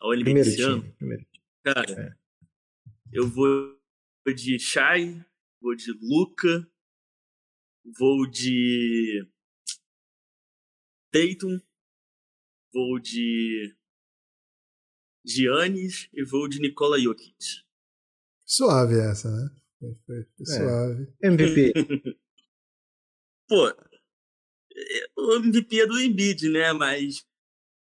Olha 0.00 0.20
o 0.20 0.22
NBA 0.22 0.24
Primeiro 0.24 0.48
desse 0.48 0.56
time. 0.56 0.72
ano? 0.72 0.94
Primeiro. 0.94 1.26
Cara, 1.62 1.92
é. 1.92 2.16
eu 3.12 3.28
vou 3.28 3.78
de 4.34 4.58
Shai, 4.58 5.22
vou 5.60 5.74
de 5.76 5.92
Luca, 6.00 6.66
vou 7.98 8.26
de 8.26 9.28
Tatum, 11.10 11.60
vou 12.72 12.98
de 13.00 13.74
Giannis 15.24 16.08
e 16.12 16.24
vou 16.24 16.48
de 16.48 16.60
Nikola 16.60 16.98
Jokic. 16.98 17.64
Suave 18.46 18.98
essa, 18.98 19.30
né? 19.30 19.50
Foi, 19.78 19.94
foi, 20.06 20.24
foi 20.24 20.54
é. 20.54 20.58
suave. 20.58 21.12
MVP. 21.22 21.72
Pô, 23.48 23.74
o 25.16 25.34
MVP 25.36 25.80
é 25.80 25.86
do 25.86 26.00
Embiid, 26.00 26.48
né? 26.48 26.72
Mas 26.72 27.26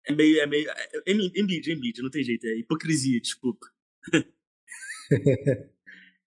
é 0.05 0.13
meio. 0.13 0.39
É 0.39 0.45
meio 0.45 0.69
é 0.69 1.11
Embiid, 1.11 1.71
Embiid, 1.71 2.01
não 2.01 2.09
tem 2.09 2.23
jeito. 2.23 2.45
É 2.45 2.57
hipocrisia, 2.57 3.19
desculpa. 3.19 3.65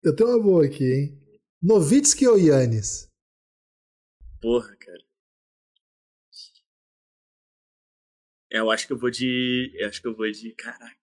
Eu 0.02 0.14
tenho 0.14 0.30
uma 0.30 0.42
boa 0.42 0.66
aqui, 0.66 0.84
hein? 0.84 1.20
Novitsky 1.60 2.26
ou 2.26 2.38
Yannis? 2.38 3.10
Porra, 4.40 4.76
eu 8.50 8.70
acho 8.70 8.86
que 8.86 8.92
eu 8.92 8.98
vou 8.98 9.10
de. 9.10 9.72
Eu 9.74 9.88
acho 9.88 10.00
que 10.00 10.08
eu 10.08 10.16
vou 10.16 10.30
de. 10.30 10.52
Caraca. 10.52 10.96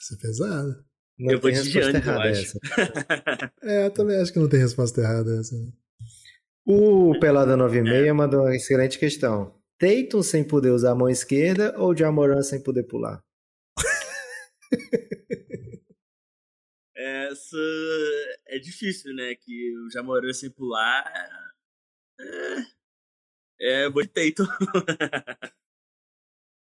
Essa 0.00 0.14
é 0.14 0.18
pesada. 0.18 0.84
Não 1.18 1.32
eu 1.32 1.40
vou 1.40 1.50
de 1.50 1.62
Gianni, 1.62 2.00
eu 2.04 2.20
acho. 2.20 2.58
é, 3.62 3.86
eu 3.86 3.90
também 3.90 4.20
acho 4.20 4.32
que 4.32 4.38
não 4.38 4.48
tem 4.48 4.60
resposta 4.60 5.00
errada 5.00 5.40
essa. 5.40 5.56
O 6.64 7.18
Pelada 7.18 7.56
96 7.56 8.06
é. 8.06 8.12
mandou 8.12 8.42
uma 8.42 8.54
excelente 8.54 8.98
questão. 8.98 9.58
Tatum 9.78 10.22
sem 10.22 10.46
poder 10.46 10.70
usar 10.70 10.92
a 10.92 10.94
mão 10.94 11.08
esquerda 11.08 11.76
ou 11.78 11.96
Jamoran 11.96 12.42
sem 12.42 12.62
poder 12.62 12.84
pular? 12.84 13.22
Essa 16.94 17.56
é 18.48 18.58
difícil, 18.58 19.14
né? 19.14 19.34
Que 19.34 19.76
o 19.78 19.90
Jamoran 19.90 20.32
sem 20.32 20.50
pular. 20.50 21.04
É, 23.60 23.84
é 23.84 23.90
vou 23.90 24.02
de 24.02 24.08
Tatum. 24.08 24.46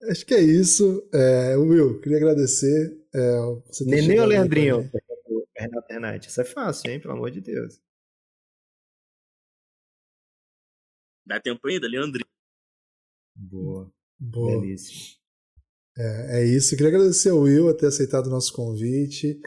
Acho 0.02 0.26
que 0.26 0.34
é 0.34 0.40
isso. 0.40 1.08
É, 1.12 1.56
Will, 1.56 2.00
queria 2.00 2.18
agradecer. 2.18 2.96
É, 3.14 3.40
você 3.66 3.84
Nenê 3.84 4.20
ou 4.20 4.26
Leandrinho? 4.26 4.90
Renato 5.56 5.86
Renate. 5.90 6.28
Isso 6.28 6.40
é 6.40 6.44
fácil, 6.44 6.90
hein? 6.90 7.00
Pelo 7.00 7.14
amor 7.14 7.30
de 7.30 7.40
Deus. 7.40 7.80
Dá 11.26 11.40
tempo 11.40 11.66
ainda, 11.66 11.88
Leandrinho. 11.88 12.28
Boa. 13.34 13.92
Boa. 14.18 14.60
Belíssimo. 14.60 15.16
É, 15.96 16.40
é 16.40 16.44
isso. 16.44 16.76
Queria 16.76 16.88
agradecer 16.88 17.30
ao 17.30 17.40
Will 17.40 17.66
por 17.66 17.74
ter 17.74 17.86
aceitado 17.86 18.26
o 18.26 18.30
nosso 18.30 18.52
convite. 18.52 19.40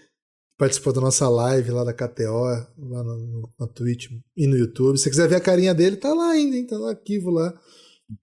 Participou 0.58 0.92
da 0.92 1.00
nossa 1.00 1.30
live 1.30 1.72
lá 1.72 1.86
da 1.86 1.94
KTO, 1.94 2.44
lá 2.78 3.04
no, 3.04 3.18
no, 3.18 3.54
na 3.58 3.68
Twitch 3.68 4.12
e 4.36 4.46
no 4.46 4.58
YouTube. 4.58 4.98
Se 4.98 5.04
você 5.04 5.10
quiser 5.10 5.30
ver 5.30 5.36
a 5.36 5.42
carinha 5.42 5.74
dele, 5.74 5.96
tá 5.96 6.14
lá 6.14 6.32
ainda, 6.32 6.58
hein? 6.58 6.68
Tá 6.68 6.78
no 6.78 6.86
arquivo 6.86 7.30
lá. 7.30 7.58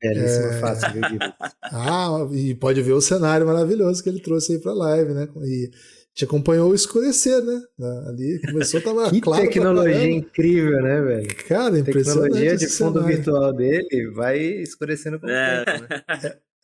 Belíssima 0.01 0.47
é... 0.47 0.61
fácil, 0.61 0.93
viu, 0.93 1.03
Ah, 1.63 2.29
e 2.33 2.55
pode 2.55 2.83
ver 2.83 2.93
o 2.93 3.01
cenário 3.01 3.47
maravilhoso 3.47 4.03
que 4.03 4.09
ele 4.09 4.21
trouxe 4.21 4.55
aí 4.55 4.59
pra 4.59 4.73
live, 4.73 5.13
né? 5.13 5.29
E 5.45 5.71
te 6.13 6.25
acompanhou 6.25 6.71
o 6.71 6.75
escurecer, 6.75 7.45
né? 7.45 7.61
Ali 8.09 8.41
começou, 8.41 8.81
tava 8.81 9.11
que 9.11 9.21
claro. 9.21 9.43
tecnologia 9.43 10.11
incrível, 10.11 10.83
né, 10.83 11.01
velho? 11.03 11.37
Cara, 11.47 11.79
impressionante. 11.79 12.33
tecnologia 12.33 12.57
de 12.57 12.67
fundo 12.67 13.01
cenário. 13.01 13.17
virtual 13.17 13.53
dele 13.53 14.11
vai 14.15 14.39
escurecendo 14.39 15.21
com 15.21 15.29
é. 15.29 15.65
tempo, 15.65 15.83
né? 15.83 16.03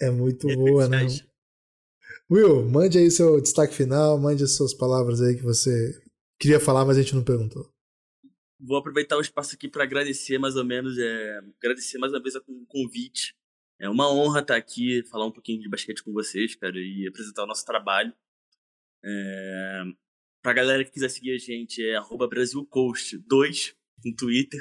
É, 0.01 0.07
é 0.07 0.11
muito 0.11 0.49
boa, 0.49 0.89
né? 0.89 1.07
Will, 2.31 2.64
mande 2.68 2.99
aí 2.99 3.11
seu 3.11 3.41
destaque 3.41 3.75
final, 3.75 4.18
mande 4.18 4.43
as 4.43 4.57
suas 4.57 4.73
palavras 4.73 5.20
aí 5.20 5.37
que 5.37 5.43
você 5.43 5.95
queria 6.41 6.59
falar, 6.59 6.85
mas 6.85 6.97
a 6.97 7.03
gente 7.03 7.14
não 7.14 7.23
perguntou 7.23 7.72
vou 8.63 8.77
aproveitar 8.77 9.17
o 9.17 9.21
espaço 9.21 9.55
aqui 9.55 9.69
para 9.69 9.83
agradecer 9.83 10.39
mais 10.39 10.57
ou 10.57 10.65
menos, 10.65 10.97
é, 10.99 11.41
agradecer 11.59 11.99
mais 11.99 12.13
uma 12.13 12.23
vez 12.23 12.37
o 12.37 12.67
convite. 12.67 13.35
É 13.81 13.89
uma 13.89 14.13
honra 14.13 14.41
estar 14.41 14.57
aqui, 14.57 15.03
falar 15.11 15.27
um 15.27 15.33
pouquinho 15.33 15.61
de 15.61 15.69
basquete 15.69 16.05
com 16.05 16.13
vocês, 16.13 16.55
cara, 16.55 16.77
e 16.77 17.07
apresentar 17.09 17.43
o 17.43 17.47
nosso 17.47 17.65
trabalho. 17.65 18.15
É, 19.05 19.83
pra 20.41 20.53
galera 20.53 20.85
que 20.85 20.93
quiser 20.93 21.09
seguir 21.09 21.35
a 21.35 21.39
gente, 21.39 21.85
é 21.85 22.01
BrasilCoast2 22.01 23.75
no 24.05 24.15
Twitter 24.15 24.61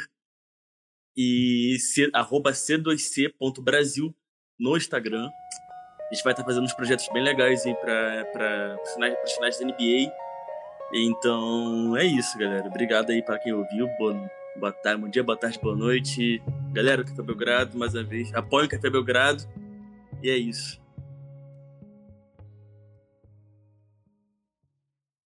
e 1.15 1.77
c, 1.79 2.09
c2c.brasil 2.09 4.15
no 4.59 4.75
Instagram. 4.75 5.29
A 5.29 6.13
gente 6.13 6.23
vai 6.23 6.33
estar 6.33 6.43
fazendo 6.43 6.63
uns 6.63 6.73
projetos 6.73 7.07
bem 7.13 7.23
legais 7.23 7.65
aí 7.65 7.75
para 7.75 8.77
os 9.23 9.33
finais 9.33 9.59
da 9.59 9.65
NBA 9.65 10.11
então 10.93 11.95
é 11.95 12.05
isso, 12.05 12.37
galera. 12.37 12.67
Obrigado 12.67 13.11
aí 13.11 13.21
para 13.21 13.39
quem 13.39 13.53
ouviu. 13.53 13.87
Boa, 13.97 14.29
boa 14.55 14.71
tarde, 14.71 15.01
bom 15.01 15.09
dia, 15.09 15.23
boa 15.23 15.37
tarde, 15.37 15.59
boa 15.61 15.75
noite. 15.75 16.41
Galera, 16.73 17.01
o 17.01 17.05
Café 17.05 17.21
Belgrado, 17.21 17.77
mais 17.77 17.93
uma 17.93 18.03
vez. 18.03 18.33
Apoie 18.33 18.65
o 18.65 18.69
Café 18.69 18.89
Belgrado. 18.89 19.43
E 20.23 20.29
é 20.29 20.37
isso. 20.37 20.80